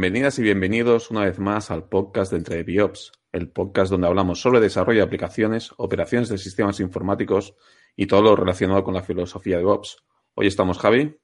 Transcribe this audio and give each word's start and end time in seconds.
Bienvenidas 0.00 0.38
y 0.38 0.42
bienvenidos 0.42 1.10
una 1.10 1.26
vez 1.26 1.38
más 1.38 1.70
al 1.70 1.86
podcast 1.86 2.32
de 2.32 2.38
Entre 2.38 2.62
Biops, 2.62 3.12
el 3.32 3.50
podcast 3.50 3.90
donde 3.90 4.06
hablamos 4.06 4.40
sobre 4.40 4.58
desarrollo 4.58 5.00
de 5.00 5.04
aplicaciones, 5.04 5.74
operaciones 5.76 6.30
de 6.30 6.38
sistemas 6.38 6.80
informáticos 6.80 7.54
y 7.96 8.06
todo 8.06 8.22
lo 8.22 8.34
relacionado 8.34 8.82
con 8.82 8.94
la 8.94 9.02
filosofía 9.02 9.58
de 9.58 9.66
Ops. 9.66 9.98
Hoy 10.32 10.46
estamos 10.46 10.78
Javi. 10.78 11.14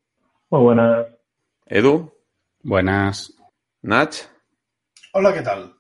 Muy 0.51 0.61
buenas. 0.61 1.07
Edu. 1.65 2.13
Buenas. 2.63 3.35
Nach. 3.81 4.15
Hola, 5.15 5.33
¿qué 5.33 5.41
tal? 5.41 5.75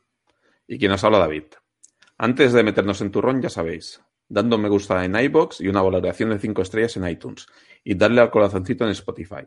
Y 0.66 0.78
quien 0.78 0.90
nos 0.90 1.04
habla 1.04 1.18
David. 1.18 1.44
Antes 2.16 2.54
de 2.54 2.64
meternos 2.64 3.02
en 3.02 3.10
turrón, 3.10 3.42
ya 3.42 3.50
sabéis, 3.50 4.02
dando 4.26 4.56
me 4.56 4.70
gusta 4.70 5.04
en 5.04 5.16
iBox 5.16 5.60
y 5.60 5.68
una 5.68 5.82
valoración 5.82 6.30
de 6.30 6.38
5 6.38 6.62
estrellas 6.62 6.96
en 6.96 7.06
iTunes 7.06 7.46
y 7.84 7.94
darle 7.94 8.22
al 8.22 8.30
corazoncito 8.30 8.84
en 8.84 8.92
Spotify. 8.92 9.46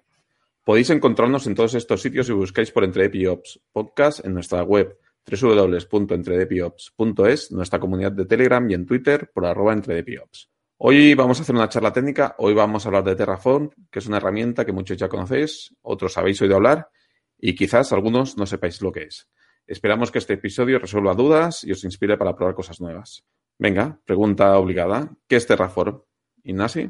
Podéis 0.63 0.89
encontrarnos 0.89 1.47
en 1.47 1.55
todos 1.55 1.73
estos 1.73 2.01
sitios 2.01 2.27
si 2.27 2.33
buscáis 2.33 2.71
por 2.71 2.83
Entredepiops 2.83 3.61
Podcast 3.71 4.25
en 4.25 4.33
nuestra 4.33 4.63
web 4.63 4.97
www.entredepiops.es, 5.29 7.51
nuestra 7.51 7.79
comunidad 7.79 8.11
de 8.11 8.25
Telegram 8.25 8.69
y 8.69 8.73
en 8.73 8.85
Twitter 8.85 9.31
por 9.33 9.45
arroba 9.45 9.71
entredepiops. 9.73 10.49
Hoy 10.77 11.13
vamos 11.13 11.39
a 11.39 11.43
hacer 11.43 11.55
una 11.55 11.69
charla 11.69 11.91
técnica, 11.91 12.35
hoy 12.37 12.53
vamos 12.53 12.85
a 12.85 12.89
hablar 12.89 13.03
de 13.03 13.15
Terraform, 13.15 13.69
que 13.91 13.99
es 13.99 14.07
una 14.07 14.17
herramienta 14.17 14.65
que 14.65 14.71
muchos 14.71 14.97
ya 14.97 15.09
conocéis, 15.09 15.75
otros 15.81 16.17
habéis 16.17 16.41
oído 16.41 16.55
hablar 16.55 16.89
y 17.37 17.55
quizás 17.55 17.91
algunos 17.91 18.37
no 18.37 18.45
sepáis 18.45 18.81
lo 18.81 18.91
que 18.91 19.03
es. 19.03 19.29
Esperamos 19.67 20.11
que 20.11 20.19
este 20.19 20.33
episodio 20.33 20.79
resuelva 20.79 21.13
dudas 21.13 21.63
y 21.63 21.71
os 21.71 21.83
inspire 21.83 22.17
para 22.17 22.35
probar 22.35 22.55
cosas 22.55 22.81
nuevas. 22.81 23.23
Venga, 23.57 23.99
pregunta 24.05 24.57
obligada. 24.57 25.11
¿Qué 25.27 25.35
es 25.35 25.45
Terraform? 25.45 26.01
Ignasi. 26.43 26.89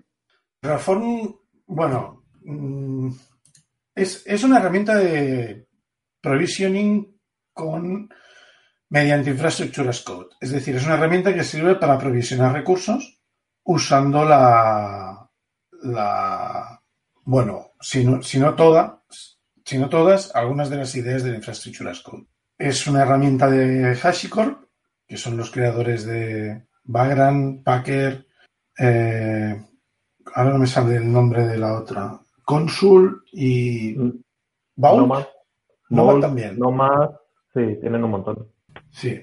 Terraform, 0.61 1.36
bueno, 1.66 2.23
mm, 2.44 3.09
es, 3.95 4.44
una 4.44 4.59
herramienta 4.59 4.95
de 4.95 5.68
provisioning 6.22 7.20
con 7.54 8.09
mediante 8.90 9.32
infraestructura 9.32 9.92
as 9.92 10.02
code. 10.02 10.30
Es 10.40 10.52
decir, 10.52 10.76
es 10.76 10.86
una 10.86 10.95
herramienta 10.95 11.34
que 11.34 11.44
sirve 11.44 11.76
para 11.76 11.98
provisionar 11.98 12.54
recursos 12.54 13.22
usando 13.64 14.26
la, 14.26 15.30
la 15.84 16.82
bueno, 17.23 17.73
si 17.80 18.04
no, 18.04 18.56
todas, 18.56 18.94
todas, 19.90 20.36
algunas 20.36 20.70
de 20.70 20.78
las 20.78 20.95
ideas 20.95 21.23
de 21.23 21.32
la 21.32 21.38
infraestructura 21.38 21.94
code. 22.04 22.28
Es 22.58 22.88
una 22.88 23.04
herramienta 23.04 23.50
de 23.50 23.95
HashiCorp, 23.95 24.66
que 25.08 25.17
son 25.17 25.38
los 25.38 25.52
creadores 25.52 26.06
de 26.06 26.67
Vagrant, 26.84 27.64
Packer, 27.64 28.28
eh, 28.78 29.62
ahora 30.34 30.52
no 30.52 30.60
me 30.60 30.67
sale 30.67 30.95
el 30.95 31.12
nombre 31.12 31.45
de 31.45 31.58
la 31.58 31.78
otra, 31.78 32.20
Consul 32.50 33.23
y 33.31 33.95
Vault. 34.75 35.02
Nomad. 35.02 35.25
Nomad 35.92 36.05
Vault, 36.05 36.22
también. 36.23 36.58
Nomad, 36.58 37.09
sí, 37.53 37.78
tienen 37.80 38.03
un 38.03 38.09
montón. 38.09 38.47
Sí. 38.89 39.22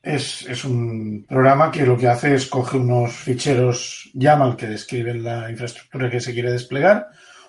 Es, 0.00 0.46
es 0.46 0.64
un 0.64 1.26
programa 1.28 1.72
que 1.72 1.84
lo 1.84 1.98
que 1.98 2.06
hace 2.06 2.34
es 2.34 2.46
coge 2.46 2.76
unos 2.78 3.12
ficheros 3.12 4.08
YAML 4.14 4.54
que 4.54 4.68
describen 4.68 5.24
la 5.24 5.50
infraestructura 5.50 6.08
que 6.08 6.20
se 6.20 6.32
quiere 6.32 6.52
desplegar 6.52 7.08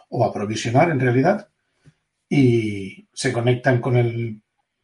o 0.09 0.25
aprovisionar 0.25 0.89
en 0.89 0.99
realidad 0.99 1.47
y 2.27 3.07
se 3.13 3.31
conectan 3.31 3.79
con 3.79 3.97
el 3.97 4.41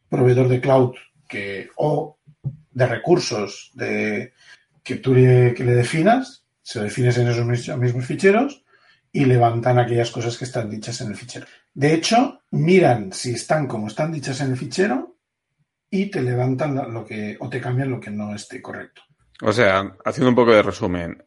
proveedor 0.08 0.46
de 0.46 0.60
cloud 0.60 0.94
que, 1.28 1.70
o 1.76 2.18
de 2.70 2.86
recursos 2.86 3.72
de, 3.74 4.32
que 4.84 4.94
tú 4.96 5.12
le, 5.12 5.52
que 5.54 5.64
le 5.64 5.74
definas, 5.74 6.44
se 6.62 6.80
defines 6.84 7.18
en 7.18 7.26
esos 7.26 7.44
mis- 7.44 7.76
mismos 7.76 8.06
ficheros 8.06 8.62
y 9.16 9.24
levantan 9.24 9.78
aquellas 9.78 10.10
cosas 10.10 10.36
que 10.36 10.44
están 10.44 10.68
dichas 10.68 11.00
en 11.00 11.08
el 11.08 11.16
fichero. 11.16 11.46
De 11.72 11.94
hecho, 11.94 12.42
miran 12.50 13.14
si 13.14 13.30
están 13.30 13.66
como 13.66 13.86
están 13.86 14.12
dichas 14.12 14.42
en 14.42 14.50
el 14.50 14.58
fichero 14.58 15.16
y 15.88 16.10
te 16.10 16.20
levantan 16.20 16.92
lo 16.92 17.02
que 17.02 17.34
o 17.40 17.48
te 17.48 17.58
cambian 17.58 17.90
lo 17.90 17.98
que 17.98 18.10
no 18.10 18.34
esté 18.34 18.60
correcto. 18.60 19.00
O 19.40 19.54
sea, 19.54 19.96
haciendo 20.04 20.28
un 20.28 20.34
poco 20.34 20.52
de 20.52 20.62
resumen, 20.62 21.24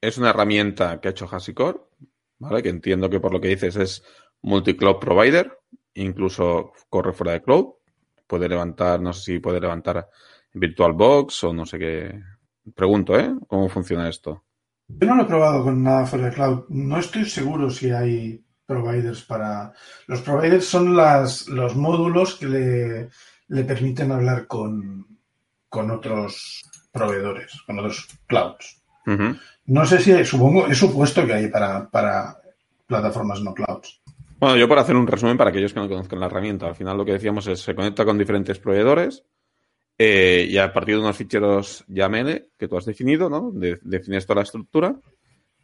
es 0.00 0.18
una 0.18 0.30
herramienta 0.30 1.00
que 1.00 1.08
ha 1.08 1.10
hecho 1.10 1.26
HashiCorp, 1.26 1.82
¿vale? 2.38 2.62
Que 2.62 2.68
entiendo 2.68 3.10
que 3.10 3.18
por 3.18 3.32
lo 3.32 3.40
que 3.40 3.48
dices 3.48 3.74
es 3.74 4.04
multi-cloud 4.42 5.00
provider, 5.00 5.58
incluso 5.94 6.72
corre 6.88 7.12
fuera 7.12 7.32
de 7.32 7.42
cloud, 7.42 7.74
puede 8.28 8.48
levantar, 8.48 9.00
no 9.00 9.12
sé 9.12 9.22
si 9.24 9.38
puede 9.40 9.60
levantar 9.60 10.08
VirtualBox 10.54 11.42
o 11.42 11.52
no 11.52 11.66
sé 11.66 11.80
qué. 11.80 12.20
Pregunto, 12.72 13.18
¿eh? 13.18 13.34
¿Cómo 13.48 13.68
funciona 13.68 14.08
esto? 14.08 14.44
Yo 15.00 15.06
no 15.06 15.16
lo 15.16 15.22
he 15.22 15.26
probado 15.26 15.64
con 15.64 15.82
nada 15.82 16.06
fuera 16.06 16.26
de 16.26 16.34
cloud. 16.34 16.64
No 16.68 16.98
estoy 16.98 17.24
seguro 17.24 17.70
si 17.70 17.90
hay 17.90 18.44
providers 18.66 19.22
para. 19.22 19.72
Los 20.06 20.20
providers 20.20 20.64
son 20.64 20.96
las, 20.96 21.48
los 21.48 21.74
módulos 21.76 22.36
que 22.36 22.46
le, 22.46 23.10
le 23.48 23.64
permiten 23.64 24.12
hablar 24.12 24.46
con, 24.46 25.06
con 25.68 25.90
otros 25.90 26.62
proveedores, 26.92 27.60
con 27.66 27.78
otros 27.78 28.08
clouds. 28.26 28.82
No 29.66 29.86
sé 29.86 29.98
si 29.98 30.12
hay, 30.12 30.24
supongo, 30.24 30.68
he 30.68 30.74
supuesto 30.74 31.26
que 31.26 31.34
hay 31.34 31.48
para, 31.48 31.88
para 31.90 32.36
plataformas 32.86 33.42
no 33.42 33.54
clouds. 33.54 34.00
Bueno, 34.38 34.56
yo 34.56 34.68
por 34.68 34.78
hacer 34.78 34.96
un 34.96 35.06
resumen 35.06 35.36
para 35.36 35.50
aquellos 35.50 35.72
que 35.72 35.80
no 35.80 35.88
conozcan 35.88 36.20
la 36.20 36.26
herramienta, 36.26 36.66
al 36.66 36.74
final 36.74 36.96
lo 36.96 37.04
que 37.04 37.12
decíamos 37.12 37.46
es 37.46 37.60
se 37.60 37.74
conecta 37.74 38.04
con 38.04 38.18
diferentes 38.18 38.58
proveedores 38.58 39.24
eh, 39.98 40.46
y 40.48 40.58
a 40.58 40.72
partir 40.72 40.96
de 40.96 41.00
unos 41.02 41.16
ficheros 41.16 41.84
YAML 41.88 42.48
que 42.58 42.68
tú 42.68 42.76
has 42.76 42.84
definido, 42.86 43.28
¿no? 43.30 43.50
De- 43.52 43.78
defines 43.82 44.26
toda 44.26 44.36
la 44.36 44.42
estructura, 44.42 44.94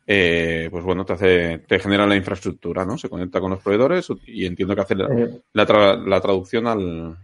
eh, 0.07 0.69
pues 0.71 0.85
bueno, 0.85 1.05
te 1.05 1.13
hace, 1.15 1.59
te 1.67 1.79
genera 1.79 2.07
la 2.07 2.17
infraestructura, 2.17 2.85
¿no? 2.85 2.97
Se 2.97 3.09
conecta 3.09 3.41
con 3.41 3.51
los 3.51 3.63
proveedores 3.63 4.09
y 4.27 4.47
entiendo 4.47 4.75
que 4.75 4.81
hace 4.83 4.95
la, 4.95 5.07
Eh, 5.07 5.41
la 5.53 5.67
tra- 5.67 6.03
la 6.07 6.21
traducción 6.21 6.67
al, 6.67 7.17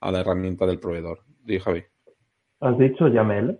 a 0.00 0.10
la 0.10 0.20
herramienta 0.20 0.66
del 0.66 0.78
proveedor. 0.80 1.20
Di, 1.44 1.58
Javi. 1.58 1.84
¿Has 2.60 2.78
dicho 2.78 3.08
YAML? 3.08 3.58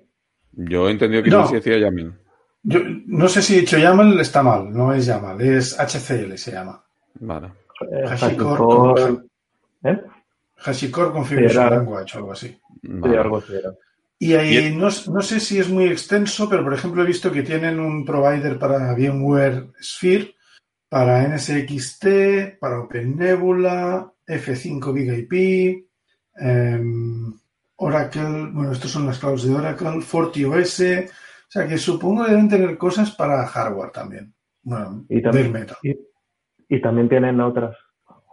Yo 0.53 0.89
he 0.89 0.93
entendido 0.93 1.23
que 1.23 1.31
No. 1.31 1.41
no. 1.43 1.47
se 1.49 1.57
decía 1.57 1.79
YAML. 1.79 2.15
Yo 2.63 2.81
no 3.07 3.29
sé 3.29 3.43
si 3.43 3.57
he 3.57 3.61
dicho 3.61 3.77
YAML, 3.77 4.19
está 4.21 4.43
mal, 4.43 4.73
no 4.73 4.93
es 4.95 5.05
YAML, 5.07 5.41
es 5.43 5.79
HCL 5.79 6.37
se 6.39 6.53
llama. 6.53 6.83
Vale. 7.21 7.49
Eh, 7.93 8.05
HashiCorp, 8.09 8.97
HashiCorp, 8.99 9.27
¿eh? 9.85 10.01
HashiCorp 10.65 11.13
Configuration 11.13 11.71
Language 11.71 12.15
o 12.17 12.19
algo 12.19 12.33
así. 12.33 12.57
Sí, 12.85 12.93
vale. 13.01 13.19
algo 13.19 13.39
así 13.39 13.55
era. 13.55 13.73
Y 14.19 14.35
ahí 14.35 14.57
Y- 14.69 14.77
no, 14.77 14.89
no 15.13 15.23
sé 15.23 15.41
si 15.41 15.59
es 15.59 15.69
muy 15.69 15.85
extenso, 15.87 16.49
pero 16.49 16.63
por 16.63 16.75
ejemplo 16.75 17.03
he 17.03 17.07
visto 17.07 17.33
que 17.33 17.43
tienen 17.43 17.81
un 17.81 18.05
provider 18.05 18.59
para 18.59 18.95
VMware 18.95 19.73
Sphere, 19.83 20.35
para 20.89 21.25
NSXT, 21.25 22.59
para 22.61 22.81
OpenNebula, 22.81 24.13
F5 24.27 24.93
Big 24.93 25.29
IP, 25.31 25.87
em, 26.37 27.35
Oracle, 27.77 28.51
bueno, 28.53 28.73
estos 28.73 28.91
son 28.91 29.07
las 29.07 29.19
clouds 29.19 29.43
de 29.45 29.55
Oracle, 29.55 30.01
FortiOS, 30.01 30.81
o 30.81 31.49
sea 31.51 31.67
que 31.67 31.77
supongo 31.79 32.25
que 32.25 32.31
deben 32.31 32.49
tener 32.49 32.79
cosas 32.79 33.11
para 33.13 33.45
hardware 33.47 33.91
también. 33.91 34.33
Bueno, 34.63 35.05
Y 35.09 35.21
también, 35.21 35.53
y 36.69 36.81
también 36.81 37.09
tienen 37.09 37.41
otras, 37.41 37.77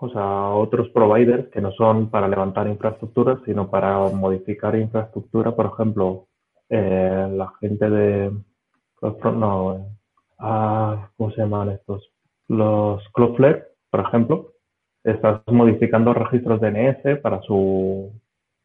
o 0.03 0.09
sea, 0.09 0.49
otros 0.49 0.89
providers 0.89 1.47
que 1.49 1.61
no 1.61 1.71
son 1.73 2.09
para 2.09 2.27
levantar 2.27 2.67
infraestructuras, 2.67 3.37
sino 3.45 3.69
para 3.69 3.99
modificar 4.09 4.75
infraestructura. 4.75 5.55
Por 5.55 5.67
ejemplo, 5.67 6.27
eh, 6.69 7.27
la 7.31 7.53
gente 7.59 7.87
de, 7.87 8.31
no, 9.35 9.75
eh, 9.77 10.97
¿cómo 11.17 11.31
se 11.31 11.41
llaman 11.41 11.69
estos? 11.69 12.11
Los 12.47 13.07
Cloudflare, 13.13 13.67
por 13.91 13.99
ejemplo, 13.99 14.53
estás 15.03 15.41
modificando 15.47 16.15
registros 16.15 16.59
DNS 16.59 17.19
para 17.21 17.39
su, 17.43 18.11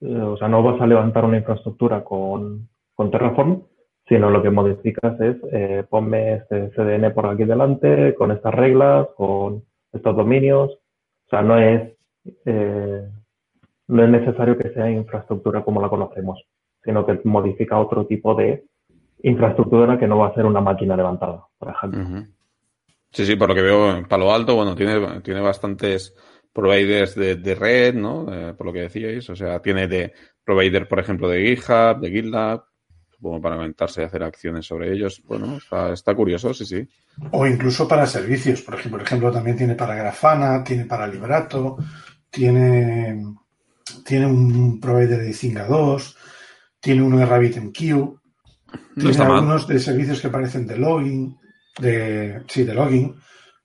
eh, 0.01 0.17
o 0.19 0.39
sea, 0.39 0.49
no 0.49 0.63
vas 0.63 0.81
a 0.81 0.87
levantar 0.87 1.27
una 1.27 1.37
infraestructura 1.37 2.03
con, 2.03 2.67
con 2.95 3.11
Terraform, 3.11 3.63
sino 4.09 4.31
lo 4.31 4.43
que 4.43 4.51
modificas 4.51 5.21
es 5.21 5.37
eh, 5.53 5.85
ponme 5.91 6.37
este 6.37 6.71
CDN 6.71 7.13
por 7.13 7.27
aquí 7.27 7.45
delante, 7.45 8.15
con 8.15 8.31
estas 8.31 8.55
reglas, 8.55 9.09
con 9.17 9.65
estos 9.93 10.17
dominios. 10.17 10.79
O 11.27 11.29
sea, 11.29 11.43
no 11.43 11.59
es, 11.59 11.93
eh, 12.45 13.09
no 13.89 14.05
es 14.05 14.09
necesario 14.11 14.57
que 14.57 14.71
sea 14.71 14.91
infraestructura 14.91 15.65
como 15.65 15.81
la 15.81 15.89
conocemos, 15.89 16.43
sino 16.85 17.05
que 17.05 17.21
modifica 17.25 17.79
otro 17.79 18.07
tipo 18.07 18.35
de 18.35 18.65
infraestructura 19.23 19.99
que 19.99 20.07
no 20.07 20.19
va 20.19 20.29
a 20.29 20.35
ser 20.35 20.47
una 20.47 20.61
máquina 20.61 20.97
levantada, 20.97 21.45
por 21.59 21.71
ejemplo. 21.71 22.27
Sí, 23.11 23.25
sí, 23.25 23.37
por 23.37 23.49
lo 23.49 23.55
que 23.55 23.63
veo 23.63 23.97
en 23.97 24.07
Palo 24.07 24.33
Alto, 24.33 24.55
bueno, 24.55 24.75
tiene, 24.75 25.21
tiene 25.23 25.41
bastantes 25.41 26.15
providers 26.53 27.15
de, 27.15 27.37
de 27.37 27.55
red, 27.55 27.95
¿no? 27.95 28.33
Eh, 28.33 28.55
por 28.55 28.67
lo 28.67 28.73
que 28.73 28.81
decíais. 28.81 29.29
O 29.31 29.37
sea, 29.37 29.61
tiene 29.61 29.89
de 29.89 30.13
provider, 30.45 30.89
por 30.89 30.99
ejemplo, 30.99 31.29
de 31.29 31.45
GitHub, 31.45 32.01
de 32.01 32.11
GitLab, 32.11 32.65
supongo 33.17 33.41
para 33.41 33.57
aumentarse 33.57 34.03
y 34.03 34.05
hacer 34.05 34.23
acciones 34.23 34.67
sobre 34.67 34.93
ellos. 34.93 35.23
Bueno, 35.27 35.57
está, 35.57 35.93
está 35.93 36.15
curioso, 36.15 36.53
sí, 36.55 36.65
sí. 36.67 36.89
O 37.33 37.47
incluso 37.47 37.89
para 37.89 38.07
servicios. 38.07 38.63
Por 38.63 38.75
ejemplo, 38.75 38.99
por 38.99 39.07
ejemplo, 39.07 39.33
también 39.33 39.57
tiene 39.57 39.75
para 39.75 39.95
Grafana, 39.95 40.63
tiene 40.63 40.85
para 40.85 41.07
Librato, 41.07 41.77
tiene, 42.31 43.23
tiene 44.05 44.27
un 44.27 44.79
provider 44.81 45.21
de 45.21 45.33
Zinga 45.33 45.67
2, 45.67 46.17
tiene 46.81 47.03
uno 47.03 47.19
de 47.19 47.27
RabbitMQ, 47.27 47.81
No 47.91 48.19
tiene 48.99 49.19
mal. 49.19 49.33
algunos 49.33 49.67
de 49.67 49.79
servicios 49.79 50.21
que 50.21 50.29
parecen 50.29 50.67
de 50.67 50.77
login, 50.79 51.37
de, 51.81 52.43
sí, 52.49 52.65
de 52.65 52.75
login. 52.75 53.15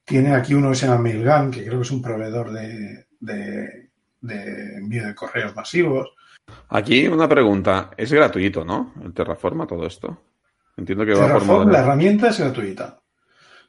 Tiene 0.05 0.33
aquí 0.33 0.53
uno 0.53 0.69
que 0.69 0.75
se 0.75 0.87
llama 0.87 1.01
Mailgun, 1.01 1.51
que 1.51 1.63
creo 1.63 1.77
que 1.79 1.83
es 1.85 1.91
un 1.91 2.01
proveedor 2.01 2.51
de, 2.51 3.05
de, 3.19 3.89
de 4.21 4.77
envío 4.77 5.05
de 5.07 5.15
correos 5.15 5.55
masivos. 5.55 6.09
Aquí 6.69 7.07
una 7.07 7.27
pregunta. 7.27 7.91
Es 7.97 8.11
gratuito, 8.11 8.63
¿no? 8.65 8.93
El 9.03 9.13
Terraforma, 9.13 9.67
todo 9.67 9.85
esto. 9.85 10.21
Entiendo 10.77 11.05
que 11.05 11.13
va 11.13 11.21
Terraform, 11.27 11.47
por 11.47 11.57
modelo- 11.57 11.71
la 11.73 11.79
herramienta 11.79 12.29
es 12.29 12.39
gratuita. 12.39 13.01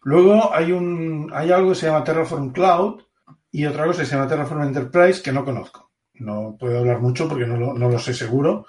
Luego 0.05 0.52
hay 0.55 0.73
un 0.73 1.31
hay 1.32 1.50
algo 1.52 1.70
que 1.70 1.75
se 1.76 1.87
llama 1.87 2.05
Terraform 2.05 2.52
Cloud 2.52 3.02
y 3.50 3.67
otra 3.67 3.87
cosa 3.87 4.00
que 4.00 4.06
se 4.06 4.14
llama 4.17 4.29
Terraform 4.29 4.62
Enterprise 4.62 5.23
que 5.23 5.32
no 5.32 5.44
conozco. 5.44 5.90
No 6.14 6.56
puedo 6.58 6.79
hablar 6.79 7.00
mucho 7.00 7.29
porque 7.29 7.46
no 7.46 7.56
lo, 7.56 7.75
no 7.75 7.88
lo 7.88 7.99
sé 7.99 8.14
seguro. 8.14 8.67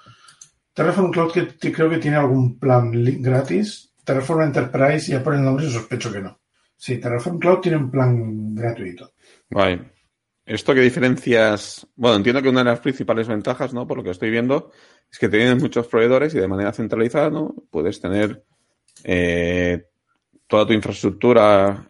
Terraform 0.72 1.10
Cloud 1.10 1.32
que, 1.32 1.72
creo 1.72 1.88
que 1.88 1.98
tiene 1.98 2.16
algún 2.16 2.58
plan 2.58 2.90
gratis. 3.20 3.92
Terraform 4.04 4.42
Enterprise, 4.42 5.10
ya 5.12 5.22
por 5.22 5.34
el 5.34 5.42
nombre 5.44 5.68
sospecho 5.70 6.12
que 6.12 6.20
no. 6.20 6.38
Sí, 6.76 6.98
Terraform 6.98 7.38
Cloud 7.38 7.60
tiene 7.60 7.78
un 7.78 7.90
plan 7.90 8.54
gratuito. 8.54 9.12
Vale. 9.50 9.93
¿Esto 10.46 10.74
qué 10.74 10.80
diferencias? 10.80 11.86
Bueno, 11.96 12.16
entiendo 12.16 12.42
que 12.42 12.50
una 12.50 12.62
de 12.62 12.70
las 12.70 12.80
principales 12.80 13.28
ventajas, 13.28 13.72
¿no? 13.72 13.86
Por 13.86 13.98
lo 13.98 14.04
que 14.04 14.10
estoy 14.10 14.30
viendo, 14.30 14.70
es 15.10 15.18
que 15.18 15.28
tienes 15.30 15.60
muchos 15.60 15.86
proveedores 15.86 16.34
y 16.34 16.38
de 16.38 16.48
manera 16.48 16.72
centralizada, 16.72 17.30
¿no? 17.30 17.54
Puedes 17.70 17.98
tener 18.00 18.44
eh, 19.04 19.86
toda 20.46 20.66
tu 20.66 20.74
infraestructura 20.74 21.86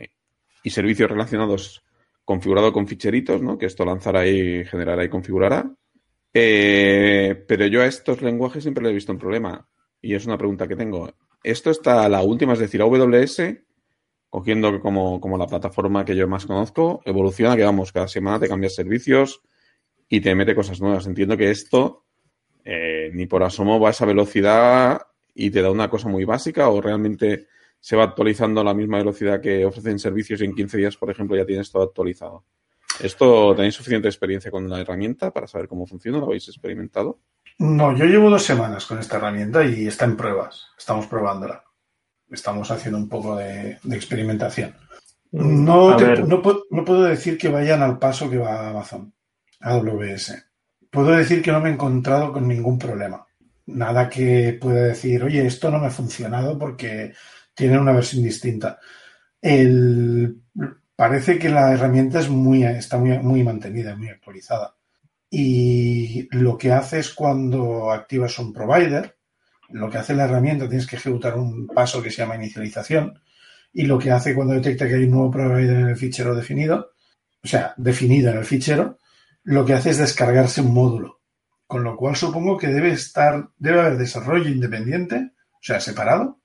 y 0.63 0.71
servicios 0.71 1.11
relacionados 1.11 1.83
configurado 2.25 2.73
con 2.73 2.87
ficheritos, 2.87 3.43
¿no? 3.43 3.59
Que 3.59 3.67
esto 3.67 3.85
lanzará 3.85 4.27
y 4.27 4.65
generará 4.65 5.05
y 5.05 5.09
configurará. 5.09 5.69
Eh, 6.33 7.45
pero 7.49 7.67
yo 7.67 7.83
a 7.83 7.87
estos 7.87 8.23
lenguajes 8.23 8.63
siempre 8.63 8.85
le 8.85 8.91
he 8.91 8.95
visto 8.95 9.13
un 9.13 9.19
problema. 9.19 9.69
Y 10.01 10.15
es 10.15 10.27
una 10.27 10.39
pregunta 10.39 10.69
que 10.69 10.77
tengo. 10.77 11.13
Esto 11.43 11.71
está 11.71 12.09
la 12.09 12.23
última, 12.23 12.53
es 12.53 12.61
decir, 12.61 12.81
AWS, 12.83 13.43
cogiendo 14.35 14.81
como, 14.81 15.21
como 15.21 15.39
la 15.39 15.47
plataforma 15.47 16.05
que 16.05 16.17
yo 16.17 16.27
más 16.27 16.45
conozco, 16.45 17.01
evoluciona, 17.05 17.55
que 17.55 17.63
vamos, 17.63 17.93
cada 17.93 18.09
semana 18.09 18.41
te 18.41 18.49
cambias 18.49 18.75
servicios 18.75 19.43
y 20.09 20.21
te 20.21 20.35
mete 20.35 20.57
cosas 20.57 20.81
nuevas. 20.81 21.07
Entiendo 21.07 21.37
que 21.37 21.53
esto 21.53 22.05
eh, 22.65 23.13
ni 23.15 23.27
por 23.27 23.45
asomo 23.45 23.79
va 23.79 23.91
a 23.91 23.91
esa 23.93 24.07
velocidad 24.07 25.03
y 25.37 25.51
te 25.51 25.63
da 25.63 25.71
una 25.71 25.89
cosa 25.89 26.09
muy 26.09 26.25
básica 26.25 26.69
o 26.69 26.81
realmente 26.81 27.47
se 27.79 27.95
va 27.95 28.03
actualizando 28.03 28.61
a 28.61 28.65
la 28.65 28.75
misma 28.75 28.99
velocidad 28.99 29.41
que 29.41 29.65
ofrecen 29.65 30.01
servicios 30.01 30.41
y 30.41 30.47
en 30.47 30.57
15 30.57 30.79
días, 30.79 30.97
por 30.97 31.13
ejemplo, 31.13 31.37
ya 31.37 31.47
tienes 31.47 31.71
todo 31.71 31.85
actualizado. 31.85 32.45
¿Esto 32.99 33.55
tenéis 33.55 33.77
suficiente 33.77 34.09
experiencia 34.09 34.51
con 34.51 34.69
la 34.69 34.81
herramienta 34.81 35.31
para 35.31 35.47
saber 35.47 35.69
cómo 35.69 35.87
funciona? 35.87 36.19
¿Lo 36.19 36.27
habéis 36.27 36.49
experimentado? 36.49 37.21
No, 37.61 37.97
yo 37.97 38.05
llevo 38.05 38.31
dos 38.31 38.43
semanas 38.43 38.85
con 38.85 38.99
esta 38.99 39.17
herramienta 39.17 39.65
y 39.65 39.87
está 39.87 40.07
en 40.07 40.17
pruebas. 40.17 40.71
Estamos 40.77 41.07
probándola. 41.07 41.64
Estamos 42.35 42.71
haciendo 42.71 42.99
un 42.99 43.09
poco 43.09 43.37
de, 43.37 43.79
de 43.83 43.97
experimentación. 43.97 44.75
No, 45.33 45.91
A 45.91 45.97
te- 45.97 46.05
ver. 46.05 46.27
no, 46.29 46.43
no 46.71 46.85
puedo 46.85 47.03
decir 47.05 47.37
que 47.39 47.49
vayan 47.49 47.83
al 47.83 47.99
paso 47.99 48.31
que 48.31 48.39
va 48.39 48.69
Amazon, 48.71 49.13
AWS. 49.61 50.35
Puedo 50.91 51.11
decir 51.11 51.43
que 51.43 51.51
no 51.51 51.61
me 51.61 51.71
he 51.71 51.73
encontrado 51.73 52.33
con 52.33 52.47
ningún 52.47 52.79
problema. 52.79 53.27
Nada 53.67 54.09
que 54.09 54.57
pueda 54.61 54.83
decir, 54.89 55.25
oye, 55.25 55.45
esto 55.47 55.71
no 55.71 55.79
me 55.81 55.87
ha 55.89 55.91
funcionado 55.91 56.59
porque 56.59 57.15
tiene 57.55 57.79
una 57.79 57.93
versión 57.93 58.23
distinta. 58.23 58.79
El- 59.41 60.41
parece 60.95 61.39
que 61.39 61.49
la 61.49 61.73
herramienta 61.73 62.21
es 62.21 62.29
muy, 62.29 62.63
está 62.65 62.99
muy, 62.99 63.19
muy 63.19 63.43
mantenida, 63.43 63.97
muy 63.97 64.09
actualizada. 64.09 64.75
Y 65.31 66.29
lo 66.37 66.57
que 66.57 66.71
hace 66.73 67.01
es 67.01 67.13
cuando 67.13 67.91
activas 67.91 68.39
un 68.39 68.53
provider, 68.53 69.17
lo 69.71 69.91
que 69.91 69.99
hace 69.99 70.15
la 70.15 70.25
herramienta, 70.25 70.69
tienes 70.69 70.87
que 70.87 70.97
ejecutar 70.97 71.37
un 71.37 71.67
paso 71.67 72.03
que 72.03 72.11
se 72.11 72.19
llama 72.19 72.37
inicialización, 72.37 73.19
y 73.73 73.85
lo 73.85 73.99
que 73.99 74.11
hace 74.11 74.35
cuando 74.35 74.55
detecta 74.55 74.87
que 74.87 74.95
hay 74.95 75.05
un 75.05 75.11
nuevo 75.11 75.31
provider 75.31 75.77
en 75.77 75.89
el 75.89 75.97
fichero 75.97 76.35
definido, 76.35 76.93
o 77.43 77.47
sea, 77.47 77.75
definido 77.77 78.31
en 78.31 78.39
el 78.39 78.45
fichero, 78.45 78.99
lo 79.43 79.65
que 79.65 79.75
hace 79.75 79.91
es 79.91 79.99
descargarse 79.99 80.61
un 80.61 80.73
módulo. 80.73 81.21
Con 81.67 81.83
lo 81.83 81.97
cual 81.97 82.15
supongo 82.15 82.57
que 82.57 82.69
debe 82.69 82.93
estar, 82.93 83.49
debe 83.59 83.81
haber 83.81 83.99
desarrollo 83.99 84.49
independiente, 84.49 85.33
o 85.37 85.63
sea, 85.63 85.81
separado. 85.81 86.39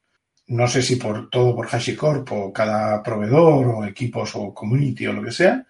No 0.48 0.68
sé 0.68 0.82
si 0.82 0.96
por 0.96 1.30
todo 1.30 1.56
por 1.56 1.68
HashiCorp 1.68 2.32
o 2.32 2.52
cada 2.52 3.04
proveedor 3.04 3.68
o 3.68 3.86
equipos 3.86 4.32
o 4.36 4.54
community 4.54 5.06
o 5.08 5.14
lo 5.14 5.24
que 5.24 5.32
sea. 5.32 5.66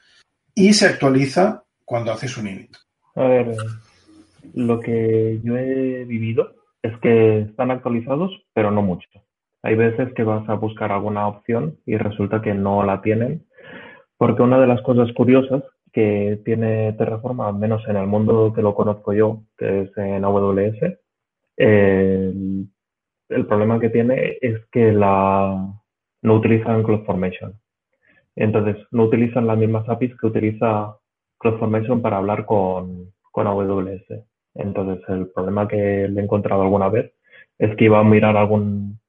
Y 0.55 0.73
se 0.73 0.85
actualiza 0.85 1.63
cuando 1.83 2.11
haces 2.11 2.37
un 2.37 2.47
init. 2.47 2.75
A 3.15 3.23
ver, 3.23 3.55
lo 4.53 4.79
que 4.79 5.39
yo 5.43 5.57
he 5.57 6.05
vivido 6.05 6.58
es 6.83 6.97
que 6.99 7.39
están 7.41 7.71
actualizados, 7.71 8.31
pero 8.53 8.71
no 8.71 8.81
mucho. 8.81 9.07
Hay 9.63 9.75
veces 9.75 10.13
que 10.13 10.23
vas 10.23 10.47
a 10.49 10.55
buscar 10.55 10.91
alguna 10.91 11.27
opción 11.27 11.77
y 11.85 11.97
resulta 11.97 12.41
que 12.41 12.53
no 12.53 12.83
la 12.83 13.01
tienen, 13.01 13.45
porque 14.17 14.41
una 14.41 14.59
de 14.59 14.67
las 14.67 14.81
cosas 14.81 15.11
curiosas 15.13 15.63
que 15.91 16.41
tiene 16.45 16.93
Terraform, 16.93 17.41
al 17.41 17.55
menos 17.55 17.85
en 17.87 17.97
el 17.97 18.07
mundo 18.07 18.53
que 18.53 18.61
lo 18.61 18.75
conozco 18.75 19.13
yo, 19.13 19.43
que 19.57 19.81
es 19.81 19.97
en 19.97 20.23
AWS, 20.23 20.97
el, 21.57 22.67
el 23.29 23.45
problema 23.45 23.79
que 23.79 23.89
tiene 23.89 24.37
es 24.41 24.65
que 24.71 24.93
la, 24.93 25.73
no 26.21 26.33
utilizan 26.35 26.83
CloudFormation. 26.83 27.59
Entonces, 28.35 28.77
no 28.91 29.03
utilizan 29.03 29.47
las 29.47 29.57
mismas 29.57 29.87
APIs 29.89 30.15
que 30.17 30.27
utiliza 30.27 30.95
CloudFormation 31.39 32.01
para 32.01 32.17
hablar 32.17 32.45
con, 32.45 33.11
con 33.31 33.47
AWS. 33.47 34.28
Entonces, 34.59 35.03
el 35.09 35.27
problema 35.27 35.67
que 35.67 36.07
le 36.09 36.19
he 36.19 36.23
encontrado 36.23 36.61
alguna 36.61 36.89
vez 36.89 37.13
es 37.57 37.75
que 37.77 37.85
iba 37.85 37.99
a 37.99 38.03
mirar 38.03 38.37
algún, 38.37 38.99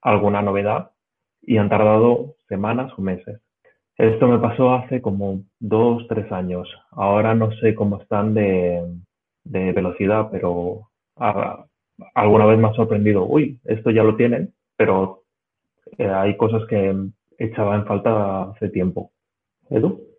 alguna 0.00 0.40
novedad 0.42 0.92
y 1.42 1.56
han 1.56 1.68
tardado 1.68 2.36
semanas 2.48 2.92
o 2.96 3.02
meses. 3.02 3.40
Esto 3.96 4.28
me 4.28 4.38
pasó 4.38 4.72
hace 4.72 5.02
como 5.02 5.42
dos, 5.58 6.06
tres 6.08 6.30
años. 6.32 6.68
Ahora 6.92 7.34
no 7.34 7.52
sé 7.56 7.74
cómo 7.74 8.00
están 8.00 8.34
de, 8.34 8.82
velocidad, 9.44 10.28
pero 10.30 10.88
alguna 12.14 12.46
vez 12.46 12.58
me 12.58 12.68
ha 12.68 12.74
sorprendido. 12.74 13.26
Uy, 13.26 13.60
esto 13.64 13.90
ya 13.90 14.02
lo 14.02 14.16
tienen, 14.16 14.54
pero 14.76 15.24
eh, 15.98 16.08
hay 16.08 16.36
cosas 16.36 16.62
que 16.68 16.94
echaba 17.36 17.74
en 17.74 17.84
falta 17.84 18.44
hace 18.44 18.68
tiempo. 18.70 19.10
¿Edu? 19.68 20.09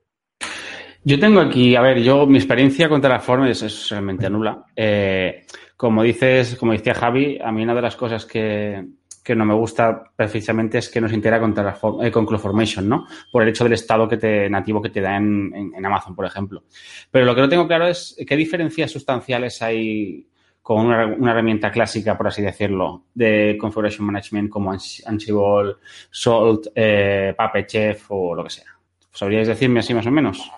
Yo 1.04 1.20
tengo 1.20 1.40
aquí, 1.40 1.76
a 1.76 1.82
ver, 1.82 2.02
yo 2.02 2.28
mi 2.28 2.38
experiencia 2.38 2.88
con 2.88 3.02
Terraform 3.02 3.46
es, 3.46 3.64
es 3.64 3.90
realmente 3.90 4.30
nula. 4.30 4.66
Eh, 4.76 5.46
como 5.76 6.04
dices, 6.04 6.56
como 6.58 6.74
decía 6.74 6.94
Javi, 6.94 7.40
a 7.44 7.52
mí 7.52 7.64
una 7.64 7.74
de 7.74 7.82
las 7.82 7.96
cosas 7.96 8.26
que, 8.26 8.86
que 9.24 9.36
no 9.36 9.44
me 9.46 9.56
gusta 9.56 10.04
precisamente 10.16 10.78
es 10.78 10.90
que 10.90 11.02
no 11.02 11.10
se 11.10 11.16
integra 11.16 11.40
con, 11.40 11.56
Terraform, 11.56 12.06
eh, 12.06 12.12
con 12.12 12.28
CloudFormation, 12.28 12.88
¿no? 12.88 13.08
Por 13.32 13.42
el 13.42 13.50
hecho 13.50 13.64
del 13.64 13.74
estado 13.74 14.08
que 14.08 14.18
te, 14.18 14.48
nativo 14.48 14.80
que 14.80 14.90
te 14.90 15.02
da 15.02 15.18
en, 15.18 15.52
en- 15.76 15.86
Amazon, 15.86 16.16
por 16.16 16.26
ejemplo. 16.26 16.64
Pero 17.10 17.26
lo 17.26 17.34
que 17.34 17.42
no 17.42 17.50
tengo 17.50 17.68
claro 17.68 17.88
es 17.88 18.16
qué 18.28 18.36
diferencias 18.36 18.92
sustanciales 18.92 19.60
hay 19.64 20.28
con 20.62 20.86
una, 20.86 21.08
una 21.08 21.32
herramienta 21.32 21.72
clásica, 21.72 22.16
por 22.16 22.28
así 22.28 22.44
decirlo, 22.44 23.06
de 23.16 23.58
Configuration 23.60 24.06
Management 24.06 24.52
como 24.52 24.72
Ans- 24.72 25.02
Ansible, 25.08 25.78
Salt, 26.12 26.68
eh, 26.76 27.34
Puppet 27.36 27.66
Chef 27.66 28.06
o 28.10 28.36
lo 28.36 28.44
que 28.44 28.52
sea. 28.52 28.66
¿Sabríais 29.12 29.48
decirme 29.48 29.80
así 29.80 29.96
más 29.96 30.06
o 30.06 30.12
menos? 30.12 30.52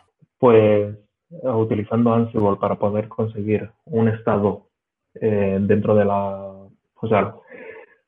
Pues 0.43 0.97
utilizando 1.41 2.13
Ansible 2.13 2.57
para 2.59 2.75
poder 2.75 3.07
conseguir 3.07 3.69
un 3.85 4.09
estado 4.09 4.67
eh, 5.21 5.57
dentro 5.61 5.95
de 5.95 6.03
la... 6.03 6.67
O 7.01 7.07
sea, 7.07 7.35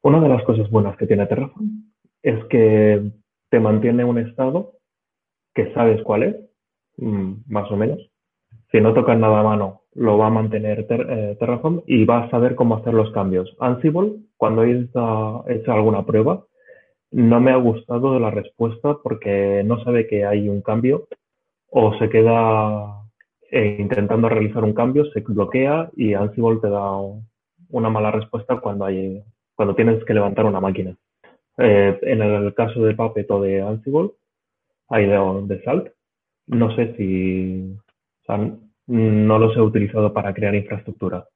una 0.01 0.19
de 0.19 0.27
las 0.27 0.43
cosas 0.43 0.69
buenas 0.69 0.97
que 0.97 1.07
tiene 1.07 1.27
Terraform 1.27 1.85
es 2.21 2.43
que 2.47 3.09
te 3.49 3.59
mantiene 3.61 4.03
un 4.03 4.17
estado 4.17 4.73
que 5.53 5.73
sabes 5.73 6.03
cuál 6.03 6.23
es, 6.23 6.35
mm, 6.97 7.35
más 7.47 7.71
o 7.71 7.77
menos. 7.77 8.05
Si 8.69 8.81
no 8.81 8.93
tocas 8.93 9.17
nada 9.17 9.39
a 9.39 9.43
mano, 9.43 9.83
lo 9.93 10.17
va 10.17 10.27
a 10.27 10.37
mantener 10.41 10.85
eh, 10.89 11.37
Terraform 11.39 11.83
y 11.87 12.03
vas 12.03 12.27
a 12.27 12.31
saber 12.31 12.55
cómo 12.55 12.75
hacer 12.75 12.93
los 12.93 13.13
cambios. 13.13 13.55
Ansible, 13.61 14.11
cuando 14.35 14.65
he 14.65 14.71
hecho 14.81 15.71
alguna 15.71 16.05
prueba, 16.05 16.43
no 17.11 17.39
me 17.39 17.51
ha 17.51 17.55
gustado 17.55 18.19
la 18.19 18.29
respuesta 18.29 18.97
porque 19.01 19.63
no 19.65 19.81
sabe 19.85 20.05
que 20.05 20.25
hay 20.25 20.49
un 20.49 20.61
cambio 20.61 21.07
o 21.77 21.93
se 21.97 22.07
queda 22.07 23.03
eh, 23.51 23.75
intentando 23.77 24.29
realizar 24.29 24.63
un 24.63 24.73
cambio, 24.73 25.03
se 25.11 25.19
bloquea 25.19 25.89
y 25.97 26.13
Ansible 26.13 26.61
te 26.61 26.69
da 26.69 26.93
una 27.69 27.89
mala 27.89 28.11
respuesta 28.11 28.61
cuando, 28.61 28.85
hay, 28.85 29.21
cuando 29.55 29.75
tienes 29.75 30.01
que 30.05 30.13
levantar 30.13 30.45
una 30.45 30.61
máquina. 30.61 30.95
Eh, 31.57 31.99
en 32.03 32.21
el 32.21 32.53
caso 32.53 32.81
de 32.81 32.95
Puppet 32.95 33.29
o 33.29 33.41
de 33.41 33.61
Ansible, 33.61 34.11
hay 34.87 35.05
de, 35.05 35.17
de 35.47 35.63
Salt, 35.63 35.89
no 36.47 36.73
sé 36.77 36.95
si, 36.95 37.75
no 38.87 39.37
los 39.37 39.57
he 39.57 39.59
utilizado 39.59 40.13
para 40.13 40.33
crear 40.33 40.55
infraestructura. 40.55 41.27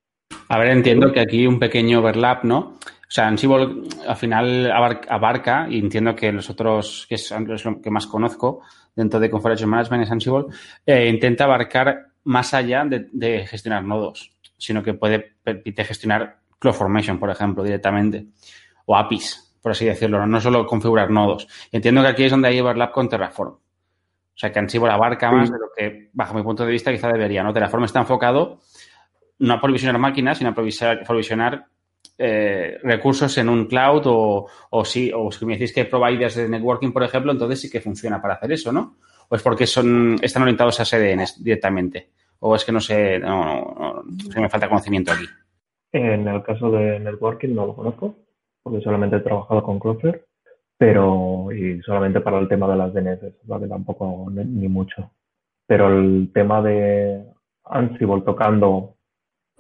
A 0.48 0.58
ver, 0.58 0.70
entiendo 0.70 1.12
que 1.12 1.20
aquí 1.20 1.48
un 1.48 1.60
pequeño 1.60 2.00
overlap, 2.00 2.46
¿no? 2.46 2.78
O 3.10 3.12
sea, 3.12 3.28
Ansible 3.28 3.84
al 4.08 4.16
final 4.16 4.72
abar- 4.72 5.02
abarca, 5.10 5.66
y 5.68 5.80
entiendo 5.80 6.16
que 6.16 6.32
los 6.32 6.48
otros, 6.50 7.08
que 7.10 7.16
es 7.16 7.32
lo 7.66 7.82
que 7.82 7.90
más 7.90 8.06
conozco 8.06 8.62
dentro 8.96 9.20
de 9.20 9.32
Configuration 9.32 9.68
Management 9.70 10.04
es 10.04 10.12
Ansible, 10.12 10.46
eh, 10.86 11.08
intenta 11.10 11.46
abarcar 11.46 12.06
más 12.26 12.54
allá 12.54 12.86
de, 12.86 13.08
de 13.12 13.48
gestionar 13.48 13.84
nodos, 13.84 14.32
sino 14.58 14.84
que 14.84 14.94
puede 14.94 15.38
permite 15.44 15.84
gestionar 15.86 16.38
CloudFormation, 16.60 17.18
por 17.18 17.32
ejemplo, 17.32 17.64
directamente, 17.64 18.28
o 18.86 18.96
APIs, 18.96 19.56
por 19.62 19.72
así 19.72 19.86
decirlo, 19.86 20.28
no 20.28 20.40
solo 20.40 20.66
configurar 20.68 21.10
nodos. 21.10 21.48
Entiendo 21.72 22.02
que 22.02 22.08
aquí 22.10 22.24
es 22.26 22.32
donde 22.32 22.50
hay 22.50 22.60
overlap 22.60 22.92
con 22.92 23.10
Terraform. 23.10 23.54
O 23.54 23.62
sea, 24.36 24.52
que 24.52 24.60
Ansible 24.60 24.92
abarca 24.92 25.32
más 25.32 25.50
de 25.52 25.58
lo 25.58 25.70
que, 25.76 26.10
bajo 26.14 26.36
mi 26.36 26.44
punto 26.44 26.64
de 26.64 26.72
vista, 26.72 26.92
quizá 26.92 27.08
debería, 27.08 27.42
¿no? 27.44 27.52
Terraform 27.54 27.86
está 27.86 28.00
enfocado 28.00 28.60
no 29.40 29.54
a 29.56 29.60
provisionar 29.62 30.00
máquinas, 30.00 30.38
sino 30.38 30.52
a 30.52 30.54
provisionar, 30.54 31.66
eh, 32.22 32.78
recursos 32.84 33.38
en 33.38 33.48
un 33.48 33.66
cloud 33.66 34.02
o, 34.08 34.48
o 34.72 34.84
si, 34.84 35.10
o 35.16 35.32
si 35.32 35.46
me 35.46 35.54
decís 35.54 35.72
que 35.72 35.82
hay 35.82 35.88
providers 35.88 36.36
de 36.36 36.50
networking, 36.50 36.92
por 36.92 37.04
ejemplo, 37.04 37.32
entonces 37.32 37.62
sí 37.62 37.70
que 37.70 37.80
funciona 37.80 38.22
para 38.22 38.34
hacer 38.34 38.52
eso, 38.52 38.74
¿no? 38.74 38.98
¿O 39.30 39.36
es 39.38 39.42
porque 39.42 39.66
son, 39.66 40.18
están 40.22 40.42
orientados 40.42 40.82
a 40.82 40.86
CDNs 40.86 41.42
directamente? 41.42 42.10
¿O 42.40 42.54
es 42.56 42.66
que 42.66 42.74
no 42.74 42.82
sé, 42.82 43.20
no, 43.20 44.04
me 44.36 44.50
falta 44.50 44.68
conocimiento 44.68 45.14
aquí? 45.14 45.24
En 45.94 46.28
el 46.28 46.44
caso 46.44 46.70
de 46.72 47.00
networking 47.00 47.56
no 47.56 47.68
lo 47.68 47.76
conozco, 47.76 48.16
porque 48.64 48.82
solamente 48.82 49.16
he 49.16 49.22
trabajado 49.22 49.64
con 49.64 49.80
Cloudflare, 49.80 50.26
pero 50.78 51.50
y 51.54 51.82
solamente 51.84 52.20
para 52.20 52.40
el 52.40 52.50
tema 52.50 52.68
de 52.70 52.76
las 52.76 52.94
DNS, 52.94 53.46
¿vale? 53.46 53.70
Tampoco 53.70 54.28
ni 54.30 54.68
mucho. 54.68 55.10
Pero 55.66 55.88
el 55.88 56.32
tema 56.34 56.62
de 56.62 57.24
Ansible 57.64 58.24
tocando 58.26 58.96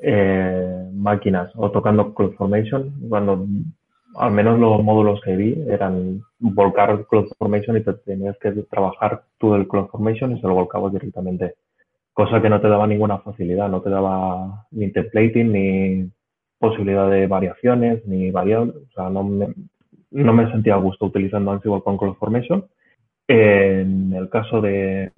eh, 0.01 0.89
máquinas 0.94 1.51
o 1.56 1.72
tocando 1.72 2.13
CloudFormation, 2.13 3.10
cuando 3.10 3.46
al 4.15 4.32
menos 4.32 4.60
los 4.60 4.84
módulos 4.84 5.22
que 5.22 5.36
vi 5.36 5.63
eran 5.70 6.22
volcar 6.39 7.06
CloudFormation 7.08 7.77
y 7.77 7.84
te 7.84 7.94
tenías 7.94 8.38
que 8.39 8.51
trabajar 8.70 9.24
tú 9.38 9.56
el 9.56 9.68
CloudFormation 9.68 10.36
y 10.36 10.41
se 10.41 10.48
lo 10.48 10.56
volcabas 10.56 10.94
directamente. 10.94 11.56
Cosa 12.13 12.41
que 12.41 12.50
no 12.50 12.60
te 12.60 12.68
daba 12.68 12.88
ninguna 12.88 13.20
facilidad, 13.20 13.70
no 13.70 13.82
te 13.82 13.89
daba 13.89 14.68
ni 14.72 14.91
templating, 14.91 15.51
ni 15.51 16.12
posibilidad 16.58 17.10
de 17.10 17.27
variaciones, 17.27 18.06
ni 18.06 18.32
variables. 18.32 18.75
O 18.75 18.91
sea, 18.94 19.10
no 19.10 19.24
me, 19.24 19.53
no 20.12 20.34
me 20.34 20.51
sentía 20.51 20.74
a 20.74 20.79
gusto 20.79 21.06
utilizando 21.06 21.51
Ansible 21.51 21.82
con 21.82 21.98
CloudFormation. 21.98 22.65
En 23.27 24.13
el 24.13 24.29
caso 24.29 24.60
de, 24.60 25.12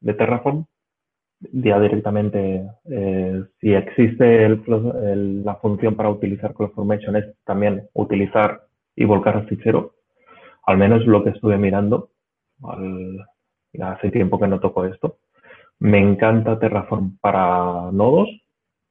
de 0.00 0.14
Terraform, 0.14 0.66
ya 1.52 1.80
directamente, 1.80 2.64
eh, 2.90 3.44
si 3.60 3.74
existe 3.74 4.44
el, 4.44 5.44
la 5.44 5.56
función 5.56 5.94
para 5.94 6.10
utilizar 6.10 6.54
CloudFormation 6.54 7.16
es 7.16 7.26
también 7.44 7.88
utilizar 7.94 8.66
y 8.94 9.04
volcar 9.04 9.36
el 9.36 9.48
fichero, 9.48 9.94
al 10.64 10.78
menos 10.78 11.06
lo 11.06 11.24
que 11.24 11.30
estuve 11.30 11.58
mirando, 11.58 12.10
al, 12.62 13.26
hace 13.80 14.10
tiempo 14.10 14.38
que 14.38 14.48
no 14.48 14.60
toco 14.60 14.84
esto. 14.84 15.18
Me 15.78 15.98
encanta 15.98 16.58
Terraform 16.58 17.18
para 17.18 17.90
nodos 17.92 18.28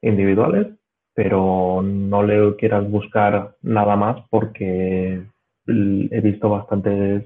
individuales, 0.02 0.68
pero 1.14 1.82
no 1.84 2.24
le 2.24 2.56
quieras 2.56 2.90
buscar 2.90 3.56
nada 3.62 3.96
más 3.96 4.18
porque 4.30 5.24
he 5.68 6.22
visto 6.22 6.50
bastantes, 6.50 7.24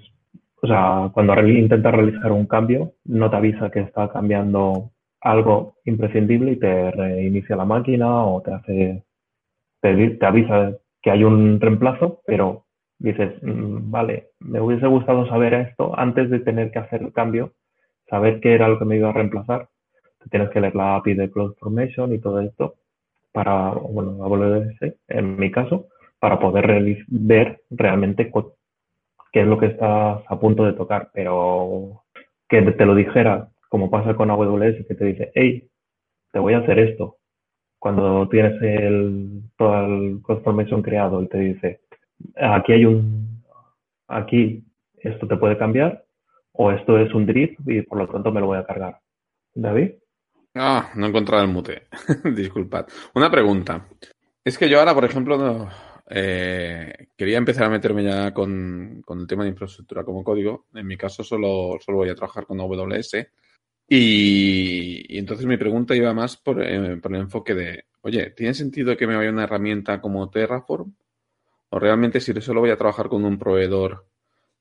o 0.62 0.68
sea, 0.68 1.10
cuando 1.14 1.40
intentas 1.48 1.94
realizar 1.94 2.32
un 2.32 2.46
cambio, 2.46 2.94
no 3.06 3.30
te 3.30 3.38
avisa 3.38 3.72
que 3.72 3.80
está 3.80 4.10
cambiando 4.10 4.92
algo 5.26 5.76
imprescindible 5.86 6.52
y 6.52 6.56
te 6.58 6.92
reinicia 6.92 7.56
la 7.56 7.66
máquina 7.66 8.26
o 8.26 8.42
te 8.44 8.54
hace, 8.54 9.04
te, 9.82 10.26
avisa 10.26 10.78
que 11.02 11.12
hay 11.12 11.24
un 11.24 11.60
reemplazo, 11.60 12.22
pero 12.28 12.66
dices, 13.00 13.34
mm, 13.42 13.90
vale, 13.90 14.30
me 14.40 14.62
hubiese 14.62 14.86
gustado 14.86 15.28
saber 15.28 15.56
esto 15.56 15.98
antes 15.98 16.30
de 16.30 16.40
tener 16.40 16.72
que 16.72 16.80
hacer 16.80 17.02
el 17.02 17.12
cambio, 17.12 17.54
saber 18.08 18.40
qué 18.40 18.54
era 18.54 18.68
lo 18.68 18.78
que 18.78 18.86
me 18.86 18.98
iba 18.98 19.10
a 19.10 19.14
reemplazar. 19.14 19.68
tienes 20.30 20.50
que 20.50 20.62
leer 20.62 20.76
la 20.76 20.96
API 20.96 21.14
de 21.16 21.32
CloudFormation 21.32 22.14
y 22.14 22.20
todo 22.20 22.40
esto 22.40 22.76
para, 23.32 23.72
bueno, 23.72 24.24
AWS, 24.24 24.96
en 25.08 25.38
mi 25.38 25.52
caso, 25.52 25.88
para 26.20 26.40
poder 26.40 26.68
ver 27.08 27.62
realmente 27.70 28.32
qué 29.32 29.42
es 29.42 29.48
lo 29.48 29.58
que 29.60 29.68
estás 29.68 30.22
a 30.28 30.40
punto 30.40 30.66
de 30.66 30.74
tocar, 30.74 31.10
pero 31.14 32.04
que 32.48 32.62
te 32.62 32.86
lo 32.86 32.96
dijera 32.96 33.50
como 33.76 33.90
pasa 33.90 34.16
con 34.16 34.32
AWS, 34.32 34.88
que 34.88 34.96
te 34.96 35.04
dice, 35.04 35.32
hey, 35.36 35.70
te 36.32 36.40
voy 36.40 36.54
a 36.54 36.60
hacer 36.60 36.80
esto. 36.80 37.18
Cuando 37.78 38.26
tienes 38.30 38.54
el, 38.62 39.42
todo 39.58 39.86
el 39.86 40.22
CloudFormation 40.24 40.82
creado 40.82 41.22
y 41.22 41.28
te 41.28 41.38
dice, 41.40 41.82
aquí 42.38 42.72
hay 42.72 42.86
un, 42.86 43.44
aquí 44.08 44.64
esto 44.96 45.28
te 45.28 45.36
puede 45.36 45.58
cambiar, 45.58 46.06
o 46.54 46.72
esto 46.72 46.98
es 46.98 47.14
un 47.14 47.26
drift 47.26 47.60
y 47.68 47.82
por 47.82 47.98
lo 47.98 48.08
tanto 48.08 48.32
me 48.32 48.40
lo 48.40 48.46
voy 48.46 48.60
a 48.60 48.66
cargar. 48.66 48.98
David. 49.54 49.92
Ah, 50.54 50.94
no 50.96 51.06
he 51.06 51.10
encontrado 51.10 51.44
el 51.44 51.52
mute. 51.52 51.88
Disculpad. 52.34 52.86
Una 53.14 53.30
pregunta. 53.30 53.90
Es 54.42 54.58
que 54.58 54.70
yo 54.70 54.80
ahora, 54.80 54.94
por 54.94 55.04
ejemplo, 55.04 55.68
eh, 56.10 57.10
quería 57.18 57.40
empezar 57.40 57.66
a 57.66 57.72
meterme 57.72 58.06
ya 58.06 58.34
con, 58.34 59.02
con, 59.06 59.20
el 59.20 59.28
tema 59.28 59.44
de 59.44 59.50
infraestructura 59.50 60.06
como 60.06 60.24
código. 60.24 60.68
En 60.74 60.88
mi 60.88 60.96
caso 60.96 61.26
solo, 61.26 61.78
solo 61.82 61.98
voy 61.98 62.08
a 62.08 62.16
trabajar 62.16 62.46
con 62.46 62.62
AWS 62.62 63.18
y, 63.88 65.18
entonces 65.18 65.46
mi 65.46 65.58
pregunta 65.58 65.96
iba 65.96 66.14
más 66.14 66.38
por, 66.38 66.62
eh, 66.64 66.98
por, 66.98 67.14
el 67.14 67.22
enfoque 67.22 67.54
de, 67.54 67.86
oye, 68.02 68.32
¿tiene 68.32 68.54
sentido 68.54 68.98
que 68.98 69.08
me 69.08 69.16
vaya 69.16 69.30
una 69.30 69.44
herramienta 69.44 70.02
como 70.02 70.30
Terraform? 70.30 70.94
¿O 71.70 71.80
realmente 71.80 72.20
si 72.20 72.34
solo 72.42 72.62
voy 72.62 72.72
a 72.72 72.78
trabajar 72.78 73.10
con 73.10 73.26
un 73.26 73.38
proveedor, 73.38 74.08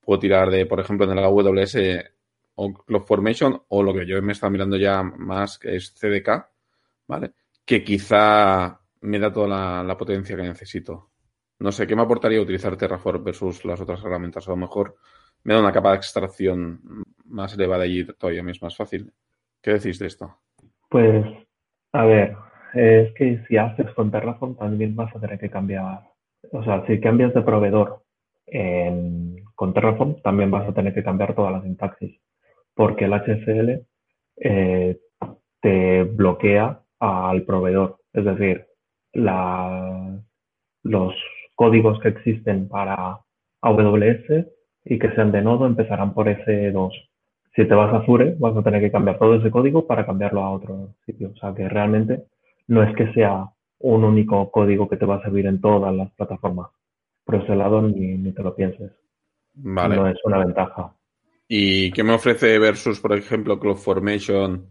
puedo 0.01 0.21
tirar 0.21 0.51
de, 0.51 0.67
por 0.67 0.81
ejemplo, 0.81 1.11
en 1.11 1.19
el 1.19 1.25
AWS 1.25 1.77
o 2.57 2.73
CloudFormation 2.73 3.63
o 3.69 3.83
lo 3.83 3.95
que 3.95 4.07
yo 4.07 4.21
me 4.23 4.33
estaba 4.33 4.51
mirando 4.51 4.77
ya 4.77 5.03
más, 5.03 5.59
que 5.59 5.77
es 5.77 5.95
CDK, 5.95 6.47
¿vale? 7.07 7.33
Que 7.65 7.83
quizá 7.83 8.81
me 9.03 9.19
da 9.19 9.33
toda 9.33 9.49
la, 9.49 9.85
la 9.85 9.97
potencia 9.97 10.37
que 10.37 10.43
necesito. 10.43 11.11
No 11.59 11.73
sé, 11.73 11.87
¿qué 11.87 11.97
me 11.97 12.03
aportaría 12.03 12.41
utilizar 12.41 12.77
Terraform 12.77 13.25
versus 13.25 13.65
las 13.65 13.81
otras 13.81 14.05
herramientas? 14.05 14.47
A 14.49 14.51
lo 14.51 14.57
mejor 14.57 14.97
me 15.45 15.55
da 15.55 15.61
una 15.61 15.73
capa 15.73 15.91
de 15.91 15.97
extracción 15.97 16.81
más 17.27 17.55
elevada 17.55 17.87
y 17.87 18.05
todavía 18.05 18.43
es 18.51 18.63
más 18.63 18.77
fácil. 18.77 19.13
¿Qué 19.63 19.73
decís 19.73 19.99
de 19.99 20.07
esto? 20.07 20.35
Pues, 20.89 21.25
a 21.93 22.05
ver, 22.05 22.37
es 22.75 23.13
que 23.15 23.45
si 23.47 23.57
haces 23.57 23.91
con 23.95 24.11
Terraform 24.11 24.57
también 24.57 24.97
vas 24.97 25.15
a 25.15 25.21
tener 25.21 25.39
que 25.39 25.51
cambiar. 25.51 26.03
O 26.53 26.63
sea, 26.65 26.85
si 26.87 27.01
cambias 27.01 27.33
de 27.35 27.43
proveedor 27.43 28.03
en, 28.47 29.37
con 29.55 29.73
Terraform, 29.73 30.21
también 30.23 30.51
vas 30.51 30.69
a 30.69 30.75
tener 30.75 30.95
que 30.95 31.05
cambiar 31.05 31.35
toda 31.35 31.51
la 31.51 31.63
sintaxis. 31.63 32.21
Porque 32.75 33.05
el 33.05 33.13
HSL 33.13 33.87
eh, 34.37 34.99
te 35.61 36.03
bloquea 36.05 36.81
al 36.99 37.43
proveedor. 37.43 37.99
Es 38.13 38.25
decir, 38.25 38.67
los 40.83 41.15
códigos 41.55 42.01
que 42.01 42.09
existen 42.09 42.69
para 42.69 43.21
AWS 43.63 44.47
y 44.85 44.99
que 44.99 45.11
sean 45.15 45.33
de 45.33 45.43
nodo 45.43 45.67
empezarán 45.67 46.13
por 46.15 46.27
S2. 46.27 46.93
Si 47.55 47.65
te 47.65 47.75
vas 47.75 47.93
a 47.93 47.99
Azure, 47.99 48.35
vas 48.39 48.57
a 48.57 48.63
tener 48.63 48.81
que 48.81 48.91
cambiar 48.91 49.19
todo 49.19 49.35
ese 49.37 49.51
código 49.51 49.87
para 49.87 50.05
cambiarlo 50.05 50.43
a 50.43 50.51
otro 50.51 50.95
sitio. 51.07 51.31
O 51.35 51.39
sea 51.39 51.55
que 51.55 51.69
realmente 51.69 52.25
no 52.67 52.83
es 52.83 52.95
que 52.97 53.13
sea 53.13 53.49
un 53.79 54.05
único 54.05 54.51
código 54.51 54.89
que 54.89 54.97
te 54.97 55.07
va 55.07 55.17
a 55.17 55.23
servir 55.23 55.47
en 55.47 55.61
todas 55.61 55.95
las 55.95 56.11
plataformas. 56.13 56.71
Por 57.25 57.37
ese 57.37 57.55
lado 57.55 57.81
ni, 57.83 58.19
ni 58.19 58.33
te 58.33 58.43
lo 58.43 58.55
pienses. 58.55 58.93
Vale. 59.55 59.97
No 59.97 60.09
es 60.09 60.19
una 60.25 60.39
ventaja. 60.39 60.93
¿Y 61.47 61.93
qué 61.93 62.03
me 62.03 62.15
ofrece 62.15 62.59
versus, 62.59 63.01
por 63.01 63.13
ejemplo, 63.13 63.59
CloudFormation 63.61 64.67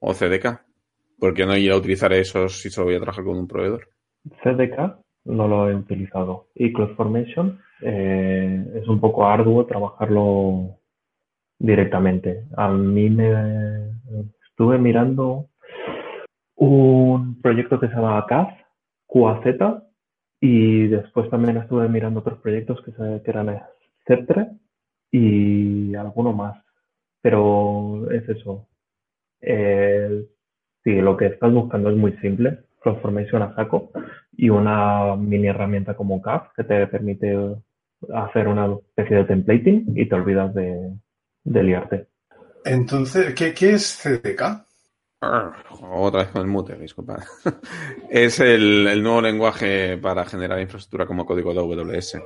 o 0.00 0.12
CDK? 0.12 0.60
¿Por 1.18 1.34
qué 1.34 1.46
no 1.46 1.56
ir 1.56 1.70
a 1.70 1.76
utilizar 1.76 2.12
esos 2.12 2.60
si 2.60 2.70
solo 2.70 2.86
voy 2.86 2.96
a 2.96 3.00
trabajar 3.00 3.24
con 3.24 3.38
un 3.38 3.46
proveedor? 3.46 3.88
CDK 4.42 4.98
no 5.26 5.48
lo 5.48 5.70
he 5.70 5.74
utilizado. 5.74 6.48
Y 6.54 6.72
CloudFormation 6.72 7.60
eh, 7.86 8.64
es 8.76 8.88
un 8.88 8.98
poco 8.98 9.26
arduo 9.26 9.66
trabajarlo 9.66 10.78
directamente. 11.58 12.46
A 12.56 12.68
mí 12.70 13.10
me 13.10 13.90
estuve 14.48 14.78
mirando 14.78 15.50
un 16.56 17.40
proyecto 17.42 17.78
que 17.78 17.88
se 17.88 17.94
llama 17.94 18.24
CAF, 18.26 18.48
QAZ, 19.06 19.82
y 20.40 20.86
después 20.88 21.28
también 21.28 21.58
estuve 21.58 21.88
mirando 21.88 22.20
otros 22.20 22.38
proyectos 22.38 22.80
que, 22.82 22.92
que 22.92 23.30
eran 23.30 23.60
Sceptre 24.02 24.48
y 25.10 25.94
alguno 25.94 26.32
más. 26.32 26.56
Pero 27.20 28.10
es 28.10 28.26
eso. 28.28 28.66
Eh, 29.42 30.26
sí, 30.82 30.94
lo 31.02 31.16
que 31.16 31.26
estás 31.26 31.52
buscando 31.52 31.90
es 31.90 31.96
muy 31.96 32.12
simple. 32.18 32.60
Transformation 32.82 33.42
a 33.42 33.54
saco 33.54 33.90
y 34.32 34.48
una 34.48 35.16
mini 35.16 35.48
herramienta 35.48 35.94
como 35.94 36.22
CAF 36.22 36.48
que 36.56 36.64
te 36.64 36.86
permite 36.86 37.36
hacer 38.14 38.48
una 38.48 38.74
especie 38.74 39.18
de 39.18 39.24
templating 39.24 39.92
y 39.96 40.08
te 40.08 40.14
olvidas 40.14 40.54
de, 40.54 40.92
liarte. 41.44 42.08
Entonces, 42.64 43.34
¿qué, 43.34 43.54
es 43.74 44.00
CDK? 44.02 44.64
Otra 45.90 46.20
vez 46.20 46.28
con 46.28 46.42
el 46.42 46.48
mute, 46.48 46.76
disculpa. 46.76 47.22
es 48.10 48.40
el, 48.40 49.02
nuevo 49.02 49.20
lenguaje 49.20 49.96
para 49.98 50.24
generar 50.24 50.60
infraestructura 50.60 51.06
como 51.06 51.24
código 51.24 51.52
de 51.52 51.60
AWS. 51.60 52.16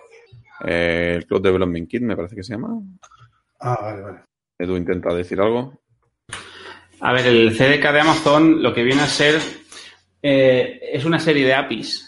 Eh, 0.64 1.14
el 1.16 1.26
Cloud 1.26 1.42
Development 1.42 1.88
Kit 1.88 2.02
me 2.02 2.16
parece 2.16 2.36
que 2.36 2.42
se 2.42 2.54
llama. 2.54 2.80
Ah, 3.60 3.78
vale, 3.80 4.02
vale. 4.02 4.18
Edu 4.58 4.76
intenta 4.76 5.14
decir 5.14 5.40
algo. 5.40 5.80
A 7.00 7.12
ver, 7.12 7.26
el 7.26 7.56
CDK 7.56 7.92
de 7.92 8.00
Amazon 8.00 8.62
lo 8.62 8.74
que 8.74 8.82
viene 8.82 9.02
a 9.02 9.06
ser 9.06 9.40
eh, 10.20 10.80
es 10.92 11.04
una 11.04 11.20
serie 11.20 11.46
de 11.46 11.54
APIs 11.54 12.07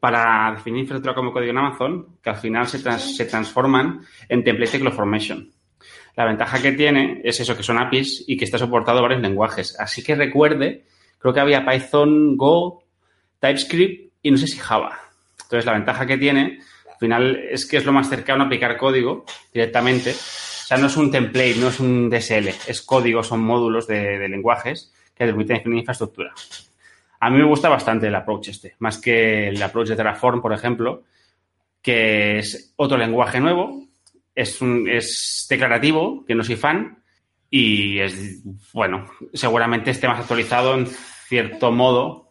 para 0.00 0.52
definir 0.52 0.80
infraestructura 0.80 1.14
como 1.14 1.32
código 1.32 1.50
en 1.50 1.58
Amazon 1.58 2.18
que 2.22 2.30
al 2.30 2.36
final 2.36 2.66
se, 2.66 2.78
se 2.98 3.24
transforman 3.24 4.00
en 4.28 4.44
templates 4.44 4.72
de 4.72 4.80
CloudFormation. 4.80 5.50
La 6.16 6.24
ventaja 6.24 6.60
que 6.62 6.72
tiene 6.72 7.20
es 7.24 7.40
eso, 7.40 7.56
que 7.56 7.62
son 7.62 7.78
APIs 7.78 8.24
y 8.26 8.36
que 8.36 8.46
está 8.46 8.58
soportado 8.58 9.02
varios 9.02 9.20
lenguajes. 9.20 9.78
Así 9.78 10.02
que 10.02 10.14
recuerde, 10.14 10.86
creo 11.18 11.34
que 11.34 11.40
había 11.40 11.64
Python, 11.66 12.36
Go, 12.36 12.82
TypeScript 13.38 14.14
y 14.22 14.30
no 14.30 14.38
sé 14.38 14.46
si 14.46 14.58
Java. 14.58 14.98
Entonces, 15.42 15.66
la 15.66 15.74
ventaja 15.74 16.06
que 16.06 16.16
tiene, 16.16 16.60
al 16.90 16.98
final, 16.98 17.36
es 17.50 17.66
que 17.66 17.76
es 17.76 17.84
lo 17.84 17.92
más 17.92 18.08
cercano 18.08 18.44
a 18.44 18.46
aplicar 18.46 18.78
código 18.78 19.24
directamente. 19.52 20.10
O 20.10 20.68
sea, 20.68 20.78
no 20.78 20.88
es 20.88 20.96
un 20.96 21.10
template, 21.10 21.56
no 21.56 21.68
es 21.68 21.78
un 21.78 22.10
DSL, 22.10 22.48
es 22.66 22.82
código, 22.82 23.22
son 23.22 23.40
módulos 23.40 23.86
de, 23.86 24.26
lenguajes 24.28 24.92
que 25.14 25.24
permiten 25.24 25.58
definir 25.58 25.78
infraestructura. 25.78 26.34
A 27.20 27.30
mí 27.30 27.38
me 27.38 27.44
gusta 27.44 27.68
bastante 27.68 28.08
el 28.08 28.14
approach 28.14 28.48
este, 28.48 28.74
más 28.78 28.98
que 28.98 29.48
el 29.48 29.62
approach 29.62 29.88
de 29.88 29.96
Terraform, 29.96 30.40
por 30.40 30.52
ejemplo, 30.52 31.04
que 31.80 32.38
es 32.38 32.74
otro 32.76 32.98
lenguaje 32.98 33.40
nuevo, 33.40 33.86
es, 34.34 34.60
un, 34.60 34.88
es 34.88 35.46
declarativo, 35.48 36.24
que 36.24 36.34
no 36.34 36.44
soy 36.44 36.56
fan, 36.56 36.98
y 37.48 37.98
es, 37.98 38.42
bueno, 38.72 39.06
seguramente 39.32 39.90
esté 39.90 40.08
más 40.08 40.20
actualizado 40.20 40.74
en 40.74 40.86
cierto 40.86 41.72
modo, 41.72 42.28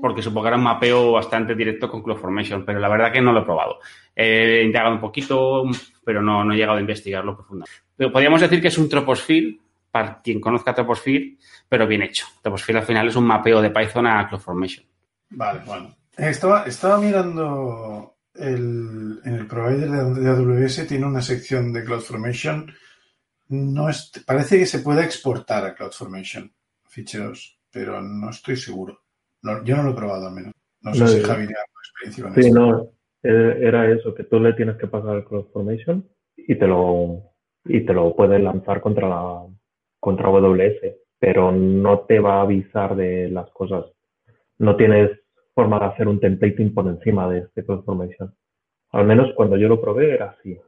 porque 0.00 0.22
supongo 0.22 0.42
que 0.42 0.48
era 0.48 0.56
un 0.56 0.64
mapeo 0.64 1.12
bastante 1.12 1.54
directo 1.54 1.90
con 1.90 2.02
CloudFormation, 2.02 2.64
pero 2.64 2.80
la 2.80 2.88
verdad 2.88 3.12
que 3.12 3.20
no 3.20 3.32
lo 3.32 3.40
he 3.40 3.44
probado. 3.44 3.78
He 4.14 4.62
indagado 4.64 4.94
un 4.94 5.00
poquito, 5.00 5.64
pero 6.04 6.20
no, 6.22 6.52
he 6.52 6.56
llegado 6.56 6.78
a 6.78 6.80
investigarlo 6.80 7.34
profundamente. 7.36 7.80
Pero 7.96 8.12
podríamos 8.12 8.40
decir 8.40 8.60
que 8.60 8.68
es 8.68 8.78
un 8.78 8.88
Troposphere, 8.88 9.58
para 9.94 10.20
quien 10.20 10.40
conozca 10.40 10.74
Troposphere, 10.74 11.36
pero 11.68 11.86
bien 11.86 12.02
hecho. 12.02 12.26
Troposphere 12.42 12.80
al 12.80 12.84
final 12.84 13.06
es 13.06 13.14
un 13.14 13.26
mapeo 13.26 13.62
de 13.62 13.70
Python 13.70 14.08
a 14.08 14.26
CloudFormation. 14.28 14.84
Vale, 15.30 15.60
bueno. 15.64 15.94
Estaba, 16.16 16.64
estaba 16.64 16.98
mirando 16.98 18.16
el, 18.34 19.20
en 19.24 19.34
el 19.34 19.46
provider 19.46 19.88
de 19.88 20.28
AWS, 20.28 20.88
tiene 20.88 21.06
una 21.06 21.22
sección 21.22 21.72
de 21.72 21.84
CloudFormation. 21.84 22.72
No 23.50 23.88
es, 23.88 24.10
parece 24.26 24.58
que 24.58 24.66
se 24.66 24.80
puede 24.80 25.04
exportar 25.04 25.64
a 25.64 25.74
CloudFormation 25.74 26.52
ficheros, 26.88 27.60
pero 27.70 28.00
no 28.02 28.30
estoy 28.30 28.56
seguro 28.56 29.04
yo 29.64 29.76
no 29.76 29.82
lo 29.82 29.90
he 29.90 29.94
probado 29.94 30.28
al 30.28 30.34
menos. 30.34 30.52
No 30.82 30.94
sé 30.94 31.08
si 31.08 31.20
Javi 31.22 31.46
tiene 31.46 31.60
experiencia 31.82 32.24
con 32.24 32.34
sí, 32.34 32.50
no, 32.50 32.90
eh, 33.22 33.58
era 33.60 33.90
eso, 33.90 34.14
que 34.14 34.24
tú 34.24 34.38
le 34.38 34.52
tienes 34.54 34.76
que 34.76 34.86
pasar 34.86 35.16
el 35.16 35.24
CloudFormation 35.24 36.06
y 36.36 36.54
te 36.56 36.66
lo 36.66 37.30
y 37.64 37.84
te 37.84 37.94
lo 37.94 38.14
puedes 38.14 38.42
lanzar 38.42 38.80
contra 38.80 39.08
la 39.08 39.46
contra 40.04 40.28
AWS, 40.28 40.82
pero 41.18 41.50
no 41.50 42.00
te 42.00 42.20
va 42.20 42.34
a 42.34 42.42
avisar 42.42 42.94
de 42.94 43.30
las 43.30 43.50
cosas. 43.52 43.86
No 44.58 44.76
tienes 44.76 45.10
forma 45.54 45.78
de 45.78 45.86
hacer 45.86 46.08
un 46.08 46.20
templating 46.20 46.74
por 46.74 46.86
encima 46.86 47.26
de 47.30 47.38
este 47.38 47.64
CloudFormation. 47.64 48.34
Al 48.90 49.06
menos 49.06 49.32
cuando 49.34 49.56
yo 49.56 49.66
lo 49.66 49.80
probé 49.80 50.12
era 50.12 50.36
así. 50.38 50.60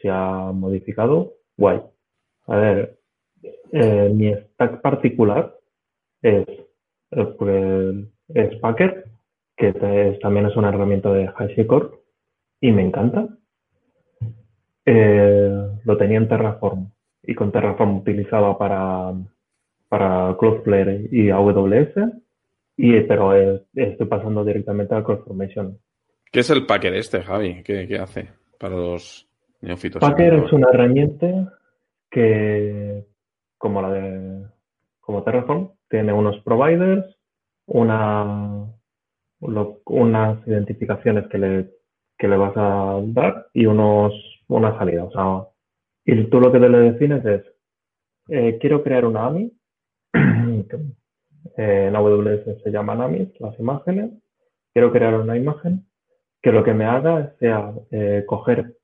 Se 0.00 0.08
ha 0.08 0.52
modificado, 0.54 1.34
guay. 1.58 1.82
A 2.46 2.56
ver, 2.56 2.98
eh, 3.72 4.10
mi 4.14 4.34
stack 4.34 4.80
particular 4.80 5.54
es 6.22 6.48
eh, 7.10 7.34
pues, 7.38 7.94
es 8.28 8.56
Packer, 8.60 9.04
que 9.54 9.72
también 10.22 10.46
es 10.46 10.56
una 10.56 10.70
herramienta 10.70 11.12
de 11.12 11.28
HashiCorp 11.28 11.92
y 12.62 12.72
me 12.72 12.86
encanta. 12.86 13.28
Eh, 14.86 15.68
lo 15.84 15.96
tenía 15.98 16.16
en 16.16 16.28
Terraform 16.28 16.90
y 17.22 17.34
con 17.34 17.52
Terraform 17.52 17.98
utilizaba 17.98 18.56
para, 18.56 19.12
para 19.88 20.36
Cloudflare 20.38 21.08
y 21.10 21.30
AWS, 21.30 21.96
y, 22.76 23.00
pero 23.02 23.34
estoy 23.74 24.06
pasando 24.06 24.44
directamente 24.44 24.94
a 24.94 25.02
CloudFormation. 25.02 25.78
¿Qué 26.30 26.40
es 26.40 26.50
el 26.50 26.66
Packer 26.66 26.94
este, 26.94 27.22
Javi? 27.22 27.62
¿Qué, 27.62 27.98
hace 28.00 28.28
para 28.58 28.76
los 28.76 29.28
neófitos? 29.60 30.00
Packer 30.00 30.34
es 30.34 30.52
una 30.52 30.68
herramienta 30.70 31.54
que, 32.10 33.04
como 33.56 33.82
la 33.82 33.92
de 33.92 34.46
como 35.00 35.22
Terraform, 35.22 35.70
tiene 35.88 36.12
unos 36.12 36.38
providers 36.42 37.18
una, 37.68 38.66
unas 39.40 40.48
identificaciones 40.48 41.26
que 41.28 41.38
le, 41.38 41.70
que 42.18 42.28
le 42.28 42.36
vas 42.36 42.56
a 42.56 43.00
dar 43.02 43.46
y 43.52 43.66
unos, 43.66 44.12
una 44.48 44.76
salida. 44.78 45.04
O 45.04 45.12
sea, 45.12 45.47
y 46.10 46.24
tú 46.30 46.40
lo 46.40 46.50
que 46.50 46.58
le 46.58 46.78
defines 46.78 47.22
es, 47.26 47.42
eh, 48.30 48.56
quiero 48.58 48.82
crear 48.82 49.04
una 49.04 49.26
AMI, 49.26 49.52
en 51.56 51.96
AWS 51.96 52.62
se 52.64 52.70
llaman 52.70 53.02
AMIs, 53.02 53.28
las 53.40 53.58
imágenes, 53.60 54.12
quiero 54.72 54.90
crear 54.90 55.14
una 55.20 55.36
imagen 55.36 55.86
que 56.40 56.50
lo 56.50 56.64
que 56.64 56.72
me 56.72 56.86
haga 56.86 57.34
sea 57.38 57.74
eh, 57.90 58.24
coger, 58.26 58.74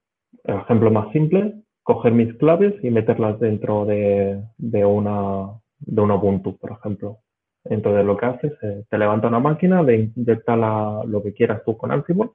el 0.44 0.56
ejemplo 0.56 0.90
más 0.90 1.10
simple, 1.12 1.62
coger 1.82 2.12
mis 2.12 2.34
claves 2.34 2.74
y 2.82 2.90
meterlas 2.90 3.40
dentro 3.40 3.86
de, 3.86 4.42
de, 4.58 4.84
una, 4.84 5.48
de 5.78 6.00
un 6.02 6.10
Ubuntu, 6.10 6.58
por 6.58 6.72
ejemplo. 6.72 7.20
Entonces 7.64 8.04
lo 8.04 8.18
que 8.18 8.26
haces 8.26 8.52
es, 8.60 8.86
te 8.88 8.98
levanta 8.98 9.28
una 9.28 9.40
máquina, 9.40 9.82
le 9.82 10.12
inyecta 10.14 10.56
lo 10.56 11.22
que 11.22 11.32
quieras 11.32 11.62
tú 11.64 11.74
con 11.78 11.90
Ansible 11.90 12.28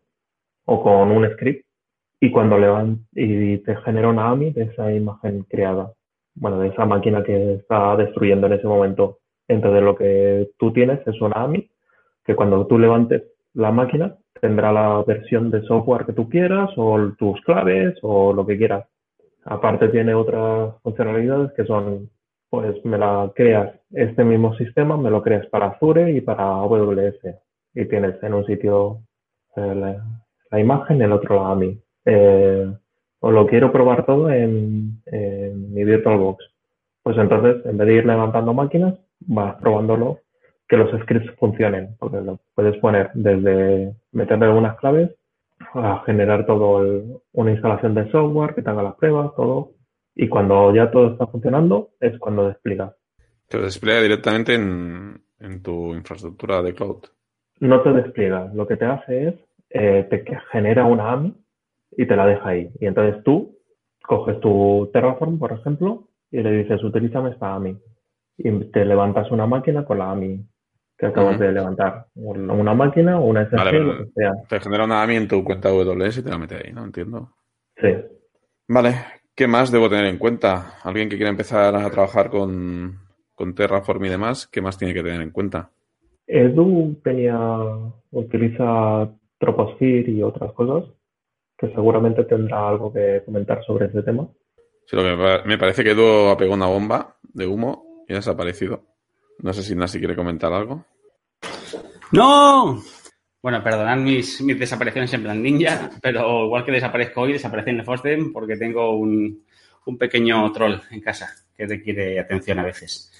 o 0.65 0.81
con 0.81 1.11
un 1.11 1.29
script 1.33 1.68
y 2.19 2.31
cuando 2.31 2.57
levanta 2.57 3.01
y 3.13 3.57
te 3.59 3.75
genera 3.77 4.09
una 4.09 4.29
AMI 4.29 4.51
de 4.51 4.63
esa 4.63 4.91
imagen 4.91 5.43
creada, 5.43 5.93
bueno, 6.35 6.59
de 6.59 6.69
esa 6.69 6.85
máquina 6.85 7.23
que 7.23 7.55
está 7.55 7.95
destruyendo 7.95 8.47
en 8.47 8.53
ese 8.53 8.67
momento. 8.67 9.19
Entonces 9.47 9.81
lo 9.81 9.95
que 9.95 10.51
tú 10.57 10.73
tienes 10.73 11.05
es 11.07 11.19
una 11.21 11.43
AMI 11.43 11.69
que 12.25 12.35
cuando 12.35 12.67
tú 12.67 12.77
levantes 12.77 13.23
la 13.53 13.71
máquina 13.71 14.15
tendrá 14.39 14.71
la 14.71 15.03
versión 15.05 15.49
de 15.51 15.63
software 15.63 16.05
que 16.05 16.13
tú 16.13 16.29
quieras 16.29 16.69
o 16.77 17.11
tus 17.17 17.41
claves 17.41 17.97
o 18.01 18.33
lo 18.33 18.45
que 18.45 18.57
quieras. 18.57 18.85
Aparte 19.45 19.89
tiene 19.89 20.13
otras 20.13 20.75
funcionalidades 20.83 21.51
que 21.53 21.65
son 21.65 22.09
pues 22.49 22.83
me 22.83 22.97
la 22.97 23.31
creas, 23.35 23.73
este 23.91 24.23
mismo 24.23 24.55
sistema 24.55 24.97
me 24.97 25.11
lo 25.11 25.21
creas 25.21 25.45
para 25.47 25.67
Azure 25.67 26.11
y 26.11 26.21
para 26.21 26.43
AWS. 26.43 27.19
Y 27.75 27.85
tienes 27.85 28.21
en 28.23 28.33
un 28.33 28.45
sitio 28.45 29.01
eh, 29.55 29.75
la, 30.51 30.59
imagen, 30.59 30.97
en 30.97 31.03
el 31.03 31.11
otro 31.11 31.35
la 31.35 31.51
AMI. 31.51 31.79
Eh, 32.05 32.71
o 33.21 33.31
lo 33.31 33.47
quiero 33.47 33.71
probar 33.71 34.05
todo 34.05 34.31
en, 34.31 35.01
mi 35.73 35.83
VirtualBox. 35.83 36.43
Pues 37.03 37.17
entonces, 37.17 37.65
en 37.65 37.77
vez 37.77 37.87
de 37.87 37.93
ir 37.95 38.05
levantando 38.05 38.53
máquinas, 38.53 38.95
vas 39.21 39.55
probándolo 39.61 40.19
que 40.67 40.77
los 40.77 40.91
scripts 41.01 41.31
funcionen, 41.37 41.95
porque 41.99 42.21
lo 42.21 42.39
puedes 42.53 42.77
poner 42.77 43.09
desde 43.13 43.95
meterle 44.11 44.45
algunas 44.45 44.77
claves 44.77 45.11
a 45.73 46.03
generar 46.05 46.45
todo 46.45 47.21
una 47.33 47.51
instalación 47.51 47.95
de 47.95 48.09
software 48.11 48.55
que 48.55 48.61
te 48.61 48.69
haga 48.69 48.83
las 48.83 48.95
pruebas, 48.95 49.35
todo 49.35 49.71
y 50.21 50.27
cuando 50.27 50.73
ya 50.75 50.91
todo 50.91 51.13
está 51.13 51.27
funcionando 51.27 51.91
es 51.99 52.17
cuando 52.19 52.47
despliega. 52.47 52.93
Te 53.47 53.57
lo 53.57 53.63
despliega 53.63 54.01
directamente 54.01 54.53
en, 54.53 55.21
tu 55.63 55.93
infraestructura 55.95 56.61
de 56.61 56.73
cloud. 56.73 57.05
No 57.61 57.81
te 57.81 57.93
despliega. 57.93 58.51
Lo 58.53 58.67
que 58.67 58.75
te 58.75 58.85
hace 58.85 59.29
es, 59.29 59.35
eh, 59.69 60.07
te 60.09 60.25
genera 60.51 60.83
una 60.83 61.11
AMI 61.13 61.33
y 61.91 62.05
te 62.05 62.15
la 62.15 62.25
deja 62.25 62.49
ahí. 62.49 62.69
Y 62.79 62.85
entonces 62.85 63.23
tú 63.23 63.57
coges 64.05 64.39
tu 64.39 64.89
Terraform, 64.93 65.37
por 65.39 65.51
ejemplo, 65.51 66.07
y 66.31 66.41
le 66.41 66.51
dices, 66.51 66.83
utilízame 66.83 67.31
esta 67.31 67.53
AMI. 67.55 67.77
Y 68.37 68.51
te 68.71 68.85
levantas 68.85 69.29
una 69.31 69.45
máquina 69.45 69.83
con 69.85 69.99
la 69.99 70.11
AMI 70.11 70.45
que 70.97 71.05
acabas 71.05 71.39
de 71.39 71.51
levantar. 71.51 72.07
Una 72.15 72.73
máquina 72.73 73.19
o 73.19 73.25
una 73.25 73.45
SSH, 73.45 73.73
lo 73.73 73.97
que 73.97 74.11
sea. 74.15 74.33
Te 74.47 74.59
genera 74.59 74.85
una 74.85 75.01
AMI 75.03 75.15
en 75.15 75.27
tu 75.27 75.43
cuenta 75.43 75.69
AWS 75.69 76.17
y 76.17 76.23
te 76.23 76.29
la 76.29 76.37
mete 76.37 76.55
ahí, 76.55 76.73
¿no? 76.73 76.83
Entiendo. 76.83 77.31
Sí. 77.77 77.89
Vale, 78.67 78.95
¿Qué 79.39 79.47
más 79.47 79.71
debo 79.71 79.87
tener 79.87 80.07
en 80.07 80.17
cuenta? 80.17 80.73
Alguien 80.83 81.07
que 81.07 81.15
quiera 81.15 81.29
empezar 81.29 81.73
a 81.73 81.89
trabajar 81.89 82.29
con, 82.29 82.99
Terraform 83.55 84.03
y 84.03 84.09
demás, 84.09 84.45
¿qué 84.47 84.61
más 84.61 84.77
tiene 84.77 84.93
que 84.93 85.01
tener 85.01 85.21
en 85.21 85.31
cuenta? 85.31 85.69
Edu 86.27 86.99
tenía, 87.01 87.39
utiliza 88.11 89.09
Troposphere 89.37 90.11
y 90.11 90.21
otras 90.23 90.51
cosas, 90.51 90.91
que 91.59 91.67
seguramente 91.67 92.23
tendrá 92.23 92.69
algo 92.69 92.91
que 92.91 93.21
comentar 93.25 93.63
sobre 93.65 93.87
ese 93.87 94.01
tema. 94.01 94.27
Sí, 94.85 94.95
lo 94.95 95.03
que 95.03 95.41
me 95.45 95.57
parece 95.57 95.83
que 95.83 95.91
Edu 95.91 96.29
apegó 96.29 96.53
una 96.53 96.67
bomba 96.67 97.17
de 97.21 97.45
humo 97.45 98.03
y 98.07 98.13
ha 98.13 98.17
desaparecido. 98.17 98.85
No 99.39 99.53
sé 99.53 99.61
si 99.61 99.75
Nasi 99.75 99.99
quiere 99.99 100.15
comentar 100.15 100.53
algo. 100.53 100.85
¡No! 102.11 102.81
Bueno, 103.41 103.63
perdonad 103.63 103.97
mis, 103.97 104.41
mis 104.41 104.59
desapariciones 104.59 105.13
en 105.13 105.23
plan 105.23 105.41
ninja, 105.41 105.89
pero 106.01 106.45
igual 106.45 106.65
que 106.65 106.71
desaparezco 106.71 107.21
hoy, 107.21 107.33
desaparece 107.33 107.69
en 107.69 107.79
el 107.79 108.31
porque 108.33 108.57
tengo 108.57 108.97
un, 108.97 109.45
un, 109.85 109.97
pequeño 109.97 110.51
troll 110.51 110.75
en 110.91 111.01
casa 111.01 111.29
que 111.55 111.65
requiere 111.65 112.19
atención 112.19 112.59
a 112.59 112.63
veces. 112.63 113.11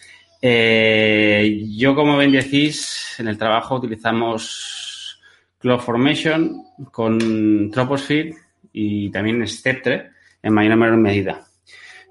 Eh, 0.41 1.65
yo, 1.78 1.95
como 1.95 2.17
bien 2.17 2.32
decís, 2.32 3.15
en 3.19 3.28
el 3.28 3.38
trabajo 3.38 3.75
utilizamos 3.75 4.88
CloudFormation 5.60 6.63
con 6.91 7.69
Troposphere 7.72 8.34
y 8.72 9.10
también 9.12 9.45
Steptre 9.48 10.12
en 10.41 10.54
mayor 10.54 10.74
o 10.74 10.78
menor 10.78 10.98
medida. 10.98 11.45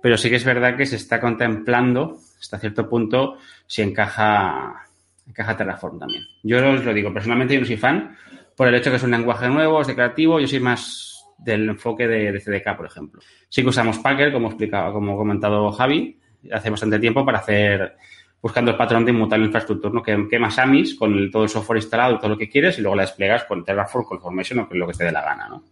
Pero 0.00 0.16
sí 0.16 0.30
que 0.30 0.36
es 0.36 0.44
verdad 0.44 0.76
que 0.76 0.86
se 0.86 0.96
está 0.96 1.20
contemplando 1.20 2.18
hasta 2.40 2.58
cierto 2.58 2.88
punto 2.88 3.38
si 3.66 3.82
encaja 3.82 4.84
encaja 5.26 5.56
Terraform 5.56 5.98
también. 5.98 6.22
Yo 6.42 6.56
os 6.58 6.84
lo 6.84 6.94
digo, 6.94 7.12
personalmente 7.12 7.54
yo 7.54 7.60
no 7.60 7.66
soy 7.66 7.76
fan 7.76 8.16
por 8.56 8.68
el 8.68 8.74
hecho 8.74 8.90
de 8.90 8.92
que 8.92 8.96
es 8.96 9.02
un 9.02 9.10
lenguaje 9.10 9.48
nuevo, 9.48 9.80
es 9.80 9.86
declarativo, 9.86 10.40
yo 10.40 10.46
soy 10.46 10.60
más 10.60 11.24
del 11.38 11.68
enfoque 11.68 12.08
de, 12.08 12.40
CDK, 12.40 12.76
por 12.76 12.86
ejemplo. 12.86 13.20
Sí 13.48 13.62
que 13.62 13.68
usamos 13.68 13.98
Packer, 13.98 14.32
como 14.32 14.48
explicaba, 14.48 14.92
como 14.92 15.16
comentado 15.16 15.70
Javi, 15.70 16.18
hace 16.52 16.70
bastante 16.70 16.98
tiempo 16.98 17.24
para 17.24 17.38
hacer 17.38 17.96
buscando 18.40 18.70
el 18.70 18.76
patrón 18.76 19.04
de 19.04 19.10
inmutar 19.10 19.38
la 19.38 19.46
infraestructura, 19.46 19.92
¿no? 19.92 20.02
Que 20.02 20.28
quemas 20.28 20.58
AMIs 20.58 20.94
con 20.94 21.30
todo 21.30 21.42
el 21.42 21.48
software 21.48 21.78
instalado 21.78 22.14
y 22.14 22.18
todo 22.18 22.30
lo 22.30 22.38
que 22.38 22.48
quieres 22.48 22.78
y 22.78 22.82
luego 22.82 22.96
la 22.96 23.02
desplegas 23.02 23.44
con 23.44 23.64
Terraform, 23.64 24.04
con 24.04 24.20
Formation 24.20 24.60
o 24.60 24.68
con 24.68 24.78
lo 24.78 24.86
que 24.86 24.94
te 24.94 25.04
dé 25.04 25.12
la 25.12 25.22
gana, 25.22 25.48
¿no? 25.48 25.64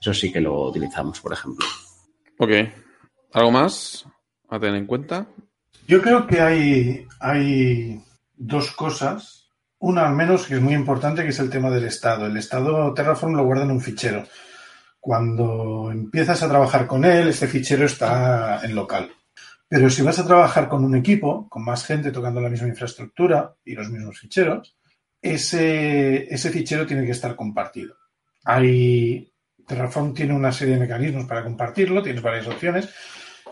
Eso 0.00 0.14
sí 0.14 0.32
que 0.32 0.40
lo 0.40 0.68
utilizamos, 0.68 1.20
por 1.20 1.32
ejemplo. 1.32 1.66
Ok. 2.38 2.50
¿Algo 3.32 3.50
más 3.50 4.06
a 4.48 4.58
tener 4.58 4.76
en 4.76 4.86
cuenta? 4.86 5.26
Yo 5.86 6.00
creo 6.00 6.26
que 6.26 6.40
hay, 6.40 7.06
hay 7.20 8.00
dos 8.36 8.70
cosas. 8.72 9.50
Una 9.78 10.06
al 10.08 10.14
menos 10.14 10.46
que 10.46 10.54
es 10.54 10.60
muy 10.60 10.74
importante, 10.74 11.22
que 11.22 11.28
es 11.28 11.38
el 11.40 11.50
tema 11.50 11.70
del 11.70 11.84
estado. 11.84 12.26
El 12.26 12.36
estado 12.36 12.94
Terraform 12.94 13.34
lo 13.34 13.44
guarda 13.44 13.64
en 13.64 13.70
un 13.70 13.80
fichero. 13.80 14.24
Cuando 14.98 15.90
empiezas 15.90 16.42
a 16.42 16.48
trabajar 16.48 16.86
con 16.86 17.04
él, 17.04 17.28
este 17.28 17.46
fichero 17.46 17.84
está 17.84 18.64
en 18.64 18.74
local. 18.74 19.10
Pero 19.74 19.90
si 19.90 20.02
vas 20.02 20.20
a 20.20 20.24
trabajar 20.24 20.68
con 20.68 20.84
un 20.84 20.94
equipo, 20.94 21.48
con 21.48 21.64
más 21.64 21.84
gente 21.84 22.12
tocando 22.12 22.40
la 22.40 22.48
misma 22.48 22.68
infraestructura 22.68 23.56
y 23.64 23.74
los 23.74 23.90
mismos 23.90 24.16
ficheros, 24.20 24.76
ese, 25.20 26.28
fichero 26.52 26.86
tiene 26.86 27.04
que 27.04 27.10
estar 27.10 27.34
compartido. 27.34 27.96
Hay, 28.44 29.32
Terraform 29.66 30.14
tiene 30.14 30.32
una 30.32 30.52
serie 30.52 30.74
de 30.74 30.80
mecanismos 30.80 31.24
para 31.24 31.42
compartirlo, 31.42 32.04
tienes 32.04 32.22
varias 32.22 32.46
opciones. 32.46 32.88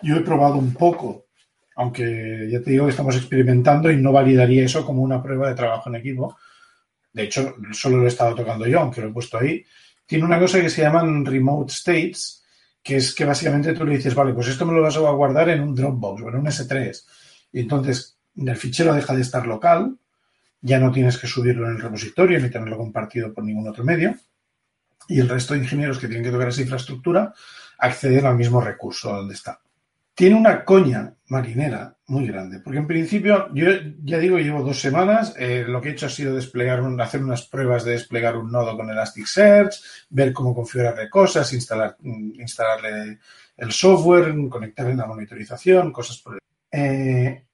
Yo 0.00 0.14
he 0.14 0.20
probado 0.20 0.58
un 0.58 0.72
poco, 0.72 1.26
aunque 1.74 2.48
ya 2.48 2.62
te 2.62 2.70
digo 2.70 2.84
que 2.84 2.92
estamos 2.92 3.16
experimentando 3.16 3.90
y 3.90 3.96
no 3.96 4.12
validaría 4.12 4.64
eso 4.64 4.86
como 4.86 5.02
una 5.02 5.20
prueba 5.20 5.48
de 5.48 5.56
trabajo 5.56 5.90
en 5.90 5.96
equipo. 5.96 6.36
De 7.12 7.24
hecho, 7.24 7.56
solo 7.72 7.96
lo 7.96 8.04
he 8.04 8.08
estado 8.08 8.36
tocando 8.36 8.64
yo, 8.68 8.78
aunque 8.78 9.00
lo 9.00 9.08
he 9.08 9.12
puesto 9.12 9.38
ahí. 9.38 9.64
Tiene 10.06 10.24
una 10.24 10.38
cosa 10.38 10.60
que 10.60 10.70
se 10.70 10.82
llaman 10.82 11.26
remote 11.26 11.72
states, 11.72 12.41
que 12.82 12.96
es 12.96 13.14
que 13.14 13.24
básicamente 13.24 13.72
tú 13.74 13.84
le 13.84 13.96
dices, 13.96 14.14
vale, 14.14 14.34
pues 14.34 14.48
esto 14.48 14.66
me 14.66 14.72
lo 14.72 14.82
vas 14.82 14.96
a 14.96 15.00
guardar 15.00 15.48
en 15.50 15.62
un 15.62 15.74
Dropbox 15.74 16.22
o 16.22 16.28
en 16.28 16.36
un 16.36 16.46
S3. 16.46 17.04
Y 17.52 17.60
entonces 17.60 18.18
el 18.36 18.56
fichero 18.56 18.94
deja 18.94 19.14
de 19.14 19.22
estar 19.22 19.46
local, 19.46 19.96
ya 20.60 20.78
no 20.78 20.90
tienes 20.90 21.18
que 21.18 21.26
subirlo 21.26 21.66
en 21.66 21.76
el 21.76 21.82
repositorio 21.82 22.40
ni 22.40 22.50
tenerlo 22.50 22.76
compartido 22.76 23.32
por 23.32 23.44
ningún 23.44 23.68
otro 23.68 23.84
medio. 23.84 24.14
Y 25.08 25.20
el 25.20 25.28
resto 25.28 25.54
de 25.54 25.60
ingenieros 25.60 25.98
que 25.98 26.06
tienen 26.06 26.24
que 26.24 26.30
tocar 26.30 26.48
esa 26.48 26.62
infraestructura 26.62 27.34
acceden 27.78 28.26
al 28.26 28.36
mismo 28.36 28.60
recurso 28.60 29.12
donde 29.12 29.34
está 29.34 29.61
tiene 30.22 30.36
una 30.36 30.64
coña 30.64 31.16
marinera 31.30 31.96
muy 32.06 32.28
grande, 32.28 32.60
porque 32.60 32.78
en 32.78 32.86
principio, 32.86 33.52
yo 33.54 33.66
ya 34.04 34.18
digo, 34.18 34.38
llevo 34.38 34.62
dos 34.62 34.78
semanas, 34.78 35.34
eh, 35.36 35.64
lo 35.66 35.80
que 35.80 35.88
he 35.88 35.92
hecho 35.94 36.06
ha 36.06 36.10
sido 36.10 36.36
desplegar, 36.36 36.80
hacer 37.00 37.24
unas 37.24 37.48
pruebas 37.48 37.84
de 37.84 37.90
desplegar 37.90 38.36
un 38.36 38.52
nodo 38.52 38.76
con 38.76 38.88
Elasticsearch, 38.88 39.74
ver 40.10 40.32
cómo 40.32 40.54
configurarle 40.54 41.10
cosas, 41.10 41.52
instalar, 41.52 41.96
instalarle 42.04 43.18
el 43.56 43.72
software, 43.72 44.32
conectarle 44.48 44.94
la 44.94 45.06
monitorización, 45.06 45.90
cosas 45.90 46.18
por 46.18 46.34
el 46.34 46.40
eh, 46.70 47.44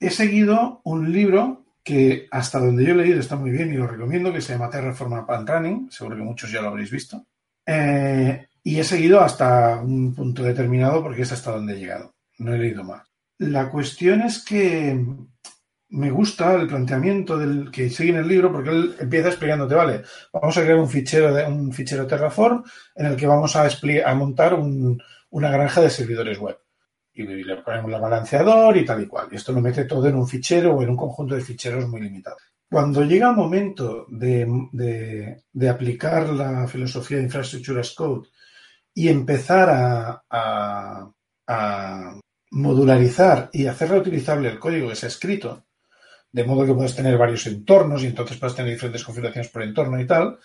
He 0.00 0.08
seguido 0.08 0.80
un 0.84 1.12
libro 1.12 1.66
que 1.82 2.26
hasta 2.30 2.58
donde 2.58 2.86
yo 2.86 2.94
he 2.94 2.96
leído 2.96 3.20
está 3.20 3.36
muy 3.36 3.50
bien 3.50 3.70
y 3.70 3.76
lo 3.76 3.86
recomiendo, 3.86 4.32
que 4.32 4.40
se 4.40 4.54
llama 4.54 4.70
Terraform 4.70 5.26
Pan 5.26 5.46
Running, 5.46 5.90
seguro 5.90 6.16
que 6.16 6.22
muchos 6.22 6.50
ya 6.50 6.62
lo 6.62 6.68
habréis 6.68 6.90
visto. 6.90 7.26
Eh, 7.66 8.46
y 8.62 8.80
he 8.80 8.84
seguido 8.84 9.20
hasta 9.20 9.76
un 9.76 10.14
punto 10.14 10.42
determinado 10.42 11.02
porque 11.02 11.20
es 11.20 11.32
hasta 11.32 11.50
donde 11.50 11.74
he 11.74 11.80
llegado. 11.80 12.13
No 12.38 12.54
he 12.54 12.58
leído 12.58 12.84
más. 12.84 13.06
La 13.38 13.70
cuestión 13.70 14.22
es 14.22 14.44
que 14.44 14.98
me 15.90 16.10
gusta 16.10 16.54
el 16.54 16.66
planteamiento 16.66 17.38
del 17.38 17.70
que 17.70 17.88
sigue 17.90 18.10
en 18.10 18.16
el 18.16 18.28
libro 18.28 18.52
porque 18.52 18.70
él 18.70 18.96
empieza 18.98 19.28
explicándote, 19.28 19.74
vale, 19.74 20.02
vamos 20.32 20.56
a 20.56 20.62
crear 20.62 20.78
un 20.78 20.88
fichero 20.88 21.32
de 21.32 21.44
un 21.44 21.72
fichero 21.72 22.06
Terraform 22.06 22.64
en 22.96 23.06
el 23.06 23.16
que 23.16 23.26
vamos 23.26 23.54
a, 23.56 23.68
a 24.04 24.14
montar 24.14 24.54
una 24.54 25.50
granja 25.50 25.80
de 25.80 25.90
servidores 25.90 26.38
web. 26.38 26.58
Y 27.12 27.22
le 27.22 27.56
ponemos 27.58 27.92
el 27.92 28.00
balanceador 28.00 28.76
y 28.76 28.84
tal 28.84 29.02
y 29.02 29.06
cual. 29.06 29.28
Y 29.30 29.36
esto 29.36 29.52
lo 29.52 29.60
mete 29.60 29.84
todo 29.84 30.08
en 30.08 30.16
un 30.16 30.26
fichero 30.26 30.74
o 30.74 30.82
en 30.82 30.90
un 30.90 30.96
conjunto 30.96 31.36
de 31.36 31.42
ficheros 31.42 31.88
muy 31.88 32.00
limitado. 32.00 32.36
Cuando 32.68 33.04
llega 33.04 33.30
el 33.30 33.36
momento 33.36 34.06
de, 34.08 35.44
aplicar 35.70 36.28
la 36.30 36.66
filosofía 36.66 37.18
de 37.18 37.22
Infrastructure 37.22 37.78
as 37.78 37.94
Code 37.94 38.28
y 38.92 39.08
empezar 39.08 40.24
a, 40.28 41.12
modularizar 42.54 43.50
y 43.52 43.66
hacer 43.66 43.90
reutilizable 43.90 44.48
el 44.48 44.60
código 44.60 44.88
que 44.88 44.94
se 44.94 45.06
ha 45.06 45.08
escrito, 45.08 45.66
de 46.30 46.44
modo 46.44 46.64
que 46.64 46.72
puedas 46.72 46.94
tener 46.94 47.18
varios 47.18 47.46
entornos 47.48 48.02
y 48.02 48.06
entonces 48.06 48.36
puedes 48.38 48.54
tener 48.54 48.72
diferentes 48.72 49.02
configuraciones 49.02 49.50
por 49.50 49.62
entorno 49.62 50.00
y 50.00 50.06
tal, 50.06 50.38